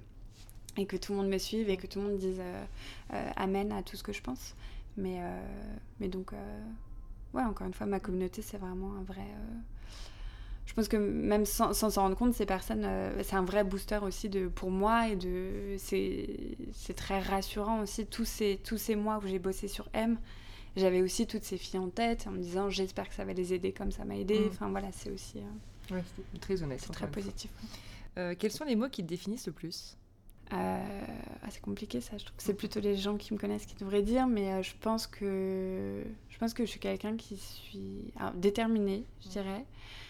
et 0.77 0.85
que 0.85 0.95
tout 0.95 1.11
le 1.11 1.17
monde 1.17 1.27
me 1.27 1.37
suive 1.37 1.69
et 1.69 1.75
que 1.75 1.87
tout 1.87 1.99
le 1.99 2.07
monde 2.07 2.17
dise 2.17 2.41
amen 3.35 3.73
à 3.73 3.83
tout 3.83 3.97
ce 3.97 4.03
que 4.03 4.13
je 4.13 4.21
pense. 4.21 4.55
Mais 4.95 5.19
mais 5.99 6.07
donc 6.07 6.31
ouais, 7.33 7.43
encore 7.43 7.67
une 7.67 7.73
fois, 7.73 7.87
ma 7.87 7.99
communauté, 7.99 8.41
c'est 8.41 8.57
vraiment 8.57 8.93
un 8.95 9.03
vrai. 9.03 9.25
Euh, 10.69 10.71
je 10.71 10.73
pense 10.73 10.87
que 10.87 10.97
même 10.97 11.45
sans 11.45 11.73
s'en 11.73 11.89
rendre 11.89 12.15
compte, 12.15 12.33
ces 12.33 12.45
personnes, 12.45 12.83
euh, 12.85 13.21
c'est 13.23 13.35
un 13.35 13.43
vrai 13.43 13.63
booster 13.63 13.99
aussi 14.01 14.29
de, 14.29 14.47
pour 14.47 14.71
moi 14.71 15.09
et 15.09 15.15
de, 15.15 15.75
c'est 15.77 16.93
très 16.95 17.19
rassurant 17.19 17.81
aussi. 17.81 18.05
Tous 18.05 18.25
ces, 18.25 18.59
tous 18.63 18.77
ces 18.77 18.95
mois 18.95 19.19
où 19.23 19.27
j'ai 19.27 19.39
bossé 19.39 19.67
sur 19.67 19.89
M, 19.93 20.17
j'avais 20.75 21.01
aussi 21.01 21.27
toutes 21.27 21.43
ces 21.43 21.57
filles 21.57 21.79
en 21.79 21.89
tête 21.89 22.27
en 22.27 22.31
me 22.31 22.39
disant 22.39 22.69
j'espère 22.69 23.09
que 23.09 23.15
ça 23.15 23.25
va 23.25 23.33
les 23.33 23.53
aider 23.53 23.71
comme 23.71 23.91
ça 23.91 24.05
m'a 24.05 24.15
aidé. 24.15 24.39
Mm. 24.39 24.47
Enfin 24.47 24.69
voilà, 24.69 24.91
c'est 24.91 25.11
aussi. 25.11 25.39
Euh, 25.39 25.95
ouais, 25.95 26.03
très 26.39 26.61
honnête. 26.63 26.81
C'est 26.81 26.93
très 26.93 27.09
positif. 27.09 27.51
quels 28.37 28.51
sont 28.51 28.65
les 28.65 28.75
mots 28.75 28.89
qui 28.89 29.03
te 29.03 29.07
définissent 29.07 29.47
le 29.47 29.53
plus? 29.53 29.97
Euh, 30.51 30.79
ah, 31.43 31.47
c'est 31.51 31.61
compliqué 31.61 32.01
ça, 32.01 32.17
je 32.17 32.25
trouve 32.25 32.35
que 32.35 32.41
c'est 32.41 32.55
plutôt 32.55 32.79
les 32.79 32.95
gens 32.95 33.17
qui 33.17 33.33
me 33.33 33.37
connaissent 33.37 33.67
qui 33.67 33.75
devraient 33.75 34.01
dire, 34.01 34.25
mais 34.25 34.51
euh, 34.51 34.63
je 34.63 34.73
pense 34.81 35.05
que 35.05 36.03
je 36.27 36.37
pense 36.39 36.55
que 36.55 36.65
je 36.65 36.71
suis 36.71 36.79
quelqu'un 36.79 37.15
qui 37.17 37.37
suis 37.37 38.11
déterminé, 38.35 39.03
je 39.23 39.29
dirais, 39.29 39.63
euh, 39.63 40.08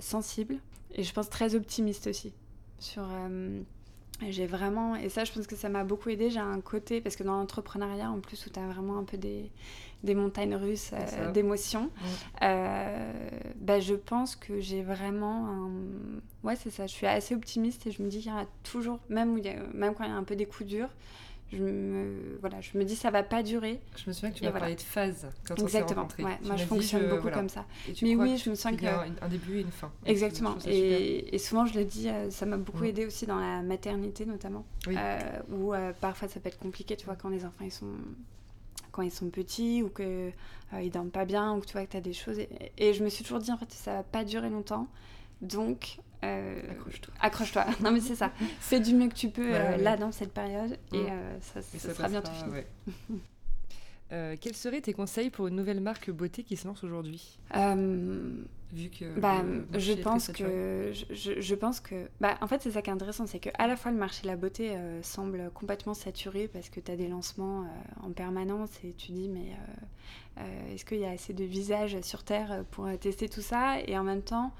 sensible, 0.00 0.56
et 0.94 1.02
je 1.02 1.12
pense 1.12 1.30
très 1.30 1.54
optimiste 1.54 2.06
aussi. 2.06 2.32
Sur, 2.78 3.04
j'ai 4.28 4.46
vraiment, 4.46 4.96
et 4.96 5.08
ça 5.08 5.24
je 5.24 5.32
pense 5.32 5.46
que 5.46 5.56
ça 5.56 5.68
m'a 5.68 5.84
beaucoup 5.84 6.10
aidé, 6.10 6.30
j'ai 6.30 6.40
un 6.40 6.60
côté, 6.60 7.00
parce 7.00 7.16
que 7.16 7.22
dans 7.22 7.36
l'entrepreneuriat 7.36 8.10
en 8.10 8.20
plus 8.20 8.46
où 8.46 8.50
tu 8.50 8.58
as 8.58 8.66
vraiment 8.66 8.98
un 8.98 9.04
peu 9.04 9.16
des, 9.16 9.50
des 10.02 10.14
montagnes 10.14 10.54
russes 10.54 10.92
d'émotions, 11.32 11.90
bah, 12.40 13.80
je 13.80 13.94
pense 13.94 14.36
que 14.36 14.60
j'ai 14.60 14.82
vraiment 14.82 15.48
un 15.48 15.70
ouais, 16.42 16.56
c'est 16.56 16.70
ça. 16.70 16.86
Je 16.86 16.92
suis 16.92 17.06
assez 17.06 17.34
optimiste 17.34 17.86
et 17.86 17.90
je 17.92 18.02
me 18.02 18.08
dis 18.08 18.18
qu'il 18.18 18.32
y 18.32 18.34
a 18.34 18.46
toujours, 18.62 18.98
même, 19.08 19.40
même 19.74 19.94
quand 19.94 20.04
il 20.04 20.10
y 20.10 20.12
a 20.12 20.16
un 20.16 20.24
peu 20.24 20.36
des 20.36 20.46
coups 20.46 20.68
durs, 20.68 20.90
je 21.52 21.62
me, 21.62 22.38
voilà, 22.40 22.60
je 22.60 22.78
me 22.78 22.84
dis 22.84 22.94
ça 22.94 23.10
va 23.10 23.22
pas 23.22 23.42
durer. 23.42 23.80
Je 23.96 24.08
me 24.08 24.12
souviens 24.12 24.30
que 24.30 24.38
tu 24.38 24.44
m'as 24.44 24.52
parlé 24.52 24.76
de 24.76 24.80
phase 24.80 25.28
quand 25.46 25.58
Exactement. 25.58 26.06
on 26.18 26.24
Ouais, 26.24 26.38
moi, 26.44 26.56
je 26.56 26.64
fonctionne 26.64 27.08
beaucoup 27.08 27.30
comme 27.30 27.48
ça. 27.48 27.64
Mais 28.02 28.14
oui, 28.14 28.38
je 28.38 28.50
me 28.50 28.54
sens 28.54 28.72
qu'il 28.72 28.84
y 28.84 28.88
a 28.88 29.04
un 29.20 29.28
début 29.28 29.58
et 29.58 29.60
une 29.62 29.70
fin. 29.70 29.90
Exactement. 30.06 30.56
Et, 30.66 31.34
et, 31.34 31.38
souvent, 31.38 31.66
je 31.66 31.78
le 31.78 31.84
dis, 31.84 32.08
euh, 32.08 32.30
ça 32.30 32.46
m'a 32.46 32.56
beaucoup 32.56 32.84
mm. 32.84 32.86
aidé 32.86 33.06
aussi 33.06 33.26
dans 33.26 33.38
la 33.38 33.62
maternité 33.62 34.26
notamment, 34.26 34.64
euh, 34.88 35.18
où 35.50 35.74
euh, 35.74 35.92
parfois 36.00 36.28
ça 36.28 36.38
peut 36.40 36.48
être 36.48 36.58
compliqué, 36.58 36.96
tu 36.96 37.06
vois, 37.06 37.16
quand 37.16 37.28
les 37.28 37.44
enfants 37.44 37.64
ils 37.64 37.72
sont 37.72 37.94
quand 38.92 39.02
ils 39.02 39.12
sont 39.12 39.30
petits 39.30 39.82
ou 39.84 39.88
que 39.88 40.30
ils 40.80 40.90
dorment 40.90 41.10
pas 41.10 41.24
bien 41.24 41.54
ou 41.54 41.60
que 41.60 41.66
tu 41.66 41.72
vois 41.72 41.86
que 41.86 41.92
tu 41.92 41.96
as 41.96 42.00
des 42.00 42.12
choses. 42.12 42.38
Et, 42.38 42.72
et, 42.76 42.92
je 42.92 43.04
me 43.04 43.08
suis 43.08 43.22
toujours 43.22 43.38
dit 43.38 43.52
en 43.52 43.56
fait 43.56 43.70
ça 43.72 43.94
va 43.94 44.02
pas 44.02 44.24
durer 44.24 44.50
longtemps. 44.50 44.88
Donc 45.42 45.98
euh, 46.24 46.60
accroche-toi. 47.20 47.64
non, 47.82 47.92
mais 47.92 48.00
c'est 48.00 48.14
ça. 48.14 48.30
Fais 48.60 48.80
du 48.80 48.94
mieux 48.94 49.08
que 49.08 49.14
tu 49.14 49.30
peux 49.30 49.54
euh, 49.54 49.76
là 49.76 49.96
dans 49.96 50.12
cette 50.12 50.32
période 50.32 50.76
et 50.92 50.98
mm. 50.98 51.06
euh, 51.10 51.38
ça, 51.40 51.62
sera 51.62 52.08
bientôt 52.08 52.32
fini. 52.32 53.20
quels 54.40 54.56
seraient 54.56 54.80
tes 54.80 54.92
conseils 54.92 55.30
pour 55.30 55.46
une 55.46 55.56
nouvelle 55.56 55.80
marque 55.80 56.10
beauté 56.10 56.42
qui 56.42 56.56
se 56.56 56.66
lance 56.66 56.82
aujourd'hui? 56.84 57.38
Vu 58.72 58.88
que 58.88 59.18
bah, 59.18 59.42
je 59.74 59.94
pense 59.94 60.28
que 60.28 60.92
je, 60.92 61.40
je, 61.40 61.54
pense 61.56 61.80
que 61.80 62.08
bah, 62.20 62.36
en 62.40 62.46
fait 62.46 62.62
c'est 62.62 62.70
ça 62.70 62.82
qui 62.82 62.90
est 62.90 62.92
intéressant 62.92 63.26
c'est 63.26 63.40
que 63.40 63.48
à 63.58 63.66
la 63.66 63.74
fois 63.74 63.90
le 63.90 63.98
marché 63.98 64.22
de 64.22 64.28
la 64.28 64.36
beauté 64.36 64.76
semble 65.02 65.50
complètement 65.54 65.92
saturé 65.94 66.46
parce 66.46 66.68
que 66.68 66.78
tu 66.78 66.88
as 66.92 66.96
des 66.96 67.08
lancements 67.08 67.66
en 68.00 68.12
permanence 68.12 68.70
et 68.84 68.92
tu 68.92 69.10
dis 69.10 69.28
mais 69.28 69.56
est-ce 70.72 70.84
qu'il 70.84 70.98
y 70.98 71.04
a 71.04 71.10
assez 71.10 71.32
de 71.32 71.42
visages 71.42 72.00
sur 72.02 72.22
terre 72.22 72.64
pour 72.70 72.88
tester 73.00 73.28
tout 73.28 73.42
ça? 73.42 73.80
Et 73.86 73.98
en 73.98 74.04
même 74.04 74.22
temps 74.22 74.52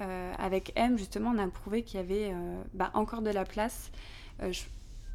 avec 0.00 0.72
M, 0.76 0.98
justement, 0.98 1.32
on 1.34 1.38
a 1.38 1.48
prouvé 1.48 1.82
qu'il 1.82 1.98
y 1.98 2.02
avait 2.02 2.30
euh, 2.32 2.62
bah, 2.74 2.90
encore 2.94 3.22
de 3.22 3.30
la 3.30 3.44
place. 3.44 3.90
Euh, 4.42 4.52
je, 4.52 4.64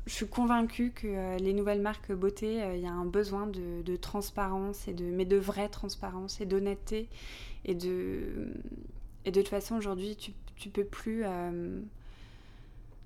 suis 0.05 0.27
convaincue 0.27 0.91
que 0.91 1.37
les 1.39 1.53
nouvelles 1.53 1.79
marques 1.79 2.11
beauté, 2.11 2.61
il 2.75 2.81
y 2.81 2.85
a 2.85 2.91
un 2.91 3.05
besoin 3.05 3.47
de, 3.47 3.95
transparence, 3.95 4.85
et 4.89 4.93
de, 4.93 5.05
mais 5.05 5.23
de 5.23 5.37
vraie 5.37 5.69
transparence 5.69 6.41
et 6.41 6.45
d'honnêteté. 6.45 7.07
Et 7.63 7.73
de, 7.73 8.51
et 9.23 9.31
de 9.31 9.39
toute 9.39 9.49
façon, 9.49 9.77
aujourd'hui, 9.77 10.17
tu, 10.17 10.33
tu 10.57 10.67
peux 10.67 10.83
plus 10.83 11.23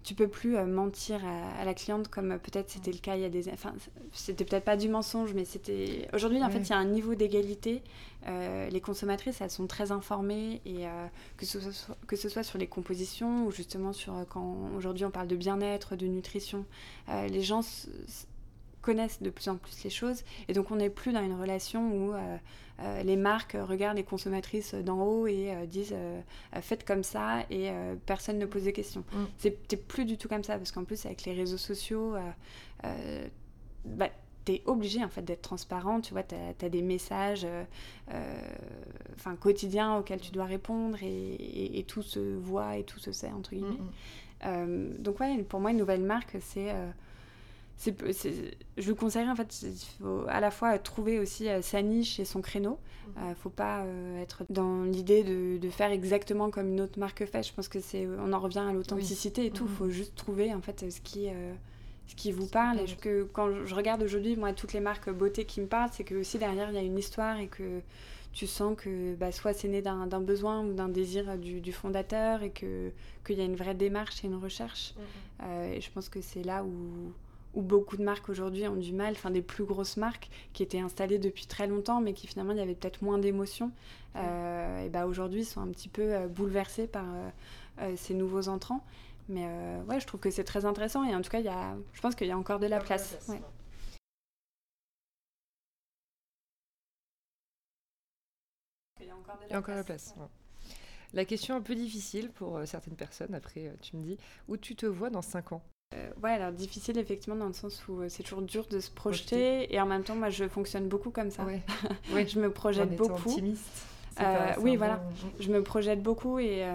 tu 0.07 0.15
peux 0.15 0.29
plus 0.29 0.55
euh, 0.55 0.65
mentir 0.65 1.19
à, 1.59 1.65
la 1.65 1.73
cliente 1.73 2.07
comme 2.07 2.31
euh, 2.31 2.37
peut-être 2.37 2.69
c'était 2.69 2.93
le 2.93 2.97
cas 2.97 3.17
il 3.17 3.23
y 3.23 3.25
a 3.25 3.29
des 3.29 3.49
enfin 3.49 3.73
c'était 4.13 4.45
peut-être 4.45 4.63
pas 4.63 4.77
du 4.77 4.87
mensonge 4.87 5.33
mais 5.33 5.43
c'était 5.43 6.07
aujourd'hui 6.13 6.41
en 6.41 6.49
fait 6.49 6.59
il 6.59 6.69
y 6.69 6.73
a 6.73 6.77
un 6.77 6.85
niveau 6.85 7.13
d'égalité 7.13 7.83
euh, 8.25 8.69
les 8.69 8.79
consommatrices 8.79 9.41
elles 9.41 9.51
sont 9.51 9.67
très 9.67 9.91
informées 9.91 10.61
et 10.65 10.85
que 11.35 11.45
ce 11.45 11.59
soit 11.59 11.97
que 12.07 12.15
ce 12.15 12.29
soit 12.29 12.43
sur 12.43 12.57
les 12.57 12.67
compositions 12.67 13.45
ou 13.45 13.51
justement 13.51 13.91
sur 13.91 14.13
quand 14.29 14.55
aujourd'hui 14.77 15.03
on 15.03 15.11
parle 15.11 15.27
de 15.27 15.35
bien-être 15.35 15.97
de 15.97 16.07
nutrition 16.07 16.63
les 17.09 17.41
gens 17.41 17.61
connaissent 18.87 19.21
de 19.21 19.29
plus 19.29 19.49
en 19.49 19.57
plus 19.57 19.83
les 19.83 19.89
choses 19.89 20.23
et 20.47 20.53
donc 20.53 20.71
on 20.71 20.77
n'est 20.77 20.89
plus 20.89 21.11
dans 21.11 21.21
une 21.21 21.39
relation 21.39 21.81
où 21.93 22.13
euh, 22.79 23.01
les 23.01 23.15
marques 23.15 23.57
regardent 23.59 23.97
les 23.97 24.03
consommatrices 24.03 24.75
d'en 24.75 25.01
haut 25.01 25.25
et 25.25 25.51
euh, 25.51 25.65
disent 25.65 25.95
euh, 25.95 26.21
faites 26.61 26.85
comme 26.85 27.03
ça 27.03 27.39
et 27.49 27.71
personne 28.05 28.37
ne 28.37 28.45
pose 28.45 28.65
de 28.65 28.71
questions. 28.71 29.03
Mm. 29.13 29.23
C'est 29.37 29.87
plus 29.87 30.05
du 30.05 30.17
tout 30.17 30.27
comme 30.27 30.43
ça 30.43 30.57
parce 30.57 30.71
qu'en 30.71 30.83
plus 30.83 31.05
avec 31.05 31.25
les 31.25 31.33
réseaux 31.33 31.57
sociaux, 31.57 32.15
bah, 33.85 34.09
tu 34.45 34.53
es 34.53 34.61
obligé 34.65 35.03
en 35.03 35.09
fait 35.09 35.23
d'être 35.23 35.41
transparent, 35.41 36.01
tu 36.01 36.13
vois, 36.13 36.23
tu 36.23 36.35
as, 36.35 36.69
des 36.69 36.81
messages 36.81 37.47
enfin 39.15 39.35
quotidiens 39.35 39.97
auxquels 39.97 40.21
tu 40.21 40.31
dois 40.31 40.45
répondre 40.45 40.97
et, 41.01 41.83
tout 41.87 42.03
se 42.03 42.19
voit 42.37 42.77
et 42.77 42.83
tout 42.83 42.99
se 42.99 43.11
sait 43.11 43.31
entre 43.31 43.51
guillemets. 43.55 43.79
Mm, 44.45 44.49
mm. 44.49 44.97
donc 44.99 45.19
ouais, 45.19 45.43
pour 45.43 45.59
moi 45.59 45.71
une 45.71 45.77
nouvelle 45.77 46.03
marque 46.03 46.37
c'est 46.39 46.73
je 47.77 48.89
vous 48.89 48.95
conseillerais 48.95 49.31
en 49.31 49.35
fait, 49.35 49.61
il 49.61 50.03
faut 50.03 50.23
à 50.27 50.39
la 50.39 50.51
fois 50.51 50.77
trouver 50.79 51.19
aussi 51.19 51.47
euh, 51.47 51.61
sa 51.61 51.81
niche 51.81 52.19
et 52.19 52.25
son 52.25 52.41
créneau. 52.41 52.79
Il 53.15 53.21
mhm. 53.21 53.29
ne 53.29 53.35
faut 53.35 53.49
pas 53.49 53.85
être 54.19 54.43
dans 54.49 54.83
l'idée 54.83 55.23
de, 55.23 55.69
faire 55.69 55.91
exactement 55.91 56.49
comme 56.49 56.69
une 56.69 56.81
autre 56.81 56.99
marque 56.99 57.25
fait. 57.25 57.43
Je 57.43 57.53
pense 57.53 57.67
que 57.67 57.79
c'est, 57.79 58.07
on 58.07 58.33
en 58.33 58.39
revient 58.39 58.65
à 58.67 58.73
l'authenticité 58.73 59.45
et 59.45 59.51
tout. 59.51 59.65
Il 59.65 59.71
mhm. 59.71 59.77
faut 59.77 59.89
juste 59.89 60.15
trouver 60.15 60.53
en 60.53 60.61
fait 60.61 60.89
ce 60.89 61.01
qui, 61.01 61.27
ce 62.07 62.15
qui 62.15 62.31
vous 62.31 62.47
parle. 62.47 62.79
Et 62.79 62.85
que 62.95 63.23
quand 63.31 63.65
je 63.65 63.75
regarde 63.75 64.01
aujourd'hui, 64.01 64.35
moi, 64.35 64.53
toutes 64.53 64.73
les 64.73 64.79
marques 64.79 65.09
beauté 65.09 65.45
qui 65.45 65.61
me 65.61 65.67
parlent, 65.67 65.89
c'est 65.93 66.03
que 66.03 66.15
aussi 66.15 66.37
derrière 66.37 66.69
il 66.69 66.75
y 66.75 66.79
a 66.79 66.81
une 66.81 66.97
histoire 66.97 67.39
et 67.39 67.47
que 67.47 67.81
tu 68.33 68.45
sens 68.45 68.75
que 68.77 69.15
bah, 69.15 69.31
soit 69.31 69.53
c'est 69.53 69.67
né 69.67 69.81
d'un 69.81 70.21
besoin 70.21 70.63
ou 70.63 70.73
d'un 70.73 70.89
désir 70.89 71.37
du, 71.37 71.71
fondateur 71.71 72.43
et 72.43 72.51
qu'il 72.51 73.37
y 73.37 73.41
a 73.41 73.43
une 73.43 73.55
vraie 73.55 73.73
démarche 73.73 74.23
et 74.23 74.27
une 74.27 74.35
recherche. 74.35 74.93
Mhm. 74.95 75.03
Euh, 75.43 75.73
et 75.73 75.81
je 75.81 75.91
pense 75.91 76.07
que 76.07 76.21
c'est 76.21 76.43
là 76.43 76.63
où, 76.63 77.13
où, 77.57 77.61
beaucoup 77.61 77.97
de 77.97 78.03
marques 78.03 78.29
aujourd'hui 78.29 78.67
ont 78.67 78.75
du 78.75 78.93
mal, 78.93 79.13
enfin 79.13 79.31
des 79.31 79.41
plus 79.41 79.65
grosses 79.65 79.97
marques 79.97 80.29
qui 80.53 80.63
étaient 80.63 80.79
installées 80.79 81.19
depuis 81.19 81.45
très 81.47 81.67
longtemps 81.67 82.01
mais 82.01 82.13
qui 82.13 82.27
finalement 82.27 82.53
il 82.53 82.57
y 82.59 82.61
avait 82.61 82.75
peut-être 82.75 83.01
moins 83.01 83.17
d'émotions, 83.17 83.71
euh, 84.15 84.85
et 84.85 84.89
bah, 84.89 85.05
aujourd'hui 85.07 85.45
sont 85.45 85.61
un 85.61 85.67
petit 85.67 85.89
peu 85.89 86.13
euh, 86.13 86.27
bouleversées 86.27 86.87
par 86.87 87.05
ces 87.95 88.13
nouveaux 88.15 88.47
entrants. 88.47 88.83
Mais 89.29 89.45
ouais, 89.87 89.99
je 89.99 90.07
trouve 90.07 90.19
que 90.19 90.31
c'est 90.31 90.43
très 90.43 90.65
intéressant 90.65 91.03
et 91.03 91.13
en 91.15 91.21
tout 91.21 91.29
cas, 91.29 91.39
y 91.39 91.47
a, 91.47 91.75
je 91.93 92.01
pense 92.01 92.15
qu'il 92.15 92.27
y 92.27 92.31
a 92.31 92.37
encore 92.37 92.59
de 92.59 92.67
la 92.67 92.79
place. 92.79 93.17
Il 99.01 99.07
y 99.07 99.53
a 99.53 99.59
encore 99.59 99.75
la 99.75 99.83
place. 99.83 100.15
La 101.13 101.25
question 101.25 101.55
un 101.55 101.61
peu 101.61 101.75
difficile 101.75 102.31
pour 102.31 102.57
euh, 102.57 102.65
certaines 102.65 102.95
personnes, 102.95 103.33
après 103.33 103.67
euh, 103.67 103.73
tu 103.81 103.95
me 103.95 104.03
dis, 104.03 104.17
où 104.47 104.57
tu 104.57 104.75
te 104.75 104.85
vois 104.85 105.09
dans 105.09 105.21
5 105.21 105.53
ans? 105.53 105.63
Euh, 105.93 106.09
ouais, 106.21 106.31
alors 106.31 106.51
difficile 106.51 106.97
effectivement 106.97 107.37
dans 107.37 107.47
le 107.47 107.53
sens 107.53 107.87
où 107.87 108.01
c'est 108.09 108.23
toujours 108.23 108.41
dur 108.41 108.65
de 108.69 108.79
se 108.79 108.91
projeter 108.91 109.73
et 109.73 109.79
en 109.79 109.85
même 109.85 110.03
temps 110.03 110.15
moi 110.15 110.29
je 110.29 110.47
fonctionne 110.47 110.87
beaucoup 110.87 111.11
comme 111.11 111.31
ça. 111.31 111.45
Ouais. 111.45 111.61
je 112.27 112.39
me 112.39 112.51
projette 112.51 112.95
beaucoup. 112.95 113.29
Optimiste. 113.29 113.63
oui, 114.59 114.75
voilà. 114.75 115.01
Je 115.39 115.49
me 115.49 115.63
projette 115.63 116.03
beaucoup 116.03 116.39
et 116.39 116.65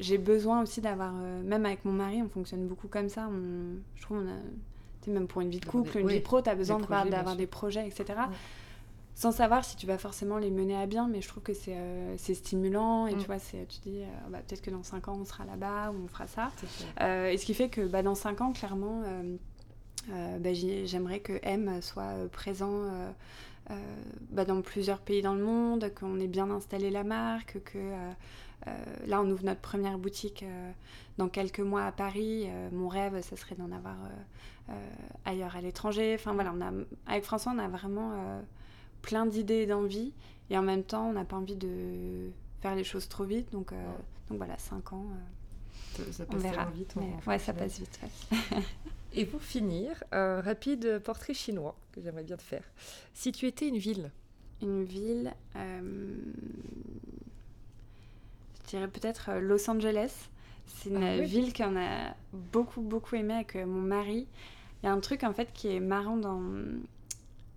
j'ai 0.00 0.18
besoin 0.18 0.62
aussi 0.62 0.80
d'avoir, 0.80 1.12
même 1.12 1.64
avec 1.64 1.84
mon 1.84 1.92
mari, 1.92 2.20
on 2.22 2.28
fonctionne 2.28 2.66
beaucoup 2.66 2.88
comme 2.88 3.08
ça. 3.08 3.28
je 3.94 4.02
trouve, 4.02 4.18
on 4.18 4.28
a, 4.28 5.12
même 5.12 5.28
pour 5.28 5.40
une 5.40 5.50
vie 5.50 5.60
de 5.60 5.66
couple, 5.66 5.98
une 5.98 6.08
vie 6.08 6.20
pro, 6.20 6.42
tu 6.42 6.50
as 6.50 6.54
besoin 6.54 6.80
d'avoir 6.80 7.36
des 7.36 7.46
projets, 7.46 7.86
etc 7.86 8.14
sans 9.14 9.32
savoir 9.32 9.64
si 9.64 9.76
tu 9.76 9.86
vas 9.86 9.98
forcément 9.98 10.38
les 10.38 10.50
mener 10.50 10.76
à 10.76 10.86
bien, 10.86 11.06
mais 11.06 11.20
je 11.20 11.28
trouve 11.28 11.42
que 11.42 11.52
c'est 11.52 11.76
euh, 11.76 12.16
stimulant 12.16 13.06
et 13.06 13.12
tu 13.12 13.18
mm. 13.18 13.24
vois, 13.24 13.36
tu 13.38 13.78
dis 13.82 14.02
euh, 14.02 14.06
bah, 14.30 14.38
peut-être 14.46 14.62
que 14.62 14.70
dans 14.70 14.82
5 14.82 15.08
ans 15.08 15.18
on 15.20 15.24
sera 15.24 15.44
là-bas 15.44 15.92
ou 15.92 16.04
on 16.04 16.08
fera 16.08 16.26
ça. 16.26 16.50
Euh, 17.00 17.28
et 17.28 17.36
ce 17.36 17.44
qui 17.44 17.54
fait 17.54 17.68
que 17.68 17.82
bah, 17.82 18.02
dans 18.02 18.14
5 18.14 18.40
ans, 18.40 18.52
clairement, 18.52 19.02
bah, 20.08 20.52
j'aimerais 20.52 21.20
que 21.20 21.38
M 21.42 21.80
soit 21.82 22.28
présent 22.32 22.84
dans 24.32 24.62
plusieurs 24.62 25.00
pays 25.00 25.22
dans 25.22 25.34
le 25.34 25.44
monde, 25.44 25.92
qu'on 25.94 26.18
ait 26.18 26.26
bien 26.26 26.50
installé 26.50 26.90
la 26.90 27.04
marque, 27.04 27.62
que 27.64 27.92
là 29.06 29.20
on 29.20 29.30
ouvre 29.30 29.44
notre 29.44 29.60
première 29.60 29.98
boutique 29.98 30.44
dans 31.18 31.28
quelques 31.28 31.60
mois 31.60 31.84
à 31.84 31.92
Paris. 31.92 32.48
mon 32.72 32.88
rêve, 32.88 33.22
ce 33.22 33.36
serait 33.36 33.56
d'en 33.56 33.70
avoir 33.72 33.96
ailleurs 35.26 35.54
à 35.54 35.60
l'étranger. 35.60 36.16
Enfin 36.18 36.32
voilà, 36.32 36.52
on 36.56 36.60
a, 36.62 36.72
avec 37.06 37.24
François, 37.24 37.52
on 37.54 37.58
a 37.58 37.68
vraiment 37.68 38.40
plein 39.02 39.26
d'idées 39.26 39.62
et 39.62 39.66
d'envies. 39.66 40.12
Et 40.50 40.56
en 40.56 40.62
même 40.62 40.84
temps, 40.84 41.08
on 41.08 41.12
n'a 41.12 41.24
pas 41.24 41.36
envie 41.36 41.56
de 41.56 42.30
faire 42.60 42.74
les 42.74 42.84
choses 42.84 43.08
trop 43.08 43.24
vite. 43.24 43.50
Donc, 43.52 43.72
euh, 43.72 43.76
donc 44.28 44.38
voilà, 44.38 44.56
5 44.56 44.92
ans. 44.92 45.06
Euh, 45.98 46.12
ça, 46.12 46.24
passe 46.24 46.36
on 46.36 46.38
verra. 46.38 46.70
vite. 46.70 46.94
ouais, 47.26 47.38
ça 47.38 47.52
passe 47.52 47.78
vite. 47.78 48.00
et 49.12 49.26
pour 49.26 49.42
finir, 49.42 50.02
un 50.12 50.40
rapide 50.40 51.00
portrait 51.00 51.34
chinois 51.34 51.76
que 51.92 52.00
j'aimerais 52.00 52.24
bien 52.24 52.36
te 52.36 52.42
faire. 52.42 52.64
Si 53.12 53.32
tu 53.32 53.46
étais 53.46 53.68
une 53.68 53.78
ville 53.78 54.10
Une 54.62 54.84
ville. 54.84 55.34
Euh, 55.56 56.16
je 58.64 58.68
dirais 58.78 58.88
peut-être 58.88 59.32
Los 59.40 59.68
Angeles. 59.68 60.28
C'est 60.66 60.88
une 60.88 61.02
ah 61.02 61.20
ville 61.20 61.52
qu'on 61.52 61.76
a 61.76 62.14
beaucoup, 62.32 62.80
beaucoup 62.80 63.16
aimé 63.16 63.34
avec 63.34 63.56
mon 63.56 63.82
mari. 63.82 64.26
Il 64.82 64.86
y 64.86 64.88
a 64.88 64.92
un 64.92 65.00
truc 65.00 65.24
en 65.24 65.34
fait 65.34 65.52
qui 65.52 65.68
est 65.68 65.80
marrant 65.80 66.16
dans, 66.16 66.40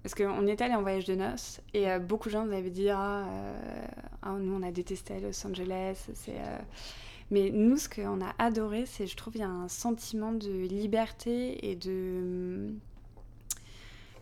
parce 0.06 0.14
qu'on 0.14 0.46
est 0.46 0.62
allé 0.62 0.76
en 0.76 0.84
voyage 0.84 1.06
de 1.06 1.16
noces 1.16 1.62
et 1.74 1.90
euh, 1.90 1.98
beaucoup 1.98 2.30
de 2.30 2.34
gens 2.34 2.46
nous 2.46 2.54
avaient 2.54 2.70
dit 2.70 2.92
ah, 2.92 3.26
euh, 3.26 3.88
ah, 4.22 4.36
nous 4.40 4.54
on 4.54 4.62
a 4.62 4.70
détesté 4.70 5.20
Los 5.20 5.48
Angeles. 5.48 6.10
C'est, 6.14 6.36
euh, 6.38 6.60
Mais 7.32 7.50
nous, 7.50 7.76
ce 7.78 7.90
qu'on 7.90 8.22
a 8.22 8.36
adoré, 8.38 8.86
c'est 8.86 9.08
je 9.08 9.18
trouve 9.18 9.36
il 9.36 9.40
y 9.40 9.44
a 9.44 9.50
un 9.50 9.68
sentiment 9.68 10.32
de 10.32 10.52
liberté 10.68 11.72
et 11.72 11.76
de. 11.76 12.70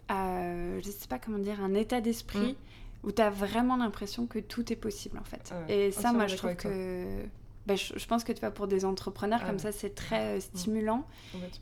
je 0.10 0.89
sais 0.89 1.10
pas 1.10 1.19
comment 1.19 1.39
dire, 1.39 1.62
un 1.62 1.74
état 1.74 2.00
d'esprit 2.00 2.54
mm. 2.54 3.08
où 3.08 3.12
tu 3.12 3.22
as 3.22 3.30
vraiment 3.30 3.76
l'impression 3.76 4.26
que 4.26 4.39
tout 4.39 4.72
est 4.72 4.78
possible 4.78 5.17
en 5.17 5.26
fait. 5.26 5.54
Et 5.67 5.91
ça, 5.91 6.13
moi 6.13 6.28
je 6.28 6.38
trouve 6.38 6.56
que. 6.56 7.26
Bah, 7.65 7.76
je, 7.76 8.06
pense 8.08 8.26
que 8.26 8.34
tu 8.34 8.41
vois, 8.41 8.52
pour 8.52 8.67
des 8.67 8.84
entrepreneurs 8.84 9.39
ah 9.41 9.47
comme 9.47 9.60
ça, 9.60 9.71
c'est 9.71 9.95
très 9.95 10.38
euh, 10.38 10.39
stimulant 10.41 11.08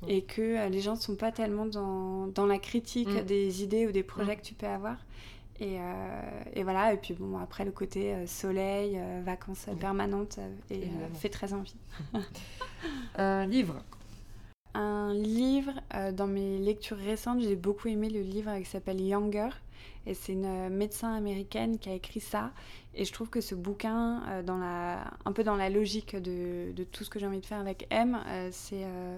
et 0.07 0.23
que 0.23 0.41
euh, 0.41 0.69
les 0.69 0.81
gens 0.81 0.95
ne 0.95 0.99
sont 0.99 1.15
pas 1.15 1.31
tellement 1.31 1.67
dans, 1.67 2.25
dans 2.27 2.47
la 2.47 2.57
critique 2.57 3.09
mm. 3.09 3.21
des 3.21 3.63
idées 3.63 3.85
ou 3.85 3.91
des 3.91 4.01
projets 4.01 4.33
mm. 4.33 4.37
que 4.37 4.45
tu 4.45 4.53
peux 4.55 4.67
avoir. 4.67 4.97
Et, 5.59 5.77
euh, 5.79 6.43
et, 6.55 6.63
voilà, 6.63 6.91
et 6.93 6.97
puis 6.97 7.13
bon, 7.13 7.37
après 7.37 7.65
le 7.65 7.71
côté 7.71 8.25
soleil, 8.25 8.99
vacances 9.23 9.67
permanentes, 9.79 10.39
et, 10.71 10.87
fait 11.13 11.29
très 11.29 11.53
envie. 11.53 11.75
Un 13.15 13.45
livre 13.45 13.75
Un 14.73 15.13
livre, 15.13 15.73
dans 16.13 16.25
mes 16.25 16.57
lectures 16.57 16.97
récentes, 16.97 17.41
j'ai 17.41 17.55
beaucoup 17.55 17.89
aimé 17.89 18.09
le 18.09 18.21
livre 18.21 18.57
qui 18.57 18.65
s'appelle 18.65 18.99
Younger. 18.99 19.49
Et 20.07 20.13
c'est 20.13 20.33
une 20.33 20.69
médecin 20.69 21.13
américaine 21.13 21.77
qui 21.77 21.89
a 21.89 21.93
écrit 21.93 22.19
ça. 22.19 22.51
Et 22.93 23.05
je 23.05 23.13
trouve 23.13 23.29
que 23.29 23.41
ce 23.41 23.55
bouquin, 23.55 24.23
euh, 24.27 24.97
un 25.25 25.31
peu 25.31 25.43
dans 25.43 25.55
la 25.55 25.69
logique 25.69 26.15
de, 26.15 26.71
de 26.71 26.83
tout 26.83 27.03
ce 27.03 27.09
que 27.09 27.19
j'ai 27.19 27.27
envie 27.27 27.39
de 27.39 27.45
faire 27.45 27.59
avec 27.59 27.87
M, 27.89 28.19
euh, 28.27 28.49
c'est... 28.51 28.83
Euh, 28.83 29.17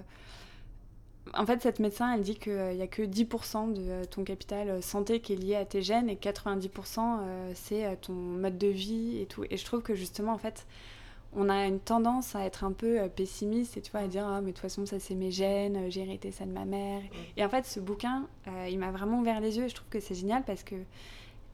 en 1.32 1.46
fait, 1.46 1.62
cette 1.62 1.78
médecin, 1.78 2.12
elle 2.14 2.20
dit 2.20 2.36
qu'il 2.36 2.76
n'y 2.76 2.82
a 2.82 2.86
que 2.86 3.00
10% 3.00 3.72
de 3.72 4.04
ton 4.04 4.24
capital 4.24 4.82
santé 4.82 5.20
qui 5.20 5.32
est 5.32 5.36
lié 5.36 5.56
à 5.56 5.64
tes 5.64 5.80
gènes 5.80 6.10
et 6.10 6.16
90% 6.16 7.00
c'est 7.54 7.98
ton 8.02 8.12
mode 8.12 8.58
de 8.58 8.66
vie 8.66 9.20
et 9.22 9.24
tout. 9.24 9.42
Et 9.48 9.56
je 9.56 9.64
trouve 9.64 9.80
que 9.80 9.94
justement, 9.94 10.34
en 10.34 10.38
fait, 10.38 10.66
on 11.36 11.48
a 11.48 11.66
une 11.66 11.80
tendance 11.80 12.34
à 12.34 12.44
être 12.44 12.64
un 12.64 12.72
peu 12.72 13.08
pessimiste 13.08 13.76
et 13.76 13.80
tu 13.80 13.90
vois, 13.90 14.00
à 14.00 14.06
dire 14.06 14.26
ah, 14.26 14.40
mais 14.40 14.48
de 14.48 14.52
toute 14.52 14.60
façon, 14.60 14.86
ça 14.86 15.00
c'est 15.00 15.14
mes 15.14 15.30
gènes, 15.30 15.90
j'ai 15.90 16.02
hérité 16.02 16.30
ça 16.30 16.44
de 16.44 16.52
ma 16.52 16.64
mère. 16.64 17.02
Et 17.36 17.44
en 17.44 17.48
fait, 17.48 17.66
ce 17.66 17.80
bouquin, 17.80 18.26
il 18.68 18.78
m'a 18.78 18.90
vraiment 18.90 19.20
ouvert 19.20 19.40
les 19.40 19.56
yeux 19.56 19.64
et 19.64 19.68
je 19.68 19.74
trouve 19.74 19.88
que 19.88 20.00
c'est 20.00 20.14
génial 20.14 20.42
parce 20.44 20.62
que 20.62 20.76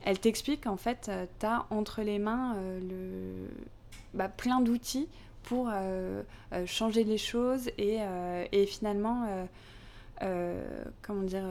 elle 0.05 0.19
t'explique 0.19 0.65
qu'en 0.65 0.77
fait, 0.77 1.09
euh, 1.09 1.27
tu 1.39 1.47
as 1.47 1.67
entre 1.71 2.03
les 2.03 2.19
mains 2.19 2.57
euh, 2.57 2.81
le... 2.81 3.51
Bah, 4.15 4.29
plein 4.29 4.61
d'outils 4.61 5.09
pour 5.45 5.71
euh, 5.73 6.23
changer 6.67 7.05
les 7.05 7.19
choses 7.19 7.71
et, 7.79 7.99
et 8.51 8.67
finalement, 8.67 9.27
comment 11.01 11.23
dire, 11.23 11.45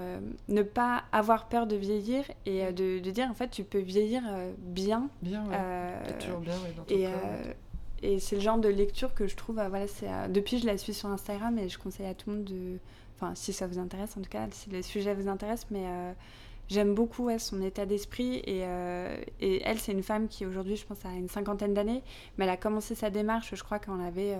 ne 0.49 0.61
pas 0.61 1.03
avoir 1.13 1.47
peur 1.47 1.67
de 1.67 1.77
vieillir 1.77 2.25
et 2.45 2.71
de, 2.73 2.99
de, 2.99 3.11
dire 3.11 3.29
en 3.29 3.33
fait, 3.33 3.47
tu 3.47 3.63
peux 3.63 3.79
vieillir 3.79 4.21
bien. 4.57 5.09
Bien, 5.21 5.45
ouais. 5.45 6.13
toujours 6.19 6.39
bien, 6.39 6.53
dans 6.75 6.83
ton 6.83 6.93
et, 6.93 7.07
et 8.01 8.19
c'est 8.19 8.35
le 8.35 8.41
genre 8.41 8.57
de 8.57 8.69
lecture 8.69 9.13
que 9.13 9.27
je 9.27 9.35
trouve, 9.35 9.55
voilà, 9.55 9.87
c'est 9.87 10.07
depuis 10.29 10.59
je 10.59 10.65
la 10.65 10.77
suis 10.77 10.93
sur 10.93 11.09
Instagram 11.09 11.57
et 11.57 11.69
je 11.69 11.77
conseille 11.77 12.07
à 12.07 12.13
tout 12.13 12.29
le 12.29 12.35
monde 12.37 12.45
de, 12.45 12.77
enfin 13.15 13.33
si 13.35 13.53
ça 13.53 13.67
vous 13.67 13.79
intéresse 13.79 14.15
en 14.17 14.21
tout 14.21 14.29
cas, 14.29 14.47
si 14.51 14.69
le 14.69 14.81
sujet 14.81 15.13
vous 15.13 15.27
intéresse, 15.27 15.65
mais 15.71 15.85
J'aime 16.69 16.93
beaucoup 16.93 17.29
son 17.39 17.63
état 17.63 17.87
d'esprit 17.87 18.43
et, 18.45 18.61
euh, 18.63 19.17
et 19.41 19.59
elle, 19.63 19.79
c'est 19.79 19.91
une 19.91 20.03
femme 20.03 20.27
qui 20.27 20.45
aujourd'hui, 20.45 20.75
je 20.75 20.85
pense, 20.85 21.03
a 21.03 21.09
une 21.09 21.27
cinquantaine 21.27 21.73
d'années, 21.73 22.03
mais 22.37 22.45
elle 22.45 22.51
a 22.51 22.57
commencé 22.57 22.93
sa 22.93 23.09
démarche, 23.09 23.55
je 23.55 23.63
crois, 23.63 23.79
quand 23.79 23.99
elle 23.99 24.05
avait 24.05 24.37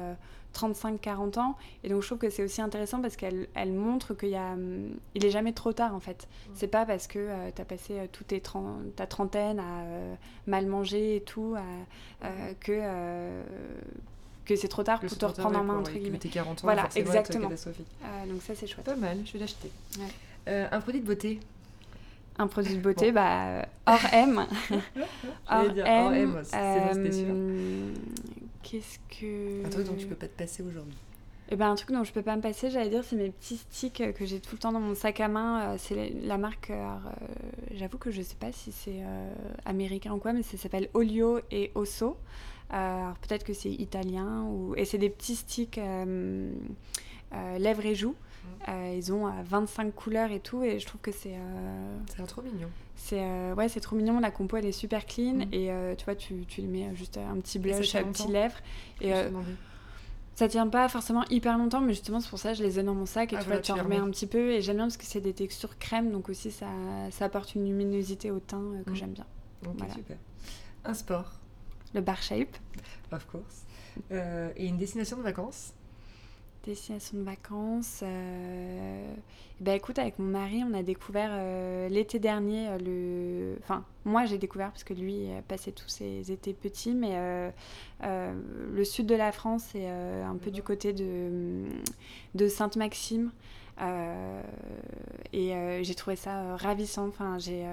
35-40 0.54 1.38
euh, 1.38 1.42
ans. 1.42 1.58
Et 1.84 1.90
donc, 1.90 2.04
je 2.04 2.08
trouve 2.08 2.20
que 2.20 2.30
c'est 2.30 2.44
aussi 2.44 2.62
intéressant 2.62 3.02
parce 3.02 3.16
qu'elle 3.16 3.48
elle 3.56 3.74
montre 3.74 4.14
qu'il 4.14 4.36
hum, 4.36 4.92
il 5.16 5.26
est 5.26 5.32
jamais 5.32 5.54
trop 5.54 5.74
tard, 5.74 5.96
en 5.96 6.00
fait. 6.00 6.28
Mm. 6.28 6.52
C'est 6.54 6.68
pas 6.68 6.86
parce 6.86 7.08
que 7.08 7.18
euh, 7.18 7.50
tu 7.56 7.62
as 7.64 7.66
passé 7.66 8.08
toute 8.12 8.28
tes 8.28 8.44
ta 8.96 9.08
trentaine 9.08 9.60
à 9.60 9.84
mal 10.46 10.68
manger 10.68 11.16
et 11.16 11.22
tout, 11.22 11.56
que 12.60 13.42
que 14.46 14.56
c'est 14.56 14.68
trop 14.68 14.84
tard 14.84 15.00
pour 15.00 15.16
te 15.16 15.26
reprendre 15.26 15.60
en 15.60 15.64
main, 15.64 15.78
entre 15.78 15.94
guillemets. 15.94 16.18
tes 16.18 16.30
40 16.30 16.60
ans, 16.60 16.62
voilà, 16.64 16.90
exactement. 16.96 17.50
donc 17.50 18.42
ça, 18.42 18.54
c'est 18.54 18.68
chouette. 18.68 18.86
Pas 18.86 18.96
mal, 18.96 19.18
je 19.26 19.34
vais 19.34 19.40
l'acheter. 19.40 19.72
un 20.46 20.80
produit 20.80 21.02
de 21.02 21.08
beauté 21.08 21.40
un 22.40 22.48
produit 22.48 22.76
de 22.76 22.80
beauté, 22.80 23.12
bah, 23.12 23.68
hors 23.86 24.06
M. 24.14 24.46
hors, 25.50 25.70
dire, 25.72 25.86
M, 25.86 26.06
hors 26.06 26.14
M, 26.14 26.42
c'est 26.44 26.56
euh, 26.56 27.94
Qu'est-ce 28.64 28.98
que. 29.20 29.66
Un 29.66 29.70
truc 29.70 29.86
dont 29.86 29.96
tu 29.96 30.08
peux 30.08 30.16
pas 30.16 30.28
te 30.28 30.38
passer 30.38 30.64
aujourd'hui. 30.64 30.98
Eh 31.52 31.56
ben, 31.56 31.70
un 31.70 31.76
truc 31.76 31.92
dont 31.92 32.04
je 32.04 32.14
peux 32.14 32.22
pas 32.22 32.36
me 32.36 32.42
passer, 32.42 32.70
j'allais 32.70 32.90
dire, 32.90 33.04
c'est 33.04 33.16
mes 33.16 33.32
petits 33.32 33.58
sticks 33.58 34.14
que 34.14 34.26
j'ai 34.26 34.40
tout 34.40 34.56
le 34.56 34.60
temps 34.60 34.72
dans 34.72 34.80
mon 34.80 34.96
sac 34.96 35.20
à 35.20 35.28
main. 35.28 35.62
Euh, 35.62 35.76
c'est 35.78 36.14
la 36.24 36.38
marque, 36.38 36.70
euh, 36.70 36.96
j'avoue 37.74 37.98
que 37.98 38.12
je 38.12 38.22
sais 38.22 38.38
pas 38.40 38.52
si 38.52 38.72
c'est 38.72 39.02
américain 39.66 40.14
ou 40.14 40.18
quoi, 40.20 40.32
mais 40.32 40.44
ça 40.44 40.58
s'appelle 40.58 40.90
Olio 40.94 41.40
et 41.52 41.72
Osso. 41.76 42.18
alors 42.70 43.18
peut-être 43.18 43.44
que 43.44 43.54
c'est 43.54 43.72
italien. 43.72 44.44
Ou... 44.44 44.76
Et 44.76 44.86
c'est 44.86 44.98
des 44.98 45.10
petits 45.10 45.36
sticks 45.36 45.80
lèvres 47.58 47.86
et 47.86 47.96
joues. 47.96 48.16
Euh, 48.68 48.94
ils 48.96 49.12
ont 49.12 49.32
25 49.44 49.94
couleurs 49.94 50.32
et 50.32 50.40
tout, 50.40 50.64
et 50.64 50.80
je 50.80 50.86
trouve 50.86 51.02
que 51.02 51.12
c'est. 51.12 51.38
c'est 52.08 52.26
trop 52.26 52.42
mignon. 52.42 52.70
C'est 52.96 53.54
ouais, 53.54 53.70
c'est 53.70 53.80
trop 53.80 53.96
mignon. 53.96 54.20
La 54.20 54.32
compo 54.32 54.58
elle 54.58 54.66
est 54.66 54.72
super 54.72 55.06
clean 55.06 55.46
mm. 55.46 55.54
et 55.54 55.72
tu 55.98 56.06
vois, 56.06 56.16
tu, 56.16 56.46
tu 56.48 56.62
mets 56.64 56.94
juste 56.96 57.18
un 57.18 57.40
petit 57.40 57.60
blush, 57.60 57.96
un 57.96 58.04
petit 58.04 58.28
lèvre 58.28 58.58
et 59.02 59.14
ça 60.40 60.48
tient 60.48 60.70
pas 60.70 60.88
forcément 60.88 61.26
hyper 61.30 61.58
longtemps, 61.58 61.82
mais 61.82 61.92
justement, 61.92 62.22
c'est 62.22 62.30
pour 62.30 62.40
ça 62.40 62.54
que 62.54 62.60
je 62.60 62.64
les 62.64 62.80
ai 62.80 62.84
dans 62.84 62.96
mon 62.96 63.06
sac 63.06 63.34
et 63.34 63.36
ah, 63.36 63.40
tu 63.44 63.50
vois, 63.50 63.60
tu 63.60 63.74
en 63.74 63.76
remets 63.76 63.98
un 63.98 64.10
petit 64.10 64.26
peu. 64.26 64.52
Et 64.52 64.62
j'aime 64.62 64.78
bien 64.78 64.86
parce 64.86 64.96
que 64.96 65.04
c'est 65.04 65.20
des 65.20 65.34
textures 65.34 65.78
crème, 65.80 66.12
donc 66.12 66.30
aussi 66.30 66.50
ça, 66.50 66.68
ça 67.12 67.26
apporte 67.26 67.56
une 67.56 67.66
luminosité 67.66 68.32
au 68.32 68.40
teint 68.40 68.64
que 68.86 68.92
mm. 68.92 68.96
j'aime 68.96 69.12
bien. 69.12 69.26
Ok, 69.68 69.80
super. 69.94 70.16
Un 70.86 70.94
sport 70.94 71.34
Le 71.94 72.00
bar 72.00 72.22
shape. 72.22 72.56
Of 73.12 73.26
course. 73.26 73.66
Euh, 74.14 74.54
et 74.56 74.68
une 74.68 74.78
destination 74.78 75.18
de 75.18 75.24
vacances 75.24 75.74
Destination 76.70 77.18
de 77.18 77.24
vacances. 77.24 78.02
Euh... 78.04 79.14
Ben 79.60 79.74
écoute, 79.74 79.98
avec 79.98 80.20
mon 80.20 80.28
mari, 80.28 80.64
on 80.64 80.76
a 80.76 80.84
découvert 80.84 81.32
euh, 81.32 81.90
l'été 81.90 82.20
dernier 82.20 82.68
euh, 82.68 82.78
le. 82.78 83.60
Enfin, 83.64 83.84
moi 84.06 84.26
j'ai 84.26 84.38
découvert 84.38 84.70
parce 84.70 84.84
que 84.84 84.94
lui 84.94 85.30
passé 85.48 85.72
tous 85.72 85.88
ses 85.88 86.32
étés 86.32 86.54
petits, 86.54 86.94
mais 86.94 87.52
le 88.04 88.84
sud 88.84 89.08
de 89.08 89.16
la 89.16 89.32
France 89.32 89.74
et 89.74 89.88
un 89.88 90.36
peu 90.36 90.52
du 90.52 90.62
côté 90.62 90.94
de, 90.94 91.64
de 92.36 92.48
Sainte-Maxime. 92.48 93.32
Euh, 93.82 94.42
et 95.32 95.54
euh, 95.54 95.84
j'ai 95.84 95.96
trouvé 95.96 96.16
ça 96.16 96.40
euh, 96.40 96.56
ravissant. 96.56 97.08
Enfin, 97.08 97.38
j'ai 97.38 97.66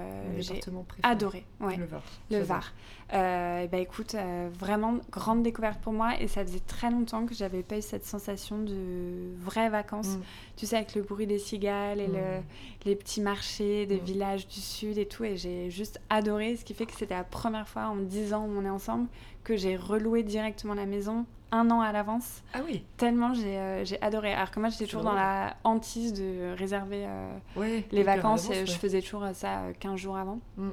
adoré. 1.02 1.44
Ouais. 1.60 1.76
Le 1.76 1.84
Var. 1.84 2.02
Le 2.30 2.40
Var. 2.40 2.72
et 3.12 3.68
bah 3.68 3.78
écoute, 3.78 4.16
vraiment 4.52 4.98
grande 5.10 5.42
découverte 5.42 5.80
pour 5.80 5.92
moi. 5.92 6.20
Et 6.20 6.28
ça 6.28 6.44
faisait 6.44 6.60
très 6.60 6.90
longtemps 6.90 7.26
que 7.26 7.34
j'avais 7.34 7.62
pas 7.62 7.78
eu 7.78 7.82
cette 7.82 8.04
sensation 8.04 8.58
de 8.58 9.34
vraies 9.38 9.68
vacances. 9.70 10.16
Mm. 10.16 10.22
Tu 10.56 10.66
sais, 10.66 10.76
avec 10.76 10.94
le 10.94 11.02
bruit 11.02 11.26
des 11.26 11.38
cigales 11.38 12.00
et 12.00 12.06
le, 12.06 12.12
mm. 12.12 12.44
les 12.84 12.96
petits 12.96 13.20
marchés 13.20 13.86
des 13.86 14.00
mm. 14.00 14.04
villages 14.04 14.48
du 14.48 14.60
sud 14.60 14.98
et 14.98 15.06
tout. 15.06 15.24
Et 15.24 15.36
j'ai 15.36 15.70
juste 15.70 16.00
adoré. 16.10 16.56
Ce 16.56 16.64
qui 16.64 16.74
fait 16.74 16.86
que 16.86 16.94
c'était 16.94 17.16
la 17.16 17.24
première 17.24 17.68
fois 17.68 17.86
en 17.86 17.96
10 17.96 18.34
ans 18.34 18.46
où 18.46 18.58
on 18.58 18.64
est 18.64 18.70
ensemble 18.70 19.08
que 19.44 19.56
j'ai 19.56 19.76
reloué 19.76 20.22
directement 20.22 20.74
la 20.74 20.86
maison 20.86 21.24
un 21.52 21.70
an 21.70 21.80
à 21.80 21.92
l'avance. 21.92 22.42
Ah 22.52 22.60
oui 22.66 22.84
Tellement 22.96 23.34
j'ai 23.34 23.58
euh, 23.58 23.84
adoré. 24.00 24.32
Alors 24.32 24.50
que 24.50 24.60
moi, 24.60 24.68
j'étais 24.68 24.86
toujours 24.86 25.02
dans 25.02 25.14
la 25.14 25.56
hantise 25.64 26.12
de 26.12 26.54
réserver 26.56 27.04
euh, 27.06 27.80
les 27.92 28.02
vacances. 28.02 28.50
Je 28.52 28.72
faisais 28.72 29.00
toujours 29.00 29.26
ça 29.34 29.72
15 29.80 29.92
euh, 29.92 29.96
jours 29.96 30.16
avant. 30.16 30.40
Mm. 30.56 30.70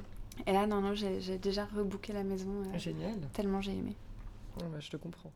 Et 0.48 0.54
là, 0.54 0.66
non, 0.66 0.82
non, 0.82 0.94
j'ai 0.94 1.38
déjà 1.38 1.66
rebooké 1.66 2.14
la 2.14 2.24
maison. 2.24 2.50
Génial. 2.76 3.16
Tellement 3.34 3.62
j'ai 3.62 3.74
aimé. 3.74 3.96
Oh, 4.58 4.64
bah, 4.72 4.80
je 4.80 4.90
te 4.90 4.98
comprends. 4.98 5.32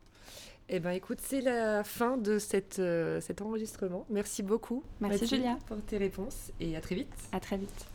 Eh 0.68 0.80
bien, 0.80 0.90
écoute, 0.90 1.18
c'est 1.22 1.40
la 1.40 1.82
fin 1.82 2.18
de 2.18 2.38
cette, 2.38 2.82
cet 3.20 3.40
enregistrement. 3.40 4.04
Merci 4.10 4.42
beaucoup. 4.42 4.82
Merci 5.00 5.26
Julia. 5.26 5.56
Pour 5.66 5.80
tes 5.80 5.96
réponses 5.96 6.52
et 6.60 6.76
à 6.76 6.80
très 6.80 6.94
vite. 6.94 7.14
À 7.32 7.40
très 7.40 7.56
vite. 7.56 7.86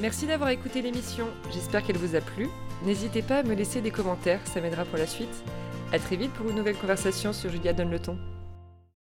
Merci 0.00 0.26
d'avoir 0.26 0.50
écouté 0.50 0.82
l'émission. 0.82 1.26
J'espère 1.50 1.82
qu'elle 1.82 1.96
vous 1.96 2.14
a 2.14 2.20
plu. 2.20 2.48
N'hésitez 2.84 3.22
pas 3.22 3.38
à 3.38 3.42
me 3.42 3.54
laisser 3.54 3.80
des 3.80 3.90
commentaires, 3.90 4.46
ça 4.46 4.60
m'aidera 4.60 4.84
pour 4.84 4.98
la 4.98 5.06
suite. 5.06 5.42
A 5.92 5.98
très 6.00 6.16
vite 6.16 6.32
pour 6.32 6.50
une 6.50 6.56
nouvelle 6.56 6.76
conversation 6.76 7.32
sur 7.32 7.48
Julia 7.48 7.72
Donne 7.72 7.90
le 7.90 8.00
ton. 8.00 8.18